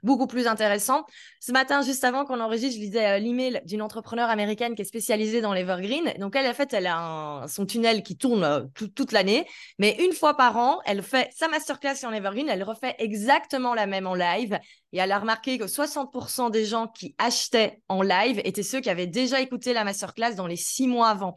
beaucoup 0.03 0.27
plus 0.27 0.47
intéressant. 0.47 1.05
Ce 1.41 1.53
matin, 1.53 1.83
juste 1.83 2.05
avant 2.05 2.25
qu'on 2.25 2.41
enregistre, 2.41 2.77
je 2.77 2.81
lisais 2.85 3.07
euh, 3.07 3.19
l'email 3.19 3.61
d'une 3.65 3.83
entrepreneure 3.83 4.31
américaine 4.31 4.75
qui 4.75 4.83
est 4.83 4.87
spécialisée 4.87 5.41
dans 5.41 5.53
l'Evergreen. 5.53 6.15
Donc, 6.19 6.37
elle, 6.37 6.47
en 6.49 6.55
fait, 6.55 6.73
elle 6.73 6.87
a 6.87 6.99
un- 6.99 7.49
son 7.49 7.67
tunnel 7.67 8.03
qui 8.03 8.17
tourne 8.17 8.45
euh, 8.45 8.61
tout- 8.75 8.89
toute 8.89 9.13
l'année. 9.13 9.47
Mais 9.79 9.97
une 10.05 10.13
fois 10.13 10.35
par 10.37 10.57
an, 10.57 10.81
elle 10.85 11.03
fait 11.03 11.31
sa 11.37 11.49
masterclass 11.49 12.05
en 12.05 12.13
Evergreen. 12.13 12.49
Elle 12.49 12.63
refait 12.63 12.95
exactement 12.99 13.75
la 13.75 13.87
même 13.87 14.07
en 14.07 14.15
live. 14.15 14.59
Et 14.93 14.99
elle 14.99 15.13
a 15.13 15.19
remarqué 15.19 15.59
que 15.59 15.67
60% 15.67 16.51
des 16.51 16.65
gens 16.65 16.89
qui 16.89 17.15
achetaient 17.19 17.81
en 17.89 18.03
live 18.03 18.41
étaient 18.45 18.63
ceux 18.63 18.81
qui 18.81 18.91
avaient 18.91 19.07
déjà 19.07 19.41
écouté 19.41 19.73
la 19.73 19.85
masterclass 19.85 20.35
dans 20.35 20.47
les 20.47 20.57
six 20.57 20.87
mois 20.87 21.09
avant. 21.09 21.35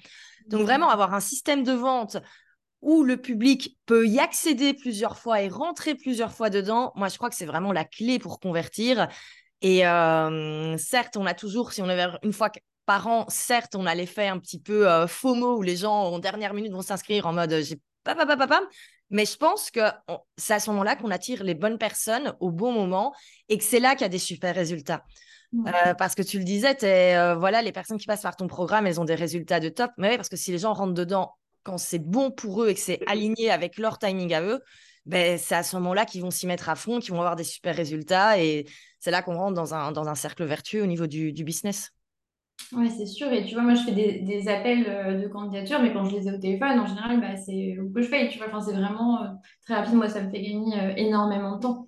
Donc, 0.47 0.61
vraiment, 0.63 0.89
avoir 0.89 1.13
un 1.13 1.19
système 1.21 1.63
de 1.63 1.71
vente 1.71 2.17
où 2.83 3.03
le 3.03 3.17
public 3.17 3.77
peut 3.85 4.07
y 4.07 4.19
accéder 4.19 4.73
plusieurs 4.73 5.17
fois 5.17 5.41
et 5.41 5.47
rentrer 5.47 5.95
plusieurs 5.95 6.33
fois 6.33 6.49
dedans, 6.49 6.91
moi, 6.95 7.07
je 7.07 7.17
crois 7.17 7.29
que 7.29 7.35
c'est 7.35 7.45
vraiment 7.45 7.71
la 7.71 7.85
clé 7.85 8.19
pour 8.19 8.39
convertir. 8.39 9.07
Et 9.61 9.87
euh, 9.87 10.77
certes, 10.77 11.17
on 11.17 11.25
a 11.25 11.33
toujours, 11.33 11.71
si 11.71 11.81
on 11.81 11.87
vers 11.87 12.19
une 12.23 12.33
fois 12.33 12.51
par 12.85 13.07
an, 13.07 13.25
certes, 13.29 13.75
on 13.75 13.85
a 13.85 13.95
l'effet 13.95 14.27
un 14.27 14.37
petit 14.37 14.59
peu 14.59 14.89
euh, 14.89 15.07
FOMO 15.07 15.57
où 15.57 15.61
les 15.61 15.77
gens 15.77 15.93
en 15.93 16.19
dernière 16.19 16.53
minute 16.53 16.73
vont 16.73 16.81
s'inscrire 16.81 17.25
en 17.25 17.33
mode 17.33 17.53
euh, 17.53 17.63
j'ai 17.63 17.79
pas, 18.03 18.15
pas, 18.15 18.25
pas, 18.25 18.35
pas, 18.35 18.47
pas. 18.47 18.61
Mais 19.09 19.25
je 19.25 19.37
pense 19.37 19.71
que 19.71 19.79
c'est 20.35 20.55
à 20.55 20.59
ce 20.59 20.69
moment-là 20.71 20.95
qu'on 20.95 21.11
attire 21.11 21.43
les 21.43 21.53
bonnes 21.53 21.77
personnes 21.77 22.35
au 22.41 22.51
bon 22.51 22.73
moment 22.73 23.13
et 23.47 23.57
que 23.57 23.63
c'est 23.63 23.79
là 23.79 23.91
qu'il 23.91 24.01
y 24.01 24.05
a 24.05 24.09
des 24.09 24.19
super 24.19 24.53
résultats. 24.53 25.03
Euh, 25.67 25.93
parce 25.93 26.15
que 26.15 26.23
tu 26.23 26.39
le 26.39 26.43
disais, 26.43 26.75
euh, 26.83 27.35
voilà, 27.35 27.61
les 27.61 27.71
personnes 27.71 27.97
qui 27.97 28.07
passent 28.07 28.23
par 28.23 28.35
ton 28.35 28.47
programme, 28.47 28.87
elles 28.87 28.99
ont 28.99 29.05
des 29.05 29.15
résultats 29.15 29.59
de 29.59 29.69
top. 29.69 29.91
Mais 29.97 30.09
oui, 30.09 30.15
parce 30.15 30.29
que 30.29 30.35
si 30.35 30.51
les 30.51 30.57
gens 30.57 30.73
rentrent 30.73 30.93
dedans 30.93 31.35
quand 31.63 31.77
c'est 31.77 31.99
bon 31.99 32.31
pour 32.31 32.63
eux 32.63 32.69
et 32.69 32.73
que 32.75 32.79
c'est 32.79 32.99
aligné 33.07 33.49
avec 33.51 33.77
leur 33.77 33.99
timing 33.99 34.33
à 34.33 34.41
eux, 34.43 34.61
ben, 35.05 35.37
c'est 35.37 35.55
à 35.55 35.63
ce 35.63 35.75
moment-là 35.77 36.05
qu'ils 36.05 36.21
vont 36.21 36.31
s'y 36.31 36.47
mettre 36.47 36.69
à 36.69 36.75
fond, 36.75 36.99
qu'ils 36.99 37.11
vont 37.13 37.19
avoir 37.19 37.35
des 37.35 37.43
super 37.43 37.75
résultats. 37.75 38.39
Et 38.39 38.65
c'est 38.99 39.11
là 39.11 39.21
qu'on 39.21 39.35
rentre 39.37 39.55
dans 39.55 39.73
un, 39.73 39.91
dans 39.91 40.07
un 40.07 40.15
cercle 40.15 40.43
vertueux 40.45 40.83
au 40.83 40.85
niveau 40.87 41.07
du, 41.07 41.33
du 41.33 41.43
business. 41.43 41.91
Ouais, 42.71 42.89
c'est 42.89 43.05
sûr. 43.05 43.31
Et 43.31 43.45
tu 43.45 43.53
vois, 43.53 43.63
moi, 43.63 43.75
je 43.75 43.83
fais 43.83 43.91
des, 43.91 44.19
des 44.21 44.47
appels 44.47 44.85
euh, 44.87 45.21
de 45.21 45.27
candidature, 45.27 45.79
mais 45.81 45.93
quand 45.93 46.05
je 46.05 46.15
les 46.15 46.27
ai 46.27 46.31
au 46.33 46.37
téléphone, 46.39 46.79
en 46.79 46.85
général, 46.87 47.19
bah, 47.21 47.35
c'est 47.37 47.77
au 47.79 47.89
que 47.91 48.01
je. 48.01 48.07
Tu 48.31 48.37
vois, 48.39 48.47
enfin, 48.47 48.61
c'est 48.61 48.73
vraiment 48.73 49.21
euh, 49.23 49.27
très 49.65 49.75
rapide. 49.75 49.93
Moi, 49.95 50.09
ça 50.09 50.21
me 50.23 50.31
fait 50.31 50.41
gagner 50.41 50.79
euh, 50.79 50.93
énormément 50.95 51.55
de 51.57 51.61
temps. 51.61 51.85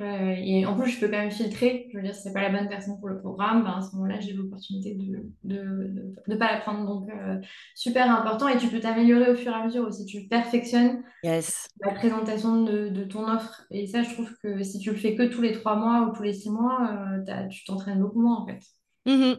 Euh, 0.00 0.34
et 0.36 0.66
en 0.66 0.74
plus, 0.76 0.90
je 0.90 0.98
peux 1.00 1.06
quand 1.06 1.18
même 1.18 1.30
filtrer. 1.30 1.88
Je 1.92 1.98
veux 1.98 2.02
dire, 2.02 2.14
si 2.14 2.22
c'est 2.22 2.32
pas 2.32 2.42
la 2.42 2.50
bonne 2.50 2.68
personne 2.68 2.98
pour 2.98 3.08
le 3.08 3.18
programme, 3.20 3.62
ben, 3.62 3.74
à 3.78 3.80
ce 3.80 3.94
moment-là, 3.94 4.18
j'ai 4.20 4.32
l'opportunité 4.32 4.94
de 4.94 5.30
de, 5.44 5.56
de, 5.62 6.14
de 6.26 6.36
pas 6.36 6.52
la 6.52 6.60
prendre. 6.60 6.84
Donc, 6.86 7.08
euh, 7.10 7.38
super 7.76 8.10
important. 8.10 8.48
Et 8.48 8.56
tu 8.58 8.68
peux 8.68 8.80
t'améliorer 8.80 9.30
au 9.30 9.36
fur 9.36 9.52
et 9.52 9.54
à 9.54 9.64
mesure 9.64 9.86
aussi. 9.86 10.04
Tu 10.04 10.26
perfectionnes 10.26 11.02
Yes. 11.22 11.68
la 11.80 11.92
présentation 11.94 12.62
de, 12.64 12.88
de 12.88 13.04
ton 13.04 13.28
offre. 13.28 13.62
Et 13.70 13.86
ça, 13.86 14.02
je 14.02 14.12
trouve 14.14 14.34
que 14.42 14.62
si 14.64 14.80
tu 14.80 14.90
le 14.90 14.96
fais 14.96 15.14
que 15.14 15.22
tous 15.24 15.42
les 15.42 15.52
trois 15.52 15.76
mois 15.76 16.08
ou 16.08 16.12
tous 16.16 16.22
les 16.24 16.32
six 16.34 16.50
mois, 16.50 16.90
euh, 17.28 17.46
tu 17.48 17.64
t'entraînes 17.64 18.00
beaucoup 18.00 18.20
moins, 18.20 18.38
en 18.40 18.46
fait. 18.46 18.60
Mhm. 19.06 19.36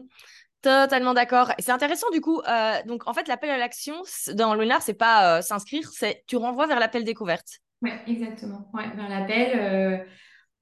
Totalement 0.62 1.14
d'accord. 1.14 1.52
C'est 1.58 1.70
intéressant 1.70 2.10
du 2.10 2.20
coup. 2.20 2.40
euh, 2.48 2.82
donc 2.86 3.06
en 3.06 3.12
fait, 3.14 3.28
l'appel 3.28 3.50
à 3.50 3.58
l'action 3.58 3.94
dans 4.34 4.54
Lunar, 4.54 4.82
c'est 4.82 4.94
pas 4.94 5.40
s'inscrire, 5.42 5.88
c'est 5.92 6.24
tu 6.26 6.36
renvoies 6.36 6.66
vers 6.66 6.80
l'appel 6.80 7.04
découverte. 7.04 7.60
Ouais, 7.82 8.00
exactement. 8.06 8.68
Ouais, 8.72 8.88
vers 8.96 9.08
l'appel, 9.08 10.06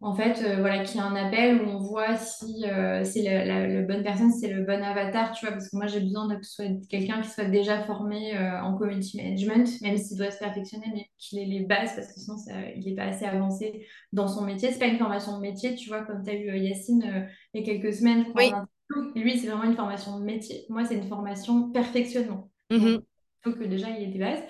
en 0.04 0.14
fait, 0.14 0.42
euh, 0.42 0.60
voilà, 0.60 0.84
qu'il 0.84 0.96
y 0.96 1.00
a 1.00 1.04
un 1.04 1.16
appel 1.16 1.62
où 1.62 1.68
on 1.68 1.78
voit 1.78 2.16
si 2.16 2.64
euh, 2.66 3.04
c'est 3.04 3.22
la, 3.22 3.44
la- 3.44 3.66
la 3.66 3.82
bonne 3.82 4.02
personne, 4.02 4.30
si 4.32 4.40
c'est 4.40 4.52
le 4.52 4.62
bon 4.64 4.82
avatar, 4.84 5.32
tu 5.32 5.46
vois, 5.46 5.52
parce 5.52 5.70
que 5.70 5.76
moi 5.76 5.86
j'ai 5.86 6.00
besoin 6.00 6.28
de 6.28 6.36
que 6.36 6.44
ce 6.44 6.54
soit 6.54 6.66
quelqu'un 6.90 7.22
qui 7.22 7.30
soit 7.30 7.46
déjà 7.46 7.82
formé 7.84 8.36
euh, 8.36 8.60
en 8.62 8.76
community 8.76 9.16
management, 9.16 9.80
même 9.82 9.96
s'il 9.96 10.18
doit 10.18 10.30
se 10.30 10.38
perfectionner, 10.38 10.86
mais 10.94 11.06
qu'il 11.18 11.38
ait 11.38 11.46
les 11.46 11.60
bases, 11.60 11.94
parce 11.96 12.12
que 12.12 12.20
sinon 12.20 12.36
ça, 12.36 12.52
il 12.76 12.84
n'est 12.84 12.94
pas 12.94 13.04
assez 13.04 13.24
avancé 13.24 13.86
dans 14.12 14.28
son 14.28 14.42
métier. 14.44 14.70
C'est 14.72 14.78
pas 14.78 14.86
une 14.86 14.98
formation 14.98 15.36
de 15.36 15.40
métier, 15.42 15.74
tu 15.74 15.88
vois, 15.88 16.02
comme 16.04 16.22
tu 16.22 16.30
as 16.30 16.34
eu 16.34 16.58
Yacine 16.58 17.28
il 17.54 17.60
y 17.60 17.62
a 17.62 17.66
quelques 17.66 17.94
semaines, 17.94 18.24
je 18.26 18.30
crois, 18.30 18.66
Oui. 18.94 19.22
Lui, 19.22 19.38
c'est 19.38 19.48
vraiment 19.48 19.64
une 19.64 19.76
formation 19.76 20.18
de 20.18 20.24
métier. 20.24 20.66
Moi, 20.68 20.84
c'est 20.84 20.96
une 20.96 21.08
formation 21.08 21.70
perfectionnement. 21.70 22.50
Mhm. 22.70 22.78
Donc, 22.96 23.04
faut 23.44 23.52
que 23.52 23.64
déjà 23.64 23.90
il 23.90 24.00
y 24.00 24.04
ait 24.04 24.12
des 24.12 24.18
bases 24.18 24.42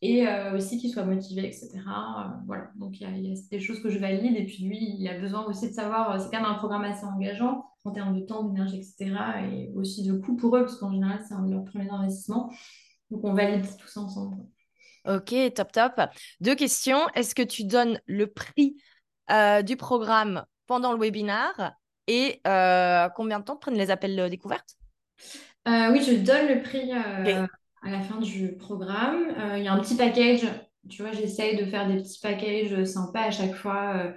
et 0.00 0.26
euh, 0.26 0.56
aussi 0.56 0.78
qu'il 0.78 0.90
soit 0.90 1.04
motivé, 1.04 1.46
etc. 1.46 1.70
Euh, 1.76 2.22
voilà, 2.46 2.70
donc 2.76 3.00
il 3.00 3.02
y, 3.02 3.06
a, 3.06 3.10
il 3.10 3.26
y, 3.26 3.32
a, 3.32 3.40
des 3.50 3.60
choses 3.60 3.82
que 3.82 3.90
je 3.90 3.98
valide 3.98 4.36
et 4.36 4.44
puis 4.44 4.64
lui, 4.64 4.78
il 4.78 5.08
a 5.08 5.18
besoin 5.18 5.44
aussi 5.44 5.68
de 5.68 5.74
savoir, 5.74 6.12
euh, 6.12 6.18
c'est 6.18 6.30
quand 6.30 6.42
même 6.42 6.50
un 6.50 6.54
programme 6.54 6.84
assez 6.84 7.04
engageant 7.04 7.64
en 7.84 7.90
termes 7.90 8.18
de 8.18 8.24
temps, 8.24 8.44
d'énergie, 8.44 8.76
etc. 8.76 9.14
et 9.50 9.72
aussi 9.74 10.06
de 10.06 10.12
coût 10.12 10.36
pour 10.36 10.56
eux, 10.56 10.60
parce 10.60 10.76
qu'en 10.76 10.92
général, 10.92 11.20
c'est 11.26 11.34
un 11.34 11.42
de 11.42 11.52
leurs 11.52 11.64
premiers 11.64 11.88
investissements. 11.90 12.52
Donc 13.10 13.24
on 13.24 13.32
valide 13.32 13.64
tout 13.78 13.88
ça 13.88 14.00
ensemble. 14.00 14.44
Ok, 15.06 15.34
top, 15.54 15.72
top. 15.72 16.00
Deux 16.40 16.54
questions. 16.54 17.08
Est-ce 17.14 17.34
que 17.34 17.42
tu 17.42 17.64
donnes 17.64 17.98
le 18.04 18.26
prix 18.26 18.76
euh, 19.30 19.62
du 19.62 19.76
programme 19.76 20.44
pendant 20.66 20.92
le 20.92 20.98
webinaire 20.98 21.72
et 22.06 22.40
combien 23.14 23.40
de 23.40 23.44
temps 23.44 23.56
prennent 23.56 23.78
les 23.78 23.90
appels 23.90 24.28
découvertes 24.28 24.76
Oui, 25.66 26.02
je 26.02 26.22
donne 26.22 26.48
le 26.48 26.62
prix 26.62 26.90
okay 27.20 27.46
à 27.88 27.90
la 27.90 28.00
fin 28.02 28.20
du 28.20 28.54
programme. 28.56 29.30
Euh, 29.38 29.58
il 29.58 29.64
y 29.64 29.68
a 29.68 29.72
un 29.72 29.80
petit 29.80 29.96
package, 29.96 30.46
tu 30.88 31.02
vois, 31.02 31.12
j'essaye 31.12 31.56
de 31.56 31.64
faire 31.64 31.88
des 31.88 31.96
petits 31.96 32.20
packages 32.20 32.84
sympas 32.84 33.22
à 33.22 33.30
chaque 33.30 33.54
fois 33.54 33.96
euh, 33.96 34.12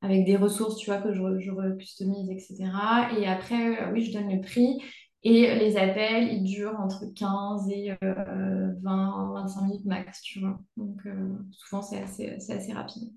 avec 0.00 0.24
des 0.24 0.36
ressources, 0.36 0.76
tu 0.76 0.90
vois, 0.90 1.00
que 1.00 1.12
je, 1.12 1.20
je 1.40 1.76
customise, 1.76 2.30
etc. 2.30 2.70
Et 3.18 3.26
après, 3.26 3.82
euh, 3.82 3.92
oui, 3.92 4.04
je 4.04 4.12
donne 4.12 4.32
le 4.32 4.40
prix. 4.40 4.80
Et 5.22 5.56
les 5.56 5.76
appels, 5.76 6.32
ils 6.32 6.44
durent 6.44 6.78
entre 6.78 7.04
15 7.16 7.68
et 7.70 7.96
20, 8.00 9.32
25 9.34 9.62
minutes 9.62 9.84
max, 9.84 10.22
tu 10.22 10.38
vois. 10.38 10.60
Donc, 10.76 11.00
souvent, 11.50 11.82
c'est 11.82 12.00
assez, 12.00 12.30
assez 12.34 12.72
rapide. 12.72 13.12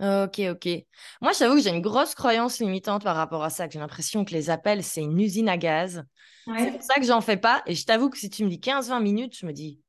Ok, 0.00 0.40
ok. 0.50 0.68
Moi, 1.20 1.32
j'avoue 1.32 1.56
que 1.56 1.60
j'ai 1.62 1.70
une 1.70 1.80
grosse 1.82 2.14
croyance 2.14 2.60
limitante 2.60 3.02
par 3.02 3.16
rapport 3.16 3.42
à 3.42 3.50
ça, 3.50 3.66
que 3.66 3.72
j'ai 3.72 3.80
l'impression 3.80 4.24
que 4.24 4.32
les 4.32 4.48
appels, 4.50 4.84
c'est 4.84 5.02
une 5.02 5.18
usine 5.20 5.48
à 5.48 5.56
gaz. 5.56 6.04
C'est 6.56 6.70
pour 6.70 6.82
ça 6.82 6.94
que 7.00 7.06
j'en 7.06 7.20
fais 7.20 7.36
pas. 7.36 7.62
Et 7.66 7.74
je 7.74 7.84
t'avoue 7.84 8.08
que 8.10 8.18
si 8.18 8.30
tu 8.30 8.44
me 8.44 8.50
dis 8.50 8.60
15-20 8.60 9.00
minutes, 9.00 9.36
je 9.36 9.46
me 9.46 9.52
dis, 9.52 9.80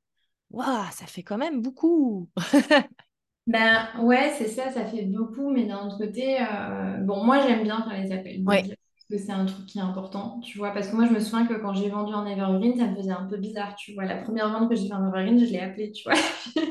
waouh, 0.51 0.85
ça 0.93 1.07
fait 1.07 1.23
quand 1.23 1.37
même 1.37 1.61
beaucoup. 1.61 2.29
ben 3.47 3.87
ouais, 4.01 4.33
c'est 4.37 4.47
ça, 4.47 4.69
ça 4.71 4.85
fait 4.85 5.03
beaucoup. 5.05 5.49
Mais 5.51 5.65
d'un 5.65 5.87
autre 5.87 5.97
côté, 5.97 6.39
euh, 6.41 6.97
bon, 7.01 7.23
moi, 7.23 7.39
j'aime 7.41 7.63
bien 7.63 7.83
faire 7.83 8.01
les 8.01 8.11
appels. 8.11 8.43
Parce 8.45 8.61
que 9.09 9.17
c'est 9.17 9.31
un 9.31 9.45
truc 9.45 9.65
qui 9.65 9.79
est 9.79 9.81
important, 9.81 10.39
tu 10.41 10.57
vois. 10.57 10.71
Parce 10.71 10.89
que 10.89 10.95
moi, 10.95 11.05
je 11.05 11.13
me 11.13 11.19
souviens 11.19 11.45
que 11.45 11.55
quand 11.55 11.73
j'ai 11.73 11.89
vendu 11.89 12.13
en 12.13 12.25
Evergreen, 12.25 12.77
ça 12.77 12.87
me 12.87 12.95
faisait 12.95 13.11
un 13.11 13.25
peu 13.25 13.37
bizarre, 13.37 13.75
tu 13.75 13.93
vois. 13.93 14.05
La 14.05 14.17
première 14.17 14.49
vente 14.49 14.69
que 14.69 14.75
j'ai 14.75 14.87
fait 14.87 14.93
en 14.93 15.07
Evergreen, 15.07 15.39
je 15.39 15.51
l'ai 15.51 15.59
appelé, 15.59 15.91
tu 15.91 16.03
vois. 16.03 16.19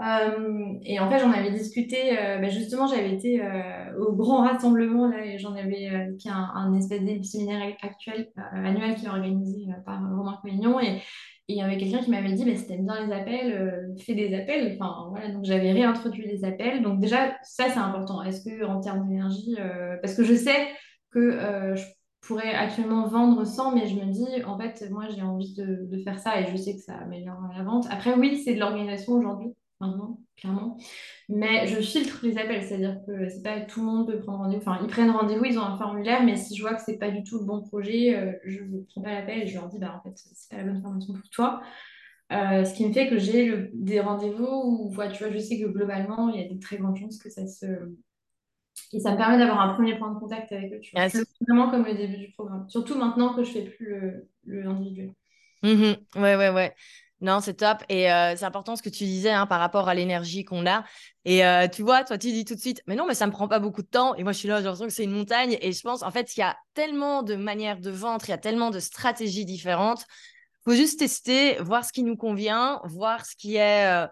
Euh, 0.00 0.74
et 0.84 1.00
en 1.00 1.10
fait, 1.10 1.18
j'en 1.18 1.32
avais 1.32 1.50
discuté, 1.50 2.18
euh, 2.18 2.38
bah, 2.38 2.48
justement, 2.48 2.86
j'avais 2.86 3.12
été 3.12 3.42
euh, 3.42 3.98
au 3.98 4.12
grand 4.12 4.42
rassemblement, 4.42 5.08
là, 5.08 5.24
et 5.24 5.38
j'en 5.38 5.54
avais, 5.54 6.14
qui 6.18 6.28
un, 6.28 6.74
espèce 6.74 7.02
de 7.02 7.22
séminaire 7.22 7.74
actuel, 7.82 8.30
annuel 8.52 8.94
qui 8.94 9.06
est 9.06 9.08
organisé 9.08 9.66
par 9.84 10.00
Romain 10.00 10.38
Colignon, 10.42 10.80
et 10.80 11.00
il 11.48 11.56
y 11.56 11.62
avait 11.62 11.78
quelqu'un 11.78 11.98
qui 11.98 12.10
m'avait 12.10 12.32
dit, 12.32 12.44
mais 12.44 12.56
si 12.56 12.66
t'aimes 12.66 12.84
bien 12.84 13.06
les 13.06 13.12
appels, 13.12 13.94
fais 13.98 14.14
des 14.14 14.34
appels. 14.34 14.76
Enfin, 14.78 15.08
voilà, 15.10 15.30
donc 15.30 15.44
j'avais 15.44 15.72
réintroduit 15.72 16.26
les 16.26 16.44
appels. 16.44 16.82
Donc 16.82 17.00
déjà, 17.00 17.36
ça, 17.42 17.68
c'est 17.68 17.78
important. 17.78 18.22
Est-ce 18.22 18.44
que 18.44 18.64
en 18.64 18.80
termes 18.80 19.08
d'énergie, 19.08 19.56
parce 20.02 20.14
que 20.14 20.24
je 20.24 20.34
sais 20.34 20.68
que 21.10 21.74
je 21.74 21.84
pourrais 22.20 22.52
actuellement 22.52 23.06
vendre 23.06 23.44
sans, 23.44 23.74
mais 23.74 23.86
je 23.86 23.94
me 23.94 24.06
dis, 24.12 24.44
en 24.44 24.58
fait, 24.58 24.90
moi, 24.90 25.08
j'ai 25.08 25.22
envie 25.22 25.54
de, 25.54 26.02
faire 26.04 26.18
ça 26.18 26.40
et 26.40 26.46
je 26.46 26.56
sais 26.56 26.74
que 26.74 26.82
ça 26.82 26.94
améliore 26.94 27.40
la 27.56 27.62
vente. 27.62 27.86
Après, 27.90 28.14
oui, 28.14 28.42
c'est 28.44 28.54
de 28.54 28.60
l'organisation 28.60 29.14
aujourd'hui, 29.14 29.54
maintenant, 29.80 30.20
clairement. 30.36 30.76
Mais 31.28 31.66
je 31.66 31.80
filtre 31.80 32.20
les 32.22 32.38
appels, 32.38 32.62
c'est-à-dire 32.62 32.98
que 33.06 33.28
c'est 33.28 33.42
pas 33.42 33.60
tout 33.60 33.80
le 33.80 33.86
monde 33.86 34.06
peut 34.06 34.18
prendre 34.20 34.38
rendez-vous. 34.38 34.62
Enfin, 34.62 34.78
ils 34.82 34.88
prennent 34.88 35.10
rendez-vous, 35.10 35.44
ils 35.44 35.58
ont 35.58 35.62
un 35.62 35.76
formulaire, 35.78 36.22
mais 36.24 36.36
si 36.36 36.56
je 36.56 36.62
vois 36.62 36.74
que 36.74 36.82
c'est 36.84 36.98
pas 36.98 37.10
du 37.10 37.22
tout 37.22 37.38
le 37.38 37.44
bon 37.44 37.62
projet, 37.62 38.16
euh, 38.16 38.32
je 38.44 38.62
ne 38.62 38.82
prends 38.82 39.02
pas 39.02 39.12
l'appel 39.12 39.42
et 39.42 39.46
je 39.46 39.54
leur 39.54 39.68
dis, 39.68 39.78
bah, 39.78 39.94
en 39.98 40.02
fait, 40.02 40.16
c'est 40.16 40.50
pas 40.50 40.62
la 40.62 40.64
bonne 40.64 40.82
formation 40.82 41.14
pour 41.14 41.30
toi. 41.30 41.60
Euh, 42.32 42.64
ce 42.64 42.74
qui 42.74 42.86
me 42.86 42.92
fait 42.92 43.08
que 43.08 43.18
j'ai 43.18 43.70
des 43.72 44.00
rendez-vous 44.00 44.44
où, 44.46 44.90
tu 44.90 44.94
vois, 44.96 45.30
je 45.30 45.38
sais 45.38 45.58
que 45.58 45.66
globalement, 45.66 46.28
il 46.30 46.40
y 46.40 46.44
a 46.44 46.48
des 46.48 46.58
très 46.58 46.76
grandes 46.76 46.96
chances 46.98 47.18
que 47.18 47.30
ça 47.30 47.46
se 47.46 47.66
et 48.92 49.00
ça 49.00 49.12
me 49.12 49.16
permet 49.16 49.38
d'avoir 49.38 49.60
un 49.60 49.74
premier 49.74 49.98
point 49.98 50.12
de 50.12 50.18
contact 50.18 50.50
avec 50.52 50.72
eux. 50.72 50.80
Tu 50.80 50.94
vois. 50.94 51.08
C'est 51.08 51.22
vraiment 51.46 51.70
comme 51.70 51.84
le 51.84 51.94
début 51.94 52.16
du 52.16 52.32
programme. 52.32 52.68
Surtout 52.68 52.96
maintenant 52.96 53.34
que 53.34 53.44
je 53.44 53.50
fais 53.50 53.62
plus 53.62 53.86
le, 53.86 54.28
le 54.46 54.66
individuel. 54.66 55.12
Mmh 55.62 55.96
ouais, 56.16 56.36
ouais, 56.36 56.50
ouais. 56.50 56.74
Non, 57.20 57.40
c'est 57.40 57.54
top. 57.54 57.82
Et 57.88 58.12
euh, 58.12 58.36
c'est 58.36 58.44
important 58.44 58.76
ce 58.76 58.82
que 58.82 58.88
tu 58.88 59.04
disais 59.04 59.30
hein, 59.30 59.46
par 59.46 59.58
rapport 59.58 59.88
à 59.88 59.94
l'énergie 59.94 60.44
qu'on 60.44 60.66
a. 60.66 60.84
Et 61.24 61.44
euh, 61.44 61.66
tu 61.66 61.82
vois, 61.82 62.04
toi, 62.04 62.16
tu 62.16 62.28
dis 62.28 62.44
tout 62.44 62.54
de 62.54 62.60
suite, 62.60 62.80
mais 62.86 62.94
non, 62.94 63.06
mais 63.06 63.14
ça 63.14 63.26
me 63.26 63.32
prend 63.32 63.48
pas 63.48 63.58
beaucoup 63.58 63.82
de 63.82 63.88
temps. 63.88 64.14
Et 64.14 64.22
moi, 64.22 64.32
je 64.32 64.38
suis 64.38 64.48
là, 64.48 64.58
j'ai 64.58 64.64
l'impression 64.64 64.86
que 64.86 64.92
c'est 64.92 65.04
une 65.04 65.12
montagne. 65.12 65.58
Et 65.60 65.72
je 65.72 65.82
pense, 65.82 66.02
en 66.02 66.10
fait, 66.12 66.36
il 66.36 66.40
y 66.40 66.42
a 66.44 66.56
tellement 66.74 67.22
de 67.22 67.34
manières 67.34 67.80
de 67.80 67.90
vendre, 67.90 68.24
il 68.26 68.30
y 68.30 68.34
a 68.34 68.38
tellement 68.38 68.70
de 68.70 68.78
stratégies 68.78 69.44
différentes. 69.44 70.04
Il 70.60 70.72
faut 70.72 70.76
juste 70.76 71.00
tester, 71.00 71.56
voir 71.56 71.84
ce 71.84 71.92
qui 71.92 72.04
nous 72.04 72.16
convient, 72.16 72.80
voir 72.84 73.26
ce 73.26 73.34
qui 73.34 73.56
est 73.56 73.86
euh, 73.86 74.06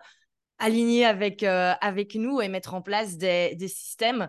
aligné 0.59 1.05
avec, 1.05 1.43
avec 1.45 2.15
nous 2.17 2.41
et 2.41 2.49
mettre 2.49 2.75
en 2.75 2.83
place 2.83 3.17
des, 3.17 3.55
des 3.55 3.69
systèmes. 3.69 4.29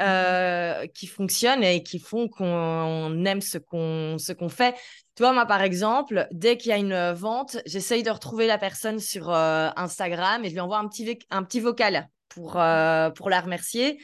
Euh, 0.00 0.86
qui 0.94 1.08
fonctionnent 1.08 1.64
et 1.64 1.82
qui 1.82 1.98
font 1.98 2.28
qu'on 2.28 3.24
aime 3.24 3.40
ce 3.40 3.58
qu'on 3.58 4.16
ce 4.18 4.32
qu'on 4.32 4.48
fait. 4.48 4.76
Tu 5.18 5.24
vois, 5.24 5.32
moi, 5.32 5.46
par 5.46 5.62
exemple, 5.62 6.28
dès 6.30 6.56
qu'il 6.56 6.70
y 6.70 6.72
a 6.72 6.76
une 6.76 7.12
vente, 7.12 7.56
j'essaye 7.66 8.04
de 8.04 8.10
retrouver 8.10 8.46
la 8.46 8.56
personne 8.56 9.00
sur 9.00 9.30
euh, 9.30 9.68
Instagram 9.74 10.44
et 10.44 10.48
je 10.48 10.54
lui 10.54 10.60
envoie 10.60 10.78
un 10.78 10.86
petit, 10.86 11.18
un 11.30 11.42
petit 11.42 11.58
vocal 11.58 12.08
pour, 12.28 12.56
euh, 12.56 13.10
pour 13.10 13.28
la 13.28 13.40
remercier. 13.40 13.98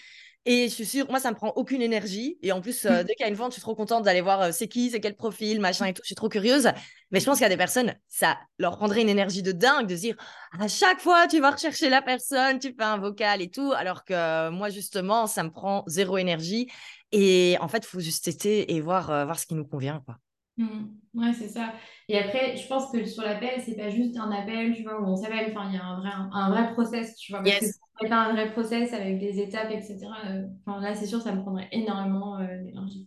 Et 0.45 0.65
je 0.69 0.75
suis 0.75 0.87
sûre, 0.87 1.07
moi, 1.09 1.21
ça 1.21 1.31
me 1.31 1.37
prend 1.37 1.53
aucune 1.55 1.83
énergie. 1.83 2.37
Et 2.43 2.51
en 2.51 2.61
plus, 2.61 2.85
euh, 2.85 3.05
dès 3.05 3.15
qu'il 3.15 3.23
y 3.25 3.29
a 3.29 3.31
une 3.31 3.37
vente, 3.37 3.53
je 3.53 3.55
suis 3.55 3.63
trop 3.63 3.77
contente 3.77 4.03
d'aller 4.03 4.23
voir 4.23 4.41
euh, 4.41 4.51
c'est 4.51 4.67
qui, 4.67 4.91
c'est 4.91 4.99
quel 4.99 5.15
profil, 5.15 5.61
machin 5.61 5.87
et 5.87 5.95
tout. 5.95 6.03
Je 6.03 6.09
suis 6.09 6.17
trop 6.17 6.29
curieuse. 6.29 6.69
Mais 7.13 7.21
je 7.21 7.27
pense 7.27 7.37
qu'il 7.37 7.45
y 7.45 7.47
a 7.47 7.49
des 7.49 7.57
personnes, 7.57 7.95
ça 8.09 8.37
leur 8.59 8.77
prendrait 8.77 9.03
une 9.03 9.09
énergie 9.09 9.45
de 9.45 9.53
dingue 9.53 9.87
de 9.87 9.95
se 9.95 10.01
dire 10.01 10.17
à 10.59 10.67
chaque 10.67 10.99
fois, 10.99 11.29
tu 11.29 11.39
vas 11.39 11.53
rechercher 11.53 11.91
la 11.91 12.03
personne, 12.03 12.59
tu 12.59 12.75
fais 12.77 12.85
un 12.85 12.99
vocal 12.99 13.41
et 13.41 13.51
tout. 13.51 13.73
Alors 13.77 14.05
que 14.05 14.15
euh, 14.15 14.51
moi, 14.51 14.69
justement, 14.69 15.29
ça 15.29 15.45
me 15.45 15.51
prend 15.53 15.85
zéro 15.87 16.19
énergie. 16.19 16.69
Et 17.13 17.57
en 17.61 17.69
fait, 17.69 17.85
il 17.85 17.87
faut 17.87 18.01
juste 18.01 18.25
tester 18.25 18.75
et 18.75 18.81
voir, 18.81 19.27
voir 19.27 19.39
ce 19.39 19.47
qui 19.47 19.55
nous 19.55 19.65
convient. 19.65 20.03
Quoi. 20.05 20.17
Mmh. 20.57 20.87
Ouais, 21.15 21.33
c'est 21.33 21.49
ça. 21.49 21.75
Et 22.09 22.19
après, 22.19 22.57
je 22.57 22.67
pense 22.67 22.91
que 22.91 23.05
sur 23.05 23.23
l'appel, 23.23 23.61
c'est 23.65 23.77
pas 23.77 23.89
juste 23.89 24.17
un 24.17 24.31
appel, 24.33 24.75
tu 24.75 24.83
vois, 24.83 25.01
où 25.01 25.05
on 25.07 25.17
s'appelle. 25.17 25.51
Enfin, 25.51 25.69
il 25.71 25.77
y 25.77 25.79
a 25.79 25.85
un 25.85 26.01
vrai, 26.01 26.11
un, 26.11 26.51
vrai 26.51 26.73
process, 26.73 27.17
tu 27.17 27.33
vois. 27.33 27.43
Parce 27.43 27.61
que 27.61 27.67
si 27.67 28.09
pas 28.09 28.17
un 28.17 28.33
vrai 28.33 28.53
process 28.53 28.93
avec 28.93 29.19
des 29.21 29.39
étapes, 29.41 29.71
etc., 29.71 29.99
euh, 30.27 30.43
enfin, 30.67 30.81
là, 30.81 30.95
c'est 30.95 31.07
sûr, 31.07 31.21
ça 31.21 31.33
me 31.33 31.43
prendrait 31.43 31.69
énormément 31.73 32.39
euh, 32.39 32.63
d'énergie. 32.63 33.07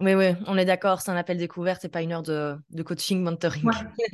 Oui, 0.00 0.14
oui, 0.14 0.34
on 0.48 0.58
est 0.58 0.64
d'accord, 0.64 1.00
c'est 1.00 1.12
un 1.12 1.16
appel 1.16 1.38
découverte 1.38 1.84
et 1.84 1.88
pas 1.88 2.02
une 2.02 2.12
heure 2.12 2.24
de, 2.24 2.56
de 2.70 2.82
coaching, 2.82 3.22
mentoring. 3.22 3.70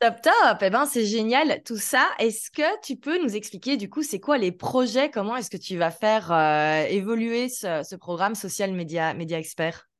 top, 0.00 0.22
top, 0.22 0.58
eh 0.62 0.70
ben, 0.70 0.86
c'est 0.86 1.04
génial 1.04 1.62
tout 1.64 1.76
ça. 1.76 2.08
Est-ce 2.18 2.50
que 2.50 2.80
tu 2.82 2.96
peux 2.96 3.22
nous 3.22 3.36
expliquer 3.36 3.76
du 3.76 3.90
coup, 3.90 4.02
c'est 4.02 4.20
quoi 4.20 4.38
les 4.38 4.50
projets, 4.50 5.10
comment 5.10 5.36
est-ce 5.36 5.50
que 5.50 5.58
tu 5.58 5.76
vas 5.76 5.90
faire 5.90 6.32
euh, 6.32 6.86
évoluer 6.86 7.50
ce, 7.50 7.82
ce, 7.86 7.94
programme 7.94 8.34
Social 8.34 8.72
Media, 8.72 9.12
Media 9.12 9.38
Expert? 9.38 9.91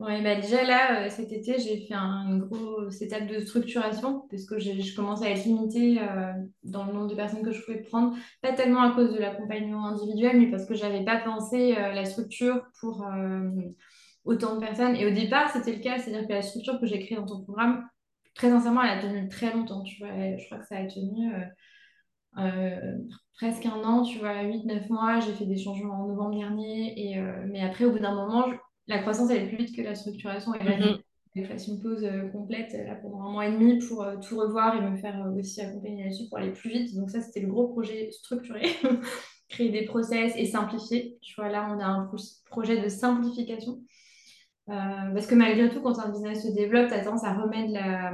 Oui, 0.00 0.20
bah 0.20 0.34
déjà 0.34 0.64
là, 0.64 1.04
euh, 1.04 1.10
cet 1.10 1.30
été, 1.30 1.60
j'ai 1.60 1.86
fait 1.86 1.94
un, 1.94 2.26
une 2.28 2.40
grosse 2.40 3.00
étape 3.02 3.28
de 3.28 3.38
structuration 3.38 4.26
parce 4.30 4.46
que 4.46 4.58
je 4.58 4.96
commence 4.96 5.22
à 5.22 5.30
être 5.30 5.44
limitée 5.44 6.00
euh, 6.00 6.32
dans 6.64 6.84
le 6.86 6.92
nombre 6.92 7.06
de 7.06 7.14
personnes 7.14 7.44
que 7.44 7.52
je 7.52 7.64
pouvais 7.64 7.82
prendre. 7.82 8.16
Pas 8.40 8.52
tellement 8.52 8.82
à 8.82 8.94
cause 8.96 9.12
de 9.12 9.18
l'accompagnement 9.20 9.86
individuel, 9.86 10.40
mais 10.40 10.50
parce 10.50 10.66
que 10.66 10.74
je 10.74 10.82
n'avais 10.82 11.04
pas 11.04 11.18
pensé 11.18 11.76
euh, 11.76 11.92
la 11.92 12.04
structure 12.04 12.64
pour 12.80 13.06
autant 14.24 14.56
de 14.56 14.60
personnes. 14.60 14.96
Et 14.96 15.06
au 15.06 15.14
départ, 15.14 15.50
c'était 15.50 15.76
le 15.76 15.82
cas, 15.82 15.98
c'est-à-dire 15.98 16.26
que 16.26 16.32
la 16.32 16.42
structure 16.42 16.80
que 16.80 16.86
j'ai 16.86 16.98
créée 16.98 17.16
dans 17.16 17.26
ton 17.26 17.42
programme, 17.42 17.86
très 18.34 18.50
sincèrement, 18.50 18.82
elle 18.82 18.98
a 18.98 19.02
tenu 19.02 19.28
très 19.28 19.52
longtemps. 19.52 19.82
Tu 19.84 19.98
vois, 19.98 20.10
je 20.36 20.44
crois 20.46 20.58
que 20.58 20.66
ça 20.66 20.78
a 20.78 20.86
tenu 20.86 21.32
presque 23.36 23.66
un 23.66 23.84
an, 23.84 24.02
tu 24.02 24.18
vois, 24.18 24.42
8-9 24.42 24.88
mois. 24.88 25.20
J'ai 25.20 25.32
fait 25.32 25.46
des 25.46 25.58
changements 25.58 26.02
en 26.02 26.08
novembre 26.08 26.38
dernier. 26.38 26.92
Et, 26.96 27.20
mais 27.46 27.60
après, 27.60 27.84
au 27.84 27.92
bout 27.92 28.00
d'un 28.00 28.14
moment, 28.14 28.46
la 28.86 28.98
croissance 28.98 29.30
elle 29.30 29.44
est 29.44 29.48
plus 29.48 29.58
vite 29.58 29.76
que 29.76 29.82
la 29.82 29.94
structuration. 29.94 30.54
Et 30.54 30.64
là, 30.64 30.98
j'ai 31.34 31.44
fait 31.44 31.66
une 31.66 31.80
pause 31.80 32.04
euh, 32.04 32.28
complète 32.28 32.72
là, 32.72 32.94
pendant 32.96 33.22
un 33.22 33.32
mois 33.32 33.46
et 33.46 33.52
demi 33.52 33.78
pour 33.78 34.02
euh, 34.02 34.16
tout 34.16 34.36
revoir 34.38 34.76
et 34.76 34.80
me 34.82 34.96
faire 34.96 35.24
euh, 35.24 35.38
aussi 35.38 35.62
accompagner 35.62 36.04
là-dessus 36.04 36.28
pour 36.28 36.38
aller 36.38 36.52
plus 36.52 36.70
vite. 36.70 36.94
Donc 36.94 37.10
ça, 37.10 37.22
c'était 37.22 37.40
le 37.40 37.48
gros 37.48 37.68
projet 37.68 38.10
structuré. 38.10 38.62
Créer 39.48 39.70
des 39.70 39.84
process 39.84 40.32
et 40.36 40.46
simplifier. 40.46 41.18
Tu 41.22 41.34
vois, 41.34 41.48
là, 41.48 41.74
on 41.74 41.78
a 41.80 41.86
un 41.86 42.10
projet 42.46 42.82
de 42.82 42.88
simplification. 42.88 43.80
parce 44.66 45.26
que 45.26 45.34
malgré 45.34 45.68
tout, 45.68 45.82
quand 45.82 45.98
un 45.98 46.10
business 46.10 46.42
se 46.42 46.54
développe, 46.54 46.88
tu 46.88 46.94
as 46.94 47.04
tendance 47.04 47.24
à 47.24 47.34
remettre 47.34 47.70
la, 47.70 48.12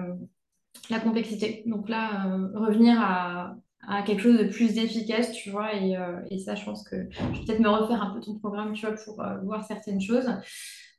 la 0.91 0.99
complexité. 0.99 1.63
Donc 1.67 1.89
là, 1.89 2.25
revenir 2.55 3.01
à, 3.01 3.55
à 3.87 4.03
quelque 4.03 4.23
chose 4.23 4.39
de 4.39 4.45
plus 4.45 4.79
efficace, 4.79 5.33
tu 5.33 5.51
vois. 5.51 5.75
Et, 5.75 5.97
euh, 5.97 6.21
et, 6.31 6.39
ça, 6.39 6.55
je 6.55 6.65
pense 6.65 6.83
que 6.89 6.97
je 7.11 7.19
vais 7.21 7.45
peut-être 7.47 7.61
me 7.61 7.69
refaire 7.69 8.03
un 8.03 8.15
peu 8.15 8.21
ton 8.21 8.39
programme, 8.39 8.73
tu 8.73 8.87
vois, 8.87 8.97
pour 8.97 9.21
euh, 9.21 9.39
voir 9.45 9.65
certaines 9.65 10.01
choses. 10.01 10.29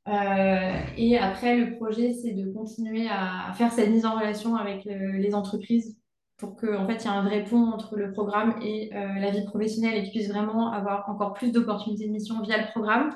Euh, 0.08 0.80
et 0.98 1.18
après, 1.18 1.58
le 1.58 1.76
projet, 1.76 2.14
c'est 2.14 2.32
de 2.32 2.52
continuer 2.52 3.08
à 3.10 3.52
faire 3.54 3.72
cette 3.72 3.90
mise 3.90 4.06
en 4.06 4.16
relation 4.16 4.56
avec 4.56 4.86
les 4.86 5.36
entreprises 5.36 5.98
pour 6.38 6.56
qu'en 6.56 6.84
en 6.84 6.88
fait, 6.88 7.04
il 7.04 7.04
y 7.04 7.06
ait 7.06 7.10
un 7.10 7.24
vrai 7.24 7.44
pont 7.44 7.66
entre 7.66 7.98
le 7.98 8.14
programme 8.14 8.56
et 8.64 8.90
la 8.92 9.30
vie 9.30 9.44
professionnelle 9.44 9.98
et 9.98 10.04
qu'ils 10.04 10.12
puissent 10.12 10.30
vraiment 10.30 10.72
avoir 10.72 11.08
encore 11.10 11.34
plus 11.34 11.52
d'opportunités 11.52 12.08
de 12.08 12.14
mission 12.14 12.42
via 12.42 12.58
le 12.58 12.68
programme 12.72 13.14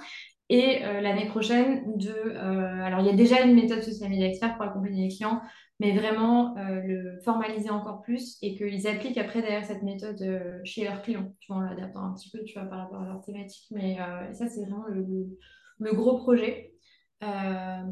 Et 0.49 0.79
l'année 0.79 1.27
prochaine, 1.27 1.97
de. 1.97 2.35
alors, 2.83 2.99
il 2.99 3.07
y 3.07 3.09
a 3.09 3.15
déjà 3.15 3.41
une 3.41 3.55
méthode 3.55 3.81
social 3.81 4.09
media 4.09 4.27
expert 4.27 4.55
pour 4.55 4.65
accompagner 4.65 5.07
les 5.07 5.15
clients, 5.15 5.41
mais 5.79 5.97
vraiment 5.97 6.53
le 6.57 7.17
formaliser 7.23 7.69
encore 7.69 8.01
plus 8.01 8.37
et 8.41 8.55
qu'ils 8.55 8.85
appliquent 8.87 9.17
après 9.17 9.41
d'ailleurs 9.41 9.63
cette 9.63 9.83
méthode 9.83 10.21
chez 10.65 10.83
leurs 10.83 11.01
clients, 11.01 11.33
tu 11.39 11.51
vois, 11.51 11.61
en 11.61 11.65
l'adaptant 11.65 12.05
un 12.05 12.13
petit 12.13 12.29
peu, 12.29 12.43
tu 12.43 12.53
par 12.53 12.69
rapport 12.69 13.01
à 13.01 13.05
leur 13.05 13.21
thématique. 13.21 13.65
Mais 13.71 13.97
ça, 14.33 14.47
c'est 14.47 14.61
vraiment 14.61 14.85
le, 14.89 15.93
gros 15.93 16.17
projet. 16.17 16.73
Euh, 17.23 17.83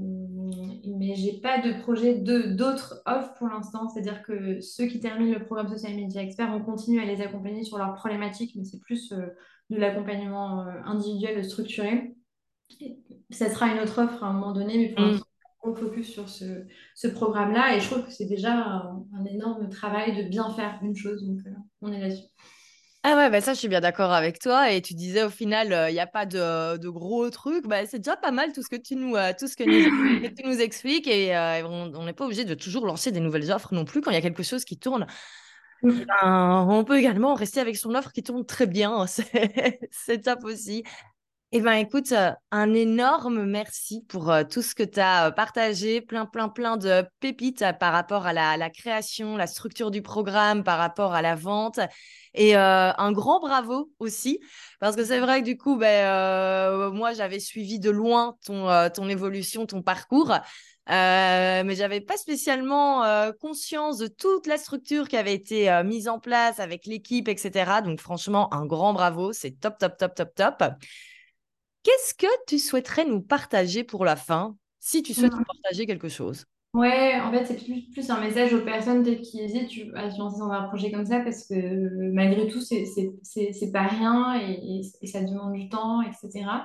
mais 0.98 1.16
j'ai 1.16 1.40
pas 1.40 1.60
de 1.60 1.80
projet 1.82 2.16
d'autres 2.16 3.02
offres 3.06 3.34
pour 3.38 3.48
l'instant. 3.48 3.88
C'est-à-dire 3.90 4.24
que 4.24 4.60
ceux 4.62 4.88
qui 4.88 5.00
terminent 5.00 5.38
le 5.38 5.46
programme 5.46 5.70
Social 5.70 5.96
Media 5.96 6.22
Expert, 6.22 6.52
on 6.54 6.62
continue 6.62 7.00
à 7.00 7.06
les 7.06 7.22
accompagner 7.22 7.64
sur 7.64 7.78
leurs 7.78 7.94
problématiques, 7.94 8.54
mais 8.56 8.64
c'est 8.64 8.80
plus 8.80 9.12
euh, 9.14 9.28
de 9.70 9.78
l'accompagnement 9.78 10.62
euh, 10.62 10.72
individuel 10.86 11.44
structuré. 11.46 12.16
Ça 13.32 13.50
sera 13.50 13.68
une 13.68 13.80
autre 13.80 14.02
offre 14.02 14.24
à 14.24 14.28
un 14.28 14.34
moment 14.34 14.52
donné, 14.52 14.78
mais 14.78 14.90
pour 14.90 15.06
mm. 15.06 15.08
l'instant, 15.10 15.26
on 15.64 15.76
focus 15.76 16.12
sur 16.12 16.28
ce, 16.28 16.66
ce 16.96 17.08
programme-là. 17.08 17.76
Et 17.76 17.80
je 17.80 17.90
trouve 17.90 18.06
que 18.06 18.12
c'est 18.12 18.26
déjà 18.26 18.54
un, 18.54 19.06
un, 19.14 19.26
énorme 19.26 19.70
travail 19.70 20.16
de 20.16 20.30
bien 20.30 20.50
faire 20.52 20.80
une 20.82 20.96
chose. 20.96 21.24
Donc, 21.24 21.40
on 21.82 21.92
est 21.92 22.00
là-dessus. 22.00 22.28
Ah 23.04 23.16
ouais, 23.16 23.32
bah 23.32 23.42
ça, 23.42 23.56
je 23.56 23.60
suis 23.60 23.68
bien 23.68 23.80
d'accord 23.80 24.12
avec 24.12 24.38
toi. 24.38 24.72
Et 24.72 24.82
tu 24.82 24.94
disais 24.94 25.24
au 25.24 25.30
final, 25.30 25.90
il 25.90 25.94
n'y 25.94 26.00
a 26.00 26.08
pas 26.08 26.26
de, 26.26 26.78
de 26.78 26.90
gros 26.90 27.30
trucs. 27.30 27.68
Bah, 27.68 27.86
c'est 27.88 27.98
déjà 27.98 28.16
pas 28.16 28.32
mal 28.32 28.54
tout 28.54 28.62
ce 28.62 28.70
que 28.70 28.76
tu 28.76 28.96
nous, 28.96 29.16
tout 29.40 29.48
ce 29.48 29.56
que 29.58 30.28
tu 30.28 30.48
nous 30.48 30.60
expliques. 30.60 31.08
Et 31.08 31.36
on 31.66 32.06
n'est 32.06 32.14
pas 32.14 32.26
obligé 32.26 32.46
de 32.46 32.54
toujours 32.54 32.86
lancer 32.86 33.12
des 33.12 33.20
nouvelles 33.20 33.52
offres 33.52 33.74
non 33.74 33.86
plus 33.86 34.02
quand 34.02 34.12
il 34.12 34.16
y 34.16 34.18
a 34.18 34.22
quelque 34.22 34.44
chose 34.44 34.66
qui 34.66 34.78
tourne. 34.78 35.08
Eh 35.84 36.06
ben, 36.06 36.68
on 36.70 36.84
peut 36.84 37.00
également 37.00 37.34
rester 37.34 37.60
avec 37.60 37.76
son 37.76 37.96
offre 37.96 38.12
qui 38.12 38.22
tourne 38.22 38.46
très 38.46 38.68
bien. 38.68 39.06
C'est 39.92 40.22
top 40.22 40.44
aussi. 40.44 40.84
Eh 41.54 41.60
bien, 41.60 41.74
écoute, 41.74 42.14
un 42.52 42.74
énorme 42.74 43.44
merci 43.44 44.06
pour 44.08 44.34
tout 44.50 44.62
ce 44.62 44.74
que 44.74 44.84
tu 44.84 45.02
as 45.02 45.34
partagé, 45.34 46.00
plein, 46.00 46.26
plein, 46.26 46.48
plein 46.48 46.78
de 46.78 47.04
pépites 47.20 47.66
par 47.78 47.92
rapport 47.92 48.26
à 48.26 48.32
la, 48.32 48.70
création, 48.70 49.36
la 49.36 49.48
structure 49.48 49.92
du 49.92 50.02
programme, 50.02 50.64
par 50.64 50.78
rapport 50.78 51.14
à 51.14 51.22
la 51.22 51.36
vente. 51.36 51.82
Et 52.34 52.56
euh, 52.56 52.94
un 52.98 53.12
grand 53.12 53.42
bravo 53.42 53.92
aussi, 54.00 54.40
parce 54.80 54.96
que 54.96 55.04
c'est 55.04 55.20
vrai 55.20 55.42
que 55.42 55.46
du 55.46 55.58
coup, 55.58 55.76
ben, 55.76 56.06
euh, 56.06 56.90
moi, 56.90 57.12
j'avais 57.12 57.42
suivi 57.42 57.80
de 57.80 57.90
loin 57.90 58.38
ton, 58.46 58.70
euh, 58.70 58.88
ton 58.88 59.10
évolution, 59.10 59.66
ton 59.66 59.82
parcours. 59.82 60.32
Euh, 60.90 61.64
mais 61.66 61.76
j'avais 61.76 62.00
pas 62.02 62.16
spécialement 62.18 63.04
conscience 63.42 63.98
de 63.98 64.08
toute 64.08 64.48
la 64.48 64.58
structure 64.58 65.10
qui 65.10 65.18
avait 65.18 65.34
été 65.34 65.70
mise 65.84 66.08
en 66.08 66.20
place 66.20 66.60
avec 66.60 66.86
l'équipe, 66.86 67.28
etc. 67.28 67.82
Donc 67.82 68.00
franchement, 68.00 68.54
un 68.54 68.66
grand 68.66 68.94
bravo, 68.94 69.34
c'est 69.34 69.52
top, 69.52 69.78
top, 69.78 69.98
top, 69.98 70.16
top, 70.16 70.34
top. 70.34 70.64
Qu'est-ce 71.84 72.14
que 72.14 72.28
tu 72.48 72.60
souhaiterais 72.60 73.06
nous 73.06 73.22
partager 73.22 73.84
pour 73.84 74.06
la 74.06 74.16
fin, 74.16 74.56
si 74.80 75.02
tu 75.04 75.14
souhaites 75.14 75.34
nous 75.34 75.44
partager 75.44 75.86
quelque 75.86 76.10
chose? 76.10 76.46
Ouais, 76.74 77.20
en 77.20 77.32
fait, 77.32 77.46
c'est 77.46 77.66
plus, 77.66 77.90
plus 77.92 78.10
un 78.10 78.22
message 78.22 78.54
aux 78.54 78.64
personnes 78.64 79.04
qui 79.04 79.42
hésitent 79.42 79.94
à 79.94 80.10
se 80.10 80.18
lancer 80.18 80.40
dans 80.40 80.52
un 80.52 80.64
projet 80.70 80.90
comme 80.90 81.06
ça 81.06 81.20
parce 81.20 81.46
que 81.46 82.14
malgré 82.14 82.48
tout, 82.48 82.62
c'est 82.62 83.72
pas 83.74 83.88
rien 83.88 84.40
et, 84.40 84.82
et, 85.02 85.08
ça 85.08 85.22
demande 85.22 85.54
du 85.54 85.68
temps, 85.68 86.02
etc. 86.02 86.64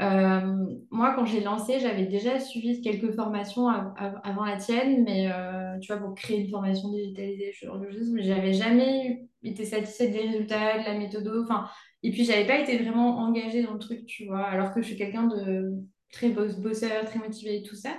Euh, 0.00 0.56
moi, 0.90 1.14
quand 1.14 1.26
j'ai 1.26 1.42
lancé, 1.42 1.78
j'avais 1.78 2.06
déjà 2.06 2.40
suivi 2.40 2.80
quelques 2.80 3.14
formations 3.14 3.68
avant 3.68 4.44
la 4.44 4.56
tienne, 4.56 5.04
mais 5.04 5.30
euh, 5.30 5.78
tu 5.78 5.92
vois, 5.92 6.02
pour 6.02 6.14
créer 6.14 6.40
une 6.40 6.50
formation 6.50 6.90
digitalisée, 6.90 7.52
choses, 7.52 8.10
mais 8.12 8.22
j'avais 8.22 8.54
jamais 8.54 9.28
été 9.44 9.64
satisfaite 9.64 10.10
des 10.12 10.22
résultats, 10.22 10.78
de 10.78 10.84
la 10.84 10.98
méthode, 10.98 11.30
enfin, 11.44 11.68
et 12.02 12.10
puis 12.10 12.24
j'avais 12.24 12.46
pas 12.46 12.58
été 12.58 12.78
vraiment 12.78 13.18
engagée 13.18 13.62
dans 13.62 13.74
le 13.74 13.78
truc, 13.78 14.06
tu 14.06 14.26
vois, 14.26 14.44
alors 14.44 14.72
que 14.72 14.82
je 14.82 14.86
suis 14.88 14.96
quelqu'un 14.96 15.26
de 15.26 15.72
très 16.12 16.30
bosseur, 16.30 17.04
très 17.04 17.18
motivé 17.18 17.56
et 17.56 17.62
tout 17.62 17.76
ça. 17.76 17.90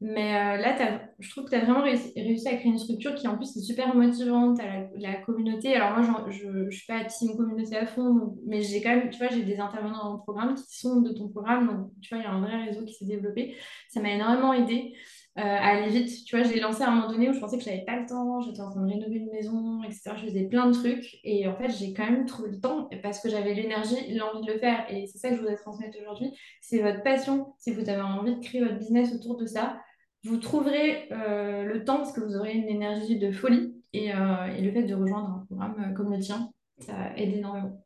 Mais 0.00 0.34
euh, 0.34 0.56
là, 0.60 0.76
je 1.18 1.30
trouve 1.30 1.44
que 1.44 1.50
tu 1.50 1.56
as 1.56 1.64
vraiment 1.64 1.82
réussi, 1.82 2.48
à 2.48 2.56
créer 2.56 2.66
une 2.70 2.78
structure 2.78 3.14
qui, 3.14 3.26
en 3.26 3.36
plus, 3.36 3.56
est 3.56 3.62
super 3.62 3.94
motivante 3.94 4.60
à 4.60 4.88
la, 4.96 5.14
communauté. 5.14 5.74
Alors, 5.74 5.98
moi, 5.98 6.26
je 6.30 6.46
ne 6.46 6.70
suis 6.70 6.86
pas 6.86 7.04
team 7.04 7.36
communauté 7.36 7.76
à 7.76 7.86
fond, 7.86 8.36
mais 8.46 8.60
j'ai 8.60 8.82
quand 8.82 8.90
même, 8.90 9.08
tu 9.08 9.18
vois, 9.18 9.28
j'ai 9.28 9.44
des 9.44 9.58
intervenants 9.58 10.04
dans 10.04 10.12
mon 10.12 10.18
programme 10.18 10.54
qui 10.56 10.78
sont 10.78 11.00
de 11.00 11.12
ton 11.12 11.28
programme. 11.28 11.68
Donc, 11.68 11.90
tu 12.02 12.14
vois, 12.14 12.22
il 12.22 12.26
y 12.26 12.26
a 12.26 12.32
un 12.32 12.40
vrai 12.40 12.64
réseau 12.64 12.84
qui 12.84 12.92
s'est 12.92 13.06
développé. 13.06 13.54
Ça 13.88 14.00
m'a 14.00 14.10
énormément 14.10 14.52
aidé 14.52 14.94
euh, 15.36 15.42
à 15.42 15.76
aller 15.76 15.88
vite. 15.88 16.24
Tu 16.24 16.36
vois, 16.36 16.44
j'ai 16.46 16.60
lancé 16.60 16.82
à 16.82 16.88
un 16.88 16.94
moment 16.94 17.10
donné 17.10 17.28
où 17.28 17.32
je 17.32 17.40
pensais 17.40 17.58
que 17.58 17.64
je 17.64 17.68
n'avais 17.68 17.84
pas 17.84 17.98
le 17.98 18.06
temps. 18.06 18.40
J'étais 18.40 18.60
en 18.60 18.70
train 18.70 18.82
de 18.82 18.92
rénover 18.92 19.16
une 19.16 19.30
maison, 19.30 19.82
etc. 19.82 20.12
Je 20.16 20.26
faisais 20.26 20.44
plein 20.44 20.68
de 20.68 20.72
trucs. 20.72 21.18
Et 21.24 21.48
en 21.48 21.56
fait, 21.56 21.70
j'ai 21.70 21.92
quand 21.92 22.08
même 22.08 22.26
trouvé 22.26 22.50
le 22.50 22.60
temps 22.60 22.88
parce 23.02 23.20
que 23.20 23.28
j'avais 23.28 23.54
l'énergie, 23.54 24.14
l'envie 24.14 24.46
de 24.46 24.52
le 24.52 24.58
faire. 24.58 24.86
Et 24.90 25.06
c'est 25.06 25.18
ça 25.18 25.30
que 25.30 25.34
je 25.34 25.40
voudrais 25.40 25.56
transmettre 25.56 25.98
aujourd'hui. 26.00 26.32
C'est 26.60 26.82
votre 26.82 27.02
passion. 27.02 27.54
Si 27.58 27.72
vous 27.72 27.88
avez 27.88 28.02
envie 28.02 28.36
de 28.36 28.40
créer 28.40 28.62
votre 28.62 28.78
business 28.78 29.12
autour 29.12 29.36
de 29.36 29.46
ça, 29.46 29.80
vous 30.24 30.38
trouverez 30.38 31.08
euh, 31.12 31.64
le 31.64 31.84
temps 31.84 31.98
parce 31.98 32.12
que 32.12 32.20
vous 32.20 32.36
aurez 32.36 32.54
une 32.54 32.68
énergie 32.68 33.18
de 33.18 33.30
folie 33.30 33.74
et, 33.92 34.12
euh, 34.12 34.46
le 34.58 34.72
fait 34.72 34.84
de 34.84 34.94
rejoindre 34.94 35.28
un 35.28 35.44
programme 35.46 35.90
euh, 35.90 35.94
comme 35.94 36.12
le 36.12 36.18
tien, 36.18 36.50
ça 36.78 37.14
aide 37.16 37.36
énormément. 37.36 37.84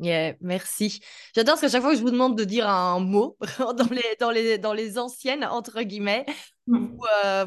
Yeah, 0.00 0.34
merci. 0.40 1.00
J'adore 1.34 1.54
parce 1.54 1.62
qu'à 1.62 1.68
chaque 1.68 1.82
fois 1.82 1.90
que 1.90 1.96
je 1.96 2.02
vous 2.02 2.12
demande 2.12 2.38
de 2.38 2.44
dire 2.44 2.68
un 2.68 3.00
mot 3.00 3.36
dans 4.60 4.72
les 4.72 4.98
anciennes, 4.98 5.44
entre 5.44 5.82
guillemets, 5.82 6.24
mm. 6.68 6.96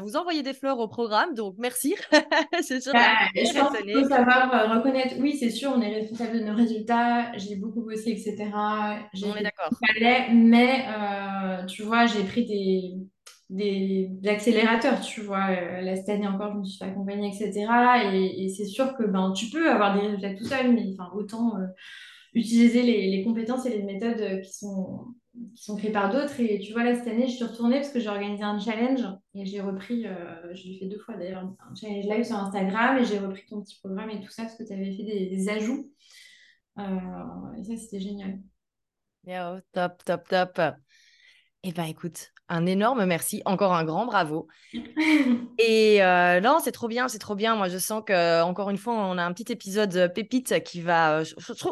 vous, 0.00 0.04
vous 0.04 0.16
envoyez 0.16 0.42
des 0.42 0.54
fleurs 0.54 0.78
au 0.78 0.88
programme, 0.88 1.34
donc 1.34 1.54
merci. 1.58 1.94
c'est 2.60 2.80
sûr. 2.80 2.92
Bah, 2.92 3.00
je 3.34 3.58
pense 3.58 3.76
qu'il 3.78 3.92
faut 3.94 4.08
savoir 4.08 4.74
reconnaître, 4.76 5.14
oui, 5.20 5.36
c'est 5.38 5.50
sûr, 5.50 5.72
on 5.74 5.80
est 5.80 5.94
responsable 5.94 6.38
de 6.38 6.44
nos 6.44 6.54
résultats, 6.54 7.32
j'ai 7.36 7.56
beaucoup 7.56 7.82
bossé, 7.82 8.10
etc. 8.10 8.50
On 9.24 9.36
est 9.36 9.42
d'accord. 9.42 9.70
Mais 10.32 10.86
tu 11.68 11.82
vois, 11.82 12.06
j'ai 12.06 12.24
pris 12.24 12.44
des 12.46 12.94
des, 13.52 14.10
accélérateurs, 14.26 15.00
tu 15.00 15.20
vois. 15.20 15.50
Euh, 15.50 15.80
là, 15.82 15.96
cette 15.96 16.08
année 16.08 16.26
encore, 16.26 16.52
je 16.52 16.58
me 16.58 16.64
suis 16.64 16.78
fait 16.78 16.86
accompagner, 16.86 17.28
etc. 17.28 17.66
Et, 18.12 18.48
c'est 18.48 18.64
sûr 18.64 18.96
que 18.96 19.04
ben, 19.04 19.32
tu 19.32 19.50
peux 19.50 19.70
avoir 19.70 19.94
des 19.94 20.06
résultats 20.06 20.34
tout 20.34 20.44
seul, 20.44 20.72
mais 20.72 20.94
autant 21.14 21.56
euh, 21.56 21.66
utiliser 22.34 22.82
les, 22.82 23.10
les, 23.10 23.24
compétences 23.24 23.66
et 23.66 23.70
les 23.70 23.82
méthodes 23.82 24.20
euh, 24.20 24.40
qui 24.40 24.52
sont, 24.52 25.06
sont 25.54 25.76
créées 25.76 25.92
par 25.92 26.10
d'autres. 26.10 26.38
Et 26.40 26.58
tu 26.58 26.72
vois, 26.72 26.84
là, 26.84 26.94
cette 26.94 27.08
année, 27.08 27.26
je 27.26 27.36
suis 27.36 27.44
retournée 27.44 27.76
parce 27.76 27.90
que 27.90 28.00
j'ai 28.00 28.08
organisé 28.08 28.42
un 28.42 28.58
challenge 28.58 29.02
et 29.34 29.46
j'ai 29.46 29.60
repris, 29.60 30.04
je 30.04 30.68
l'ai 30.68 30.78
fait 30.78 30.86
deux 30.86 30.98
fois 30.98 31.16
d'ailleurs, 31.16 31.42
un 31.42 31.74
challenge 31.74 32.04
live 32.04 32.24
sur 32.24 32.36
Instagram 32.36 32.98
et 32.98 33.04
j'ai 33.04 33.18
repris 33.18 33.44
ton 33.46 33.62
petit 33.62 33.78
programme 33.78 34.10
et 34.10 34.20
tout 34.20 34.30
ça 34.30 34.42
parce 34.44 34.56
que 34.56 34.64
tu 34.64 34.72
avais 34.72 34.94
fait 34.96 35.02
des, 35.02 35.48
ajouts. 35.48 35.90
et 36.78 37.64
ça, 37.64 37.76
c'était 37.76 38.00
génial. 38.00 38.40
Yeah, 39.24 39.60
top, 39.72 40.02
top, 40.04 40.28
top. 40.28 40.60
Eh 41.64 41.70
bien, 41.70 41.84
écoute, 41.84 42.32
un 42.48 42.66
énorme 42.66 43.04
merci, 43.04 43.40
encore 43.44 43.72
un 43.72 43.84
grand 43.84 44.04
bravo. 44.04 44.48
Et 45.58 46.02
euh, 46.02 46.40
non, 46.40 46.58
c'est 46.62 46.72
trop 46.72 46.88
bien, 46.88 47.06
c'est 47.06 47.20
trop 47.20 47.36
bien. 47.36 47.54
Moi, 47.54 47.68
je 47.68 47.78
sens 47.78 48.02
que 48.04 48.42
encore 48.42 48.68
une 48.70 48.78
fois, 48.78 48.94
on 48.94 49.16
a 49.16 49.22
un 49.22 49.32
petit 49.32 49.52
épisode 49.52 49.94
euh, 49.96 50.08
pépite 50.08 50.64
qui 50.64 50.80
va. 50.80 51.20
Euh, 51.20 51.24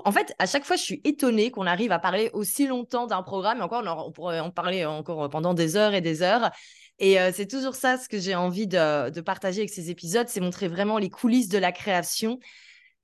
en 0.04 0.12
fait, 0.12 0.32
à 0.38 0.46
chaque 0.46 0.64
fois, 0.64 0.76
je 0.76 0.82
suis 0.82 1.00
étonnée 1.02 1.50
qu'on 1.50 1.66
arrive 1.66 1.90
à 1.90 1.98
parler 1.98 2.30
aussi 2.34 2.68
longtemps 2.68 3.08
d'un 3.08 3.24
programme. 3.24 3.58
Et 3.58 3.62
encore, 3.62 3.82
on, 4.06 4.12
pourrait 4.12 4.38
en 4.38 4.52
parler 4.52 4.86
encore 4.86 5.28
pendant 5.28 5.54
des 5.54 5.76
heures 5.76 5.92
et 5.92 6.00
des 6.00 6.22
heures. 6.22 6.52
Et 7.00 7.16
c'est 7.32 7.46
toujours 7.46 7.74
ça 7.76 7.96
ce 7.96 8.10
que 8.10 8.18
j'ai 8.18 8.34
envie 8.34 8.66
de, 8.66 9.08
de 9.08 9.20
partager 9.22 9.60
avec 9.60 9.70
ces 9.70 9.88
épisodes, 9.88 10.28
c'est 10.28 10.40
montrer 10.40 10.68
vraiment 10.68 10.98
les 10.98 11.08
coulisses 11.08 11.48
de 11.48 11.56
la 11.56 11.72
création 11.72 12.38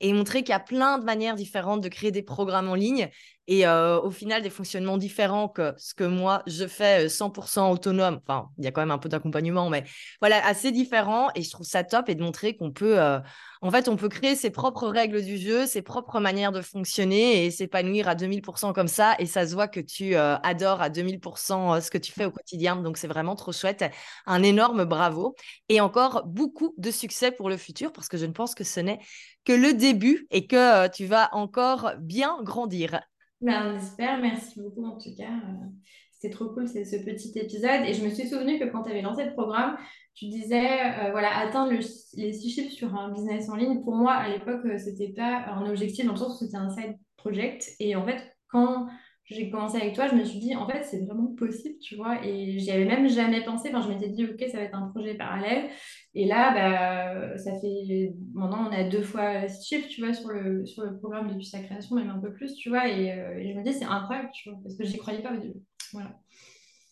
et 0.01 0.13
montrer 0.13 0.43
qu'il 0.43 0.51
y 0.51 0.53
a 0.53 0.61
plein 0.61 0.99
de 0.99 1.05
manières 1.05 1.37
différentes 1.37 1.81
de 1.81 1.89
créer 1.89 2.11
des 2.11 2.23
programmes 2.23 2.69
en 2.69 2.75
ligne 2.75 3.11
et 3.49 3.67
euh, 3.67 4.01
au 4.01 4.11
final 4.11 4.43
des 4.43 4.51
fonctionnements 4.51 4.99
différents 4.99 5.49
que 5.49 5.73
ce 5.79 5.95
que 5.95 6.05
moi 6.05 6.43
je 6.47 6.67
fais 6.67 7.09
100% 7.09 7.61
euh, 7.61 7.73
autonome. 7.73 8.21
Enfin, 8.27 8.49
il 8.59 8.65
y 8.65 8.69
a 8.69 8.73
quand 8.73 8.81
même 8.81 8.91
un 8.91 8.99
peu 8.99 9.09
d'accompagnement, 9.09 9.71
mais 9.71 9.85
voilà, 10.21 10.45
assez 10.45 10.73
différent 10.73 11.29
et 11.35 11.43
je 11.43 11.51
trouve 11.51 11.67
ça 11.67 11.85
top 11.85 12.09
et 12.09 12.15
de 12.15 12.23
montrer 12.23 12.57
qu'on 12.57 12.73
peut, 12.73 13.01
euh, 13.01 13.21
en 13.63 13.71
fait, 13.71 13.89
on 13.89 13.97
peut 13.97 14.09
créer 14.09 14.35
ses 14.35 14.51
propres 14.51 14.89
règles 14.89 15.23
du 15.23 15.39
jeu, 15.39 15.67
ses 15.67 15.83
propres 15.83 16.19
manières 16.19 16.53
de 16.53 16.61
fonctionner 16.61 17.45
et 17.47 17.51
s'épanouir 17.51 18.09
à 18.09 18.15
2000% 18.15 18.73
comme 18.73 18.89
ça 18.89 19.15
et 19.19 19.27
ça 19.27 19.47
se 19.47 19.55
voit 19.55 19.69
que 19.69 19.81
tu 19.81 20.15
adores 20.17 20.83
à 20.83 20.91
2000% 20.91 21.81
ce 21.81 21.91
que 21.91 21.99
tu 21.99 22.13
fais 22.13 22.25
au 22.25 22.31
quotidien. 22.31 22.77
Donc 22.77 22.99
c'est 22.99 23.07
vraiment 23.07 23.35
trop 23.35 23.53
chouette. 23.53 23.85
Un 24.27 24.43
énorme 24.43 24.85
bravo 24.85 25.37
et 25.69 25.81
encore 25.81 26.25
beaucoup 26.27 26.75
de 26.79 26.91
succès 26.91 27.31
pour 27.31 27.49
le 27.49 27.57
futur 27.57 27.93
parce 27.93 28.09
que 28.09 28.19
je 28.19 28.27
ne 28.27 28.33
pense 28.33 28.55
que 28.55 28.65
ce 28.65 28.81
n'est 28.81 28.99
que 29.47 29.53
le 29.53 29.73
début 29.73 29.86
et 30.31 30.47
que 30.47 30.89
tu 30.89 31.07
vas 31.07 31.29
encore 31.33 31.93
bien 31.99 32.43
grandir. 32.43 33.01
Ben, 33.41 33.73
on 33.73 33.77
espère. 33.77 34.19
Merci 34.19 34.61
beaucoup 34.61 34.85
en 34.85 34.99
tout 34.99 35.15
cas. 35.17 35.25
Euh, 35.25 35.67
c'était 36.13 36.35
trop 36.35 36.47
cool 36.47 36.67
c'est 36.67 36.85
ce 36.85 36.97
petit 36.97 37.39
épisode. 37.39 37.85
Et 37.87 37.95
je 37.95 38.05
me 38.05 38.11
suis 38.11 38.29
souvenu 38.29 38.59
que 38.59 38.65
quand 38.65 38.83
tu 38.83 38.91
avais 38.91 39.03
lancé 39.03 39.25
le 39.25 39.33
programme, 39.33 39.77
tu 40.15 40.27
disais, 40.27 40.81
euh, 40.81 41.11
voilà, 41.11 41.37
atteindre 41.37 41.73
les 42.15 42.33
six 42.33 42.51
chiffres 42.51 42.73
sur 42.73 42.95
un 42.95 43.13
business 43.13 43.51
en 43.51 43.57
ligne. 43.57 43.83
Pour 43.83 43.95
moi, 43.95 44.15
à 44.15 44.29
l'époque, 44.29 44.65
euh, 44.65 44.79
c'était 44.79 45.13
pas 45.13 45.45
un 45.49 45.69
objectif 45.69 46.07
dans 46.07 46.13
le 46.13 46.19
sens 46.19 46.41
où 46.41 46.45
c'était 46.45 46.57
un 46.57 46.71
side 46.71 46.97
project. 47.17 47.71
Et 47.81 47.95
en 47.97 48.07
fait, 48.07 48.23
quand 48.49 48.87
j'ai 49.29 49.51
commencé 49.51 49.77
avec 49.77 49.95
toi, 49.95 50.07
je 50.07 50.15
me 50.15 50.25
suis 50.25 50.39
dit, 50.39 50.55
en 50.55 50.69
fait, 50.69 50.85
c'est 50.85 51.05
vraiment 51.05 51.35
possible, 51.35 51.79
tu 51.79 51.97
vois. 51.97 52.25
Et 52.25 52.59
j'y 52.59 52.71
avais 52.71 52.85
même 52.85 53.09
jamais 53.09 53.43
pensé. 53.43 53.71
Enfin, 53.73 53.81
je 53.83 53.93
m'étais 53.93 54.09
dit, 54.09 54.25
OK, 54.25 54.43
ça 54.51 54.59
va 54.59 54.65
être 54.65 54.75
un 54.75 54.89
projet 54.89 55.15
parallèle. 55.15 55.69
Et 56.15 56.27
là, 56.27 56.53
bah, 56.55 57.37
ça 57.39 57.59
fait. 57.61 58.13
Maintenant, 58.35 58.69
on 58.69 58.73
a 58.73 58.85
deux 58.85 59.03
fois 59.03 59.49
chiffres, 59.49 59.89
tu 59.89 60.01
vois, 60.05 60.15
sur 60.15 60.29
le, 60.29 60.65
sur 60.65 60.85
le 60.85 60.97
programme 60.99 61.29
depuis 61.29 61.47
sa 61.47 61.61
création, 61.61 61.97
même 61.97 62.11
un 62.11 62.19
peu 62.19 62.33
plus, 62.33 62.55
tu 62.55 62.69
vois. 62.69 62.89
Et, 62.89 63.13
euh, 63.13 63.39
et 63.39 63.53
je 63.53 63.59
me 63.59 63.65
dis, 63.65 63.73
c'est 63.73 63.85
incroyable, 63.85 64.31
tu 64.33 64.49
vois, 64.49 64.59
parce 64.63 64.77
que 64.77 64.85
j'y 64.85 64.97
croyais 64.97 65.23
pas 65.23 65.33
au 65.33 65.39
début. 65.39 65.61
Voilà. 65.93 66.11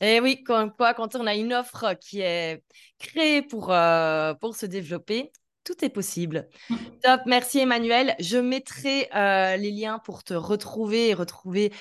Et 0.01 0.21
oui, 0.21 0.43
quand, 0.45 0.71
quand 0.77 1.15
on 1.15 1.27
a 1.27 1.35
une 1.35 1.53
offre 1.53 1.95
qui 2.01 2.21
est 2.21 2.63
créée 2.99 3.43
pour, 3.43 3.73
euh, 3.73 4.35
pour 4.35 4.57
se 4.57 4.67
développer, 4.67 5.31
tout 5.65 5.85
est 5.85 5.91
possible. 5.91 6.49
Mm. 6.69 6.77
Top, 7.03 7.21
merci 7.27 7.59
Emmanuel. 7.59 8.15
Je 8.21 8.37
mettrai 8.37 9.09
euh, 9.15 9.57
les 9.57 9.71
liens 9.71 9.99
pour 9.99 10.23
te 10.23 10.35
retrouver 10.35 11.09
et 11.09 11.15
retrouver 11.15 11.73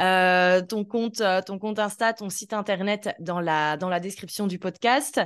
euh, 0.00 0.62
ton 0.62 0.84
compte, 0.84 1.22
ton 1.46 1.58
compte 1.58 1.78
Insta, 1.78 2.12
ton 2.12 2.28
site 2.28 2.52
internet 2.52 3.10
dans 3.20 3.40
la, 3.40 3.76
dans 3.76 3.88
la 3.88 4.00
description 4.00 4.46
du 4.46 4.58
podcast. 4.58 5.20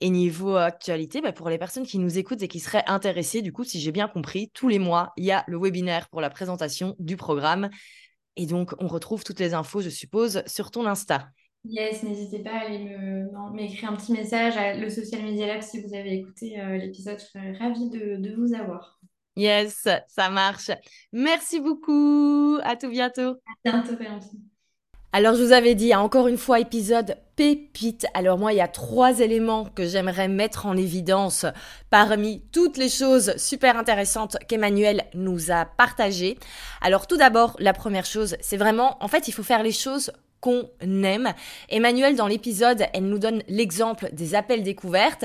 Et 0.00 0.10
niveau 0.10 0.56
actualité, 0.56 1.20
bah, 1.20 1.32
pour 1.32 1.48
les 1.48 1.58
personnes 1.58 1.86
qui 1.86 1.98
nous 1.98 2.18
écoutent 2.18 2.42
et 2.42 2.48
qui 2.48 2.60
seraient 2.60 2.84
intéressées, 2.86 3.42
du 3.42 3.52
coup, 3.52 3.64
si 3.64 3.80
j'ai 3.80 3.92
bien 3.92 4.08
compris, 4.08 4.50
tous 4.54 4.68
les 4.68 4.78
mois, 4.78 5.12
il 5.16 5.24
y 5.24 5.32
a 5.32 5.44
le 5.46 5.58
webinaire 5.58 6.08
pour 6.08 6.20
la 6.20 6.30
présentation 6.30 6.94
du 6.98 7.16
programme. 7.16 7.70
Et 8.36 8.46
donc, 8.46 8.72
on 8.78 8.86
retrouve 8.86 9.24
toutes 9.24 9.40
les 9.40 9.54
infos, 9.54 9.80
je 9.80 9.88
suppose, 9.88 10.42
sur 10.46 10.70
ton 10.70 10.86
Insta. 10.86 11.28
Yes, 11.64 12.02
n'hésitez 12.02 12.38
pas 12.38 12.52
à 12.52 12.60
aller 12.66 12.94
m'écrire 13.52 13.90
un 13.90 13.96
petit 13.96 14.12
message 14.12 14.56
à 14.56 14.74
le 14.74 14.88
Social 14.88 15.22
Media 15.22 15.46
Lab 15.46 15.60
si 15.60 15.82
vous 15.82 15.94
avez 15.94 16.14
écouté 16.14 16.60
euh, 16.60 16.76
l'épisode. 16.76 17.18
Je 17.18 17.24
serais 17.24 17.52
ravie 17.52 17.90
de, 17.90 18.34
vous 18.36 18.54
avoir. 18.54 18.97
Yes, 19.38 19.86
ça 20.08 20.30
marche. 20.30 20.72
Merci 21.12 21.60
beaucoup. 21.60 22.58
À 22.64 22.74
tout 22.74 22.88
bientôt. 22.88 23.36
À 23.46 23.70
bientôt, 23.70 23.96
Valentine. 23.96 24.40
Alors 25.12 25.34
je 25.36 25.42
vous 25.42 25.52
avais 25.52 25.74
dit, 25.74 25.92
hein, 25.92 26.00
encore 26.00 26.26
une 26.26 26.36
fois, 26.36 26.58
épisode 26.58 27.16
pépite. 27.36 28.04
Alors 28.14 28.36
moi, 28.36 28.52
il 28.52 28.56
y 28.56 28.60
a 28.60 28.68
trois 28.68 29.20
éléments 29.20 29.64
que 29.64 29.86
j'aimerais 29.86 30.26
mettre 30.26 30.66
en 30.66 30.76
évidence 30.76 31.46
parmi 31.88 32.42
toutes 32.52 32.76
les 32.76 32.88
choses 32.88 33.34
super 33.36 33.78
intéressantes 33.78 34.36
qu'Emmanuel 34.48 35.04
nous 35.14 35.52
a 35.52 35.64
partagées. 35.64 36.36
Alors 36.82 37.06
tout 37.06 37.16
d'abord, 37.16 37.54
la 37.60 37.72
première 37.72 38.06
chose, 38.06 38.36
c'est 38.40 38.56
vraiment, 38.56 38.96
en 39.00 39.08
fait, 39.08 39.28
il 39.28 39.32
faut 39.32 39.44
faire 39.44 39.62
les 39.62 39.72
choses 39.72 40.12
qu'on 40.40 40.68
aime. 40.82 41.32
Emmanuel, 41.68 42.16
dans 42.16 42.26
l'épisode, 42.26 42.86
elle 42.92 43.04
nous 43.04 43.18
donne 43.18 43.42
l'exemple 43.48 44.08
des 44.12 44.34
appels 44.34 44.62
découvertes. 44.62 45.24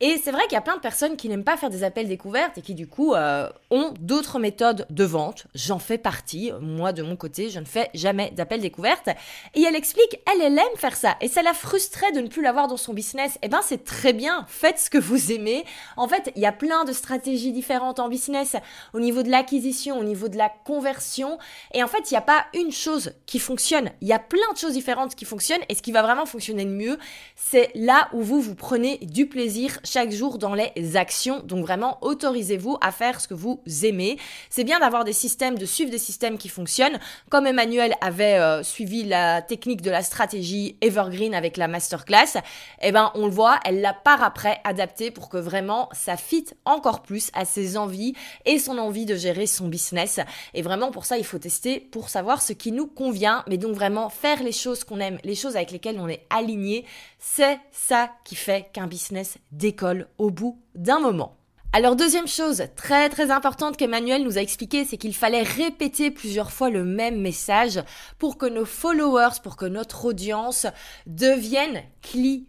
Et 0.00 0.20
c'est 0.22 0.32
vrai 0.32 0.42
qu'il 0.42 0.54
y 0.54 0.56
a 0.56 0.62
plein 0.62 0.76
de 0.76 0.80
personnes 0.80 1.16
qui 1.16 1.28
n'aiment 1.28 1.44
pas 1.44 1.56
faire 1.56 1.70
des 1.70 1.84
appels 1.84 2.08
découvertes 2.08 2.58
et 2.58 2.62
qui, 2.62 2.74
du 2.74 2.88
coup, 2.88 3.14
euh, 3.14 3.48
ont 3.70 3.94
d'autres 4.00 4.40
méthodes 4.40 4.86
de 4.90 5.04
vente. 5.04 5.46
J'en 5.54 5.78
fais 5.78 5.98
partie. 5.98 6.50
Moi, 6.60 6.92
de 6.92 7.02
mon 7.02 7.14
côté, 7.14 7.50
je 7.50 7.60
ne 7.60 7.64
fais 7.64 7.88
jamais 7.94 8.32
d'appels 8.32 8.60
découvertes. 8.60 9.08
Et 9.54 9.62
elle 9.62 9.76
explique, 9.76 10.20
elle, 10.32 10.42
elle 10.42 10.58
aime 10.58 10.76
faire 10.76 10.96
ça. 10.96 11.16
Et 11.20 11.28
ça 11.28 11.42
la 11.42 11.54
frustrait 11.54 12.10
de 12.12 12.20
ne 12.20 12.26
plus 12.26 12.42
l'avoir 12.42 12.66
dans 12.66 12.76
son 12.76 12.94
business. 12.94 13.38
Eh 13.42 13.48
ben, 13.48 13.60
c'est 13.62 13.84
très 13.84 14.12
bien. 14.12 14.44
Faites 14.48 14.80
ce 14.80 14.90
que 14.90 14.98
vous 14.98 15.30
aimez. 15.30 15.64
En 15.96 16.08
fait, 16.08 16.32
il 16.34 16.42
y 16.42 16.46
a 16.46 16.52
plein 16.52 16.84
de 16.84 16.92
stratégies 16.92 17.52
différentes 17.52 18.00
en 18.00 18.08
business 18.08 18.56
au 18.94 19.00
niveau 19.00 19.22
de 19.22 19.30
l'acquisition, 19.30 19.98
au 19.98 20.04
niveau 20.04 20.28
de 20.28 20.36
la 20.36 20.48
conversion. 20.64 21.38
Et 21.74 21.82
en 21.82 21.88
fait, 21.88 22.10
il 22.10 22.14
n'y 22.14 22.18
a 22.18 22.22
pas 22.22 22.46
une 22.54 22.72
chose 22.72 23.12
qui 23.26 23.38
fonctionne. 23.38 23.90
Il 24.00 24.08
y 24.08 24.12
a 24.12 24.18
plein 24.18 24.51
choses 24.58 24.74
différentes 24.74 25.14
qui 25.14 25.24
fonctionnent 25.24 25.62
et 25.68 25.74
ce 25.74 25.82
qui 25.82 25.92
va 25.92 26.02
vraiment 26.02 26.26
fonctionner 26.26 26.64
le 26.64 26.70
mieux, 26.70 26.98
c'est 27.36 27.70
là 27.74 28.08
où 28.12 28.22
vous 28.22 28.40
vous 28.40 28.54
prenez 28.54 28.98
du 28.98 29.26
plaisir 29.26 29.78
chaque 29.84 30.10
jour 30.10 30.38
dans 30.38 30.54
les 30.54 30.96
actions. 30.96 31.40
Donc 31.40 31.64
vraiment, 31.64 31.98
autorisez-vous 32.02 32.78
à 32.80 32.92
faire 32.92 33.20
ce 33.20 33.28
que 33.28 33.34
vous 33.34 33.60
aimez. 33.82 34.18
C'est 34.50 34.64
bien 34.64 34.80
d'avoir 34.80 35.04
des 35.04 35.12
systèmes, 35.12 35.58
de 35.58 35.66
suivre 35.66 35.90
des 35.90 35.98
systèmes 35.98 36.38
qui 36.38 36.48
fonctionnent, 36.48 36.98
comme 37.30 37.46
Emmanuel 37.46 37.94
avait 38.00 38.38
euh, 38.38 38.62
suivi 38.62 39.04
la 39.04 39.42
technique 39.42 39.82
de 39.82 39.90
la 39.90 40.02
stratégie 40.02 40.76
Evergreen 40.80 41.34
avec 41.34 41.56
la 41.56 41.68
masterclass. 41.68 42.40
Eh 42.82 42.92
ben, 42.92 43.10
on 43.14 43.26
le 43.26 43.32
voit, 43.32 43.58
elle 43.64 43.80
l'a 43.80 43.94
par 43.94 44.22
après 44.22 44.60
adapté 44.64 45.10
pour 45.10 45.28
que 45.28 45.36
vraiment 45.36 45.88
ça 45.92 46.16
fit 46.16 46.46
encore 46.64 47.02
plus 47.02 47.30
à 47.34 47.44
ses 47.44 47.76
envies 47.76 48.14
et 48.44 48.58
son 48.58 48.78
envie 48.78 49.06
de 49.06 49.16
gérer 49.16 49.46
son 49.46 49.68
business. 49.68 50.20
Et 50.54 50.62
vraiment, 50.62 50.90
pour 50.90 51.04
ça, 51.04 51.18
il 51.18 51.24
faut 51.24 51.38
tester 51.38 51.80
pour 51.80 52.08
savoir 52.08 52.42
ce 52.42 52.52
qui 52.52 52.72
nous 52.72 52.86
convient, 52.86 53.44
mais 53.48 53.56
donc 53.56 53.74
vraiment 53.74 54.08
faire 54.08 54.41
les 54.42 54.52
choses 54.52 54.84
qu'on 54.84 55.00
aime, 55.00 55.18
les 55.24 55.34
choses 55.34 55.56
avec 55.56 55.70
lesquelles 55.70 55.98
on 55.98 56.08
est 56.08 56.26
aligné, 56.30 56.84
c'est 57.18 57.58
ça 57.70 58.10
qui 58.24 58.34
fait 58.34 58.68
qu'un 58.72 58.86
business 58.86 59.38
décolle 59.50 60.08
au 60.18 60.30
bout 60.30 60.58
d'un 60.74 61.00
moment. 61.00 61.36
Alors 61.74 61.96
deuxième 61.96 62.28
chose 62.28 62.64
très 62.76 63.08
très 63.08 63.30
importante 63.30 63.78
qu'Emmanuel 63.78 64.24
nous 64.24 64.36
a 64.36 64.42
expliqué, 64.42 64.84
c'est 64.84 64.98
qu'il 64.98 65.14
fallait 65.14 65.42
répéter 65.42 66.10
plusieurs 66.10 66.52
fois 66.52 66.68
le 66.68 66.84
même 66.84 67.18
message 67.22 67.80
pour 68.18 68.36
que 68.36 68.44
nos 68.44 68.66
followers, 68.66 69.40
pour 69.42 69.56
que 69.56 69.64
notre 69.64 70.04
audience 70.04 70.66
devienne 71.06 71.82
clients 72.02 72.44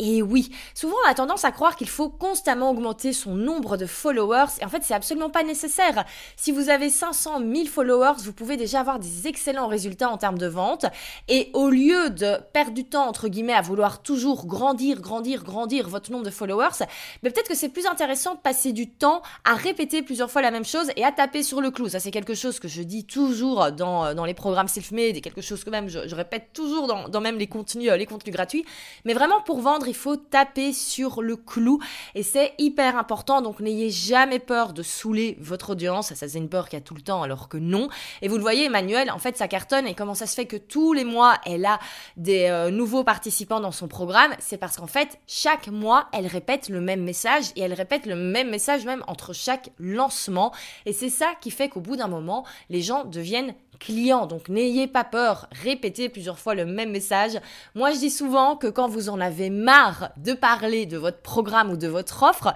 et 0.00 0.20
oui, 0.20 0.50
souvent 0.74 0.96
on 1.06 1.10
a 1.10 1.14
tendance 1.14 1.44
à 1.44 1.52
croire 1.52 1.76
qu'il 1.76 1.88
faut 1.88 2.08
constamment 2.08 2.70
augmenter 2.70 3.12
son 3.12 3.36
nombre 3.36 3.76
de 3.76 3.86
followers 3.86 4.46
et 4.60 4.64
en 4.64 4.68
fait 4.68 4.82
c'est 4.82 4.94
absolument 4.94 5.30
pas 5.30 5.44
nécessaire. 5.44 6.04
Si 6.36 6.50
vous 6.50 6.70
avez 6.70 6.90
500 6.90 7.38
000 7.38 7.66
followers, 7.66 8.14
vous 8.24 8.32
pouvez 8.32 8.56
déjà 8.56 8.80
avoir 8.80 8.98
des 8.98 9.28
excellents 9.28 9.68
résultats 9.68 10.10
en 10.10 10.16
termes 10.16 10.38
de 10.38 10.48
vente 10.48 10.86
et 11.28 11.50
au 11.52 11.68
lieu 11.68 12.10
de 12.10 12.36
perdre 12.52 12.72
du 12.72 12.84
temps 12.84 13.06
entre 13.06 13.28
guillemets 13.28 13.52
à 13.52 13.60
vouloir 13.60 14.02
toujours 14.02 14.46
grandir, 14.46 15.00
grandir, 15.00 15.44
grandir 15.44 15.88
votre 15.88 16.10
nombre 16.10 16.24
de 16.24 16.30
followers, 16.30 16.84
mais 17.22 17.30
peut-être 17.30 17.48
que 17.48 17.56
c'est 17.56 17.68
plus 17.68 17.86
intéressant 17.86 18.34
de 18.34 18.40
passer 18.40 18.72
du 18.72 18.90
temps 18.90 19.22
à 19.44 19.54
répéter 19.54 20.02
plusieurs 20.02 20.32
fois 20.32 20.42
la 20.42 20.50
même 20.50 20.64
chose 20.64 20.90
et 20.96 21.04
à 21.04 21.12
taper 21.12 21.44
sur 21.44 21.60
le 21.60 21.70
clou. 21.70 21.88
Ça 21.88 22.00
c'est 22.00 22.10
quelque 22.10 22.34
chose 22.34 22.58
que 22.58 22.66
je 22.66 22.82
dis 22.82 23.04
toujours 23.04 23.70
dans, 23.70 24.14
dans 24.14 24.24
les 24.24 24.34
programmes 24.34 24.68
self-made 24.68 25.16
et 25.16 25.20
quelque 25.20 25.42
chose 25.42 25.62
que 25.62 25.70
même 25.70 25.88
je, 25.88 26.14
répète 26.14 26.52
toujours 26.52 26.88
dans, 26.88 27.08
dans 27.08 27.20
même 27.20 27.38
les 27.38 27.46
contenus, 27.46 27.92
les 27.92 28.06
contenus 28.06 28.34
gratuits, 28.34 28.64
mais 29.04 29.14
vraiment 29.14 29.43
pour 29.44 29.60
vendre, 29.60 29.88
il 29.88 29.94
faut 29.94 30.16
taper 30.16 30.72
sur 30.72 31.22
le 31.22 31.36
clou 31.36 31.80
et 32.14 32.22
c'est 32.22 32.54
hyper 32.58 32.96
important. 32.96 33.42
Donc 33.42 33.60
n'ayez 33.60 33.90
jamais 33.90 34.38
peur 34.38 34.72
de 34.72 34.82
saouler 34.82 35.36
votre 35.40 35.70
audience. 35.70 36.12
Ça, 36.14 36.28
c'est 36.28 36.38
une 36.38 36.48
peur 36.48 36.68
qu'il 36.68 36.78
y 36.78 36.82
a 36.82 36.84
tout 36.84 36.94
le 36.94 37.00
temps 37.00 37.22
alors 37.22 37.48
que 37.48 37.56
non. 37.56 37.88
Et 38.22 38.28
vous 38.28 38.36
le 38.36 38.42
voyez, 38.42 38.64
Emmanuel, 38.64 39.10
en 39.10 39.18
fait, 39.18 39.36
ça 39.36 39.48
cartonne. 39.48 39.86
Et 39.86 39.94
comment 39.94 40.14
ça 40.14 40.26
se 40.26 40.34
fait 40.34 40.46
que 40.46 40.56
tous 40.56 40.92
les 40.92 41.04
mois, 41.04 41.38
elle 41.44 41.66
a 41.66 41.78
des 42.16 42.46
euh, 42.46 42.70
nouveaux 42.70 43.04
participants 43.04 43.60
dans 43.60 43.72
son 43.72 43.88
programme? 43.88 44.32
C'est 44.38 44.58
parce 44.58 44.76
qu'en 44.76 44.86
fait, 44.86 45.18
chaque 45.26 45.68
mois, 45.68 46.08
elle 46.12 46.26
répète 46.26 46.68
le 46.68 46.80
même 46.80 47.02
message 47.02 47.44
et 47.56 47.62
elle 47.62 47.74
répète 47.74 48.06
le 48.06 48.16
même 48.16 48.50
message 48.50 48.84
même 48.84 49.04
entre 49.06 49.32
chaque 49.32 49.70
lancement. 49.78 50.52
Et 50.86 50.92
c'est 50.92 51.10
ça 51.10 51.26
qui 51.40 51.50
fait 51.50 51.68
qu'au 51.68 51.80
bout 51.80 51.96
d'un 51.96 52.08
moment, 52.08 52.44
les 52.70 52.82
gens 52.82 53.04
deviennent 53.04 53.54
clients. 53.78 54.26
Donc 54.26 54.48
n'ayez 54.48 54.86
pas 54.86 55.04
peur, 55.04 55.48
répétez 55.50 56.08
plusieurs 56.08 56.38
fois 56.38 56.54
le 56.54 56.64
même 56.64 56.90
message. 56.90 57.38
Moi, 57.74 57.92
je 57.92 57.98
dis 57.98 58.10
souvent 58.10 58.56
que 58.56 58.66
quand 58.66 58.88
vous 58.88 59.08
en 59.08 59.20
avez 59.20 59.50
marre 59.50 60.10
de 60.16 60.32
parler 60.32 60.86
de 60.86 60.98
votre 60.98 61.20
programme 61.20 61.70
ou 61.70 61.76
de 61.76 61.88
votre 61.88 62.22
offre, 62.22 62.54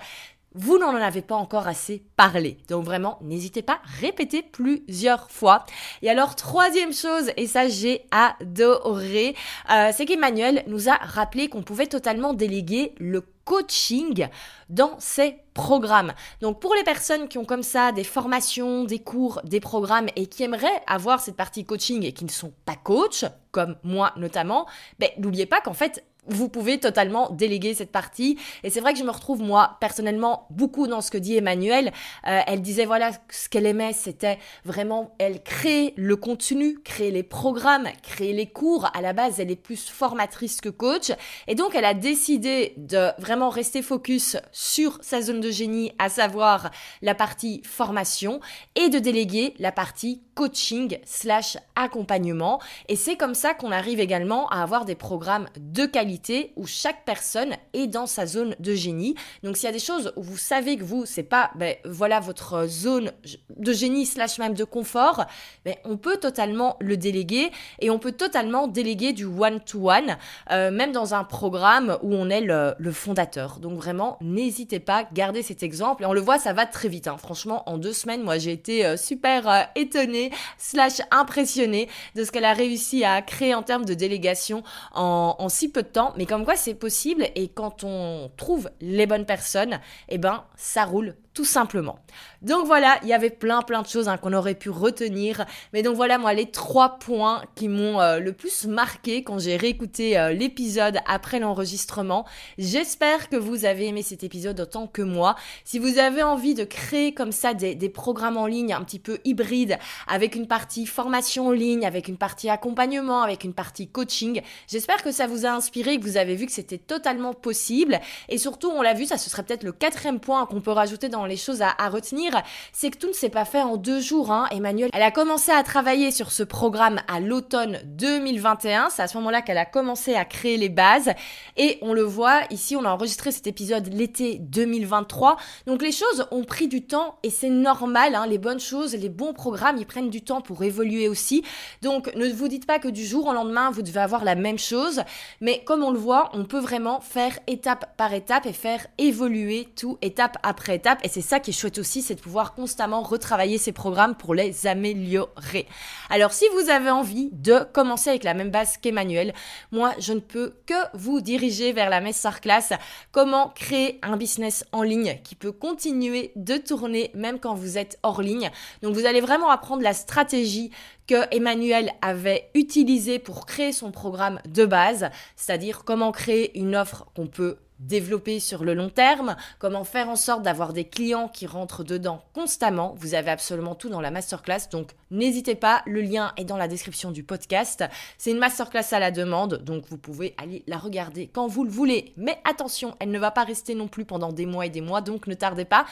vous 0.55 0.79
n'en 0.79 0.95
avez 0.95 1.23
pas 1.23 1.35
encore 1.35 1.69
assez 1.69 2.03
parlé. 2.17 2.59
Donc 2.69 2.85
vraiment, 2.85 3.19
n'hésitez 3.23 3.63
pas, 3.63 3.81
répétez 4.01 4.43
plusieurs 4.43 5.31
fois. 5.31 5.65
Et 6.03 6.11
alors, 6.11 6.37
troisième 6.37 6.93
chose, 6.93 7.31
et 7.37 7.47
ça 7.47 7.69
j'ai 7.69 8.03
adoré, 8.11 9.35
euh, 9.71 9.91
c'est 9.95 10.07
qu'Emmanuel 10.07 10.65
nous 10.67 10.89
a 10.89 10.95
rappelé 10.95 11.49
qu'on 11.49 11.63
pouvait 11.63 11.87
totalement 11.87 12.35
déléguer 12.35 12.95
le 12.99 13.23
coaching 13.49 14.29
dans 14.69 14.97
ses 14.99 15.37
programmes. 15.55 16.13
Donc 16.43 16.61
pour 16.61 16.75
les 16.75 16.85
personnes 16.85 17.29
qui 17.29 17.39
ont 17.39 17.47
comme 17.47 17.63
ça 17.63 17.93
des 17.93 18.05
formations, 18.05 18.85
des 18.85 18.99
cours, 18.99 19.41
des 19.45 19.61
programmes 19.61 20.09
et 20.17 20.27
qui 20.27 20.43
aimeraient 20.43 20.83
avoir 20.87 21.21
cette 21.21 21.37
partie 21.37 21.65
coaching 21.65 22.05
et 22.05 22.13
qui 22.13 22.27
ne 22.27 22.31
sont 22.31 22.53
pas 22.67 22.77
coach, 22.77 23.25
comme 23.51 23.77
moi 23.83 24.13
notamment, 24.17 24.67
ben, 24.99 25.09
n'oubliez 25.19 25.47
pas 25.47 25.63
qu'en 25.63 25.73
fait, 25.73 26.05
vous 26.29 26.49
pouvez 26.49 26.79
totalement 26.79 27.31
déléguer 27.31 27.75
cette 27.75 27.93
partie. 27.93 28.39
Et 28.63 28.71
c'est 28.71 28.81
vrai 28.81 28.93
que 28.93 28.99
je 28.99 29.05
me 29.05 29.11
retrouve, 29.11 29.43
moi, 29.43 29.77
personnellement, 29.81 30.47
beaucoup 30.51 30.87
dans 30.87 31.01
ce 31.01 31.11
que 31.11 31.19
dit 31.19 31.37
Emmanuel. 31.37 31.93
Euh, 32.27 32.41
elle 32.47 32.63
disait, 32.63 32.85
voilà, 32.85 33.11
ce 33.31 33.49
qu'elle 33.49 33.67
aimait, 33.67 33.93
c'était 33.93 34.39
vraiment, 34.65 35.15
elle 35.19 35.43
crée 35.43 35.95
le 35.97 36.17
contenu, 36.17 36.81
créer 36.85 37.11
les 37.11 37.23
programmes, 37.23 37.89
créer 38.03 38.33
les 38.33 38.47
cours. 38.47 38.91
À 38.95 39.01
la 39.01 39.13
base, 39.13 39.41
elle 39.41 39.51
est 39.51 39.57
plus 39.57 39.89
formatrice 39.89 40.61
que 40.61 40.69
coach. 40.69 41.13
Et 41.47 41.55
donc, 41.55 41.75
elle 41.75 41.85
a 41.85 41.95
décidé 41.95 42.75
de 42.77 43.09
vraiment 43.19 43.49
rester 43.49 43.83
focus 43.83 44.37
sur 44.53 44.99
sa 45.01 45.23
zone 45.23 45.41
de 45.41 45.51
génie, 45.51 45.93
à 45.99 46.09
savoir 46.09 46.71
la 47.03 47.15
partie 47.15 47.63
formation, 47.65 48.41
et 48.75 48.89
de 48.89 48.99
déléguer 48.99 49.55
la 49.59 49.73
partie 49.73 50.23
coaching 50.35 50.99
slash 51.05 51.57
accompagnement. 51.75 52.61
Et 52.89 52.97
c'est 52.97 53.17
comme 53.17 53.35
ça 53.35 53.55
qu'on 53.55 53.73
arrive 53.73 54.01
également 54.01 54.49
à 54.49 54.63
avoir 54.63 54.85
des 54.85 54.95
programmes 54.95 55.49
de 55.57 55.87
qualité 55.87 56.18
où 56.57 56.67
chaque 56.67 57.05
personne 57.05 57.55
est 57.73 57.87
dans 57.87 58.07
sa 58.07 58.27
zone 58.27 58.55
de 58.59 58.75
génie. 58.75 59.15
Donc 59.43 59.57
s'il 59.57 59.67
y 59.67 59.71
a 59.71 59.73
des 59.73 59.79
choses 59.79 60.13
où 60.17 60.23
vous 60.23 60.37
savez 60.37 60.77
que 60.77 60.85
vous, 60.85 61.07
c'est 61.07 61.23
pas, 61.23 61.51
ben, 61.57 61.77
voilà 61.85 62.21
votre 62.21 62.67
zone 62.67 63.13
de 63.57 63.73
génie 63.73 64.07
slash 64.07 64.39
même 64.39 64.55
de 64.55 64.65
confort, 64.65 65.27
ben, 65.65 65.75
on 65.85 65.97
peut 65.97 66.17
totalement 66.17 66.77
le 66.81 66.97
déléguer 66.97 67.51
et 67.81 67.91
on 67.91 67.99
peut 67.99 68.13
totalement 68.13 68.69
déléguer 68.69 69.13
du 69.13 69.25
one-to-one, 69.25 70.17
euh, 70.51 70.71
même 70.71 70.93
dans 70.93 71.15
un 71.15 71.25
programme 71.25 71.99
où 72.03 72.15
on 72.15 72.29
est 72.31 72.41
le, 72.41 72.75
fondateur. 72.93 73.59
Donc 73.61 73.79
vraiment, 73.79 74.17
n'hésitez 74.23 74.81
pas, 74.81 75.07
gardez 75.13 75.43
cet 75.43 75.63
exemple. 75.63 76.03
Et 76.03 76.07
on 76.07 76.15
le 76.15 76.21
voit, 76.21 76.39
ça 76.39 76.53
va 76.53 76.67
très 76.67 76.89
vite. 76.89 77.07
Hein. 77.07 77.17
Franchement, 77.19 77.69
en 77.69 77.77
deux 77.77 77.93
semaines, 77.93 78.23
moi 78.23 78.39
j'ai 78.39 78.53
été 78.53 78.85
euh, 78.85 78.97
super 78.97 79.49
euh, 79.49 79.63
étonnée 79.77 80.31
slash 80.57 81.01
impressionnée 81.11 81.89
de 82.15 82.25
ce 82.25 82.33
qu'elle 82.33 82.47
a 82.47 82.55
réussi 82.55 83.05
à 83.05 83.21
créer 83.23 83.55
en 83.55 83.63
termes 83.63 83.85
de 83.85 83.95
délégation 83.95 84.63
en 84.95 85.49
si 85.49 85.71
peu 85.71 85.83
de 85.83 85.89
temps. 85.89 86.08
Mais 86.17 86.27
comme 86.27 86.45
quoi 86.45 86.57
c'est 86.57 86.75
possible. 86.75 87.27
Et 87.35 87.49
quand 87.49 87.85
on 87.85 88.31
trouve 88.37 88.71
les 88.81 89.07
bonnes 89.07 89.27
personnes, 89.27 89.81
eh 90.09 90.19
ben 90.19 90.45
ça 90.57 90.85
roule 90.85 91.17
tout 91.35 91.45
simplement. 91.45 91.99
Donc 92.43 92.67
voilà, 92.67 92.99
il 93.03 93.09
y 93.09 93.13
avait 93.13 93.31
plein 93.31 93.63
plein 93.63 93.83
de 93.83 93.87
choses 93.87 94.09
hein, 94.09 94.17
qu'on 94.17 94.33
aurait 94.33 94.55
pu 94.55 94.71
retenir. 94.71 95.45
Mais 95.73 95.83
donc 95.83 95.97
voilà, 95.97 96.19
moi, 96.19 96.35
les 96.35 96.51
trois 96.51 96.99
points 96.99 97.43
qui 97.55 97.69
m'ont 97.69 98.01
euh, 98.01 98.19
le 98.19 98.33
plus 98.33 98.67
marqué 98.67 99.23
quand 99.23 99.39
j'ai 99.39 99.57
réécouté 99.57 100.19
euh, 100.19 100.33
l'épisode 100.33 100.99
après 101.07 101.39
l'enregistrement. 101.39 102.27
J'espère 102.59 103.29
que 103.29 103.37
vous 103.37 103.65
avez 103.65 103.87
aimé 103.87 104.03
cet 104.03 104.25
épisode 104.25 104.61
autant 104.61 104.87
que 104.87 105.03
moi. 105.03 105.37
Si 105.65 105.79
vous 105.79 105.99
avez 105.99 106.23
envie 106.23 106.55
de 106.55 106.65
créer 106.65 107.13
comme 107.13 107.33
ça 107.33 107.55
des, 107.55 107.75
des 107.75 107.89
programmes 107.89 108.37
en 108.37 108.47
ligne 108.47 108.73
un 108.73 108.83
petit 108.83 108.99
peu 108.99 109.19
hybrides, 109.25 109.79
avec 110.07 110.35
une 110.35 110.47
partie 110.47 110.87
formation 110.87 111.49
en 111.49 111.53
ligne, 111.53 111.87
avec 111.87 112.09
une 112.09 112.19
partie 112.19 112.49
accompagnement, 112.49 113.23
avec 113.23 113.45
une 113.45 113.55
partie 113.55 113.89
coaching, 113.89 114.43
j'espère 114.69 115.03
que 115.03 115.13
ça 115.13 115.27
vous 115.27 115.47
a 115.47 115.51
inspiré, 115.51 115.99
que 115.99 116.05
vous 116.05 116.17
avez 116.17 116.35
vu 116.35 116.47
que 116.47 116.53
c'était 116.53 116.79
totalement 116.79 117.33
possible. 117.33 118.01
Et 118.29 118.39
surtout, 118.39 118.71
on 118.71 118.83
l'a 118.83 118.95
vu, 118.95 119.07
ça 119.07 119.19
ce 119.19 119.31
serait 119.31 119.43
peut-être 119.43 119.65
le 119.65 119.73
quatrième 119.73 120.21
point 120.21 120.47
qu'on 120.47 120.61
peut 120.61 120.71
rajouter 120.73 121.09
dans 121.09 121.28
les 121.29 121.37
choses 121.37 121.63
à, 121.63 121.89
retenir, 121.89 122.43
c'est 122.73 122.91
que 122.91 122.99
tout 122.99 123.07
ne 123.07 123.13
s'est 123.13 123.29
pas 123.29 123.45
fait 123.45 123.63
en 123.63 123.77
deux 123.77 124.01
jours. 124.01 124.33
Hein. 124.33 124.47
Emmanuel, 124.51 124.91
elle 124.93 125.03
a 125.03 125.11
commencé 125.11 125.53
à 125.53 125.63
travailler 125.63 126.11
sur 126.11 126.33
ce 126.33 126.43
programme 126.43 127.01
à 127.09 127.21
l'automne 127.21 127.81
2021. 127.85 128.91
C'est 128.91 129.03
à 129.03 129.09
ce 129.09 129.17
moment-là 129.19 129.43
qu'elle 129.43 129.59
a 129.59 129.65
commencé 129.65 130.15
à 130.15 130.25
créer 130.25 130.57
les 130.57 130.69
bases. 130.69 131.11
Et 131.57 131.79
on 131.83 131.93
le 131.93 132.03
voit, 132.03 132.41
ici, 132.51 132.77
on 132.77 132.85
a 132.85 132.91
enregistré 132.91 133.33
cet 133.33 133.47
épisode 133.47 133.93
l'été 133.93 134.39
2023. 134.41 135.37
Donc 135.67 135.83
les 135.83 135.93
choses 135.93 136.27
ont 136.31 136.45
pris 136.45 136.69
du 136.69 136.83
temps 136.83 137.19
et 137.23 137.31
c'est 137.31 137.51
normal. 137.51 138.15
Hein. 138.15 138.27
Les 138.27 138.39
bonnes 138.39 138.61
choses, 138.61 138.95
les 138.95 139.09
bons 139.09 139.33
programmes, 139.33 139.77
ils 139.79 139.87
prennent 139.87 140.11
du 140.11 140.23
temps 140.23 140.41
pour 140.41 140.63
évoluer 140.63 141.09
aussi. 141.09 141.45
Donc 141.83 142.15
ne 142.15 142.29
vous 142.29 142.49
dites 142.49 142.67
pas 142.67 142.79
que 142.79 142.89
du 142.89 143.05
jour 143.05 143.27
au 143.27 143.33
lendemain, 143.33 143.71
vous 143.71 143.83
devez 143.83 144.01
avoir 144.01 144.25
la 144.25 144.35
même 144.35 144.59
chose. 144.59 145.03
Mais 145.41 145.63
comme 145.65 145.83
on 145.83 145.91
le 145.91 145.99
voit, 145.99 146.31
on 146.33 146.45
peut 146.45 146.61
vraiment 146.61 147.01
faire 147.01 147.39
étape 147.47 147.97
par 147.97 148.13
étape 148.13 148.47
et 148.47 148.53
faire 148.53 148.87
évoluer 148.99 149.69
tout 149.77 149.99
étape 150.03 150.37
après 150.43 150.77
étape. 150.77 151.01
Et 151.09 151.11
c'est 151.11 151.23
ça 151.23 151.41
qui 151.41 151.53
est 151.53 151.55
chouette 151.55 151.79
aussi, 151.79 152.03
c'est 152.03 152.17
de 152.17 152.21
pouvoir 152.21 152.53
constamment 152.53 153.01
retravailler 153.01 153.57
ces 153.57 153.73
programmes 153.73 154.15
pour 154.15 154.35
les 154.35 154.67
améliorer. 154.67 155.67
Alors 156.11 156.35
si 156.35 156.45
vous 156.53 156.69
avez 156.69 156.91
envie 156.91 157.31
de 157.33 157.61
commencer 157.73 158.11
avec 158.11 158.25
la 158.25 158.35
même 158.35 158.51
base 158.51 158.77
qu'Emmanuel, 158.77 159.33
moi 159.73 159.95
je 159.99 160.13
ne 160.13 160.21
peux 160.21 160.53
que 160.67 160.75
vous 160.93 161.23
diriger 161.23 161.73
vers 161.73 161.89
la 161.89 162.03
masterclass 162.03 162.77
comment 163.11 163.49
créer 163.49 163.99
un 164.03 164.19
business 164.19 164.67
en 164.73 164.83
ligne 164.83 165.19
qui 165.25 165.35
peut 165.35 165.51
continuer 165.51 166.31
de 166.37 166.59
tourner 166.59 167.11
même 167.15 167.41
quand 167.41 167.55
vous 167.55 167.79
êtes 167.79 167.99
hors 168.03 168.21
ligne. 168.21 168.51
Donc 168.83 168.95
vous 168.95 169.07
allez 169.07 169.23
vraiment 169.23 169.49
apprendre 169.49 169.83
la 169.83 169.95
stratégie 169.95 170.71
que 171.07 171.35
Emmanuel 171.35 171.91
avait 172.03 172.51
utilisée 172.53 173.19
pour 173.19 173.47
créer 173.47 173.73
son 173.73 173.93
programme 173.93 174.41
de 174.47 174.67
base, 174.67 175.09
c'est-à-dire 175.37 175.85
comment 175.87 176.13
créer 176.13 176.59
une 176.59 176.77
offre 176.77 177.07
qu'on 177.17 177.29
peut 177.29 177.57
développer 177.79 178.41
sur 178.41 178.65
le 178.65 178.75
long 178.75 178.91
terme, 178.91 179.37
comment 179.59 179.85
faire 179.85 180.09
en 180.09 180.17
sorte 180.17 180.43
d'avoir 180.43 180.73
des 180.73 180.85
clients 180.85 181.29
qui 181.29 181.47
rentrent 181.47 181.85
dedans 181.85 182.23
constamment. 182.33 182.95
Vous 182.99 183.15
avez 183.15 183.31
absolument 183.31 183.75
tout 183.75 183.89
dans 183.89 184.01
la 184.01 184.11
masterclass, 184.11 184.69
donc 184.71 184.93
n'hésitez 185.11 185.55
pas, 185.55 185.83
le 185.87 186.01
lien 186.01 186.33
est 186.37 186.45
dans 186.45 186.57
la 186.57 186.69
description 186.69 187.11
du 187.11 187.23
podcast. 187.23 187.85
C'est 188.17 188.31
une 188.31 188.39
masterclass 188.39 188.93
à 188.93 188.99
la 188.99 189.11
demande, 189.11 189.63
donc 189.65 189.85
vous 189.89 189.99
pouvez 189.99 190.35
aller 190.39 190.63
la 190.67 190.79
regarder 190.79 191.29
quand 191.29 191.47
vous 191.47 191.65
le 191.65 191.71
voulez. 191.71 192.13
Mais 192.17 192.39
attention, 192.45 192.97
elle 193.01 193.11
ne 193.11 193.19
va 193.19 193.31
pas 193.31 193.45
rester 193.45 193.75
non 193.75 193.89
plus 193.89 194.05
pendant 194.05 194.33
des 194.33 194.47
mois 194.47 194.67
et 194.67 194.71
des 194.71 194.81
mois, 194.81 195.01
donc 195.01 195.27
ne 195.27 195.35
tardez 195.35 195.65
pas. 195.65 195.87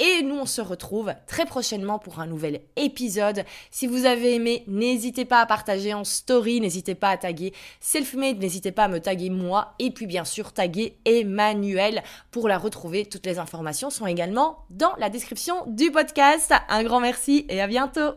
Et 0.00 0.22
nous, 0.22 0.36
on 0.36 0.46
se 0.46 0.62
retrouve 0.62 1.12
très 1.26 1.44
prochainement 1.44 1.98
pour 1.98 2.20
un 2.20 2.26
nouvel 2.26 2.62
épisode. 2.76 3.44
Si 3.70 3.86
vous 3.86 4.06
avez 4.06 4.34
aimé, 4.34 4.64
n'hésitez 4.66 5.26
pas 5.26 5.40
à 5.40 5.46
partager 5.46 5.92
en 5.92 6.04
story, 6.04 6.60
n'hésitez 6.62 6.94
pas 6.94 7.10
à 7.10 7.18
taguer 7.18 7.52
Selfmade, 7.80 8.38
n'hésitez 8.38 8.72
pas 8.72 8.84
à 8.84 8.88
me 8.88 8.98
taguer 8.98 9.28
moi 9.28 9.74
et 9.78 9.90
puis 9.90 10.06
bien 10.06 10.24
sûr 10.24 10.54
taguer 10.54 10.96
Emmanuel 11.04 12.02
pour 12.30 12.48
la 12.48 12.56
retrouver. 12.56 13.04
Toutes 13.04 13.26
les 13.26 13.38
informations 13.38 13.90
sont 13.90 14.06
également 14.06 14.64
dans 14.70 14.94
la 14.96 15.10
description 15.10 15.66
du 15.66 15.90
podcast. 15.90 16.54
Un 16.70 16.82
grand 16.82 17.00
merci 17.00 17.44
et 17.50 17.60
à 17.60 17.66
bientôt. 17.66 18.14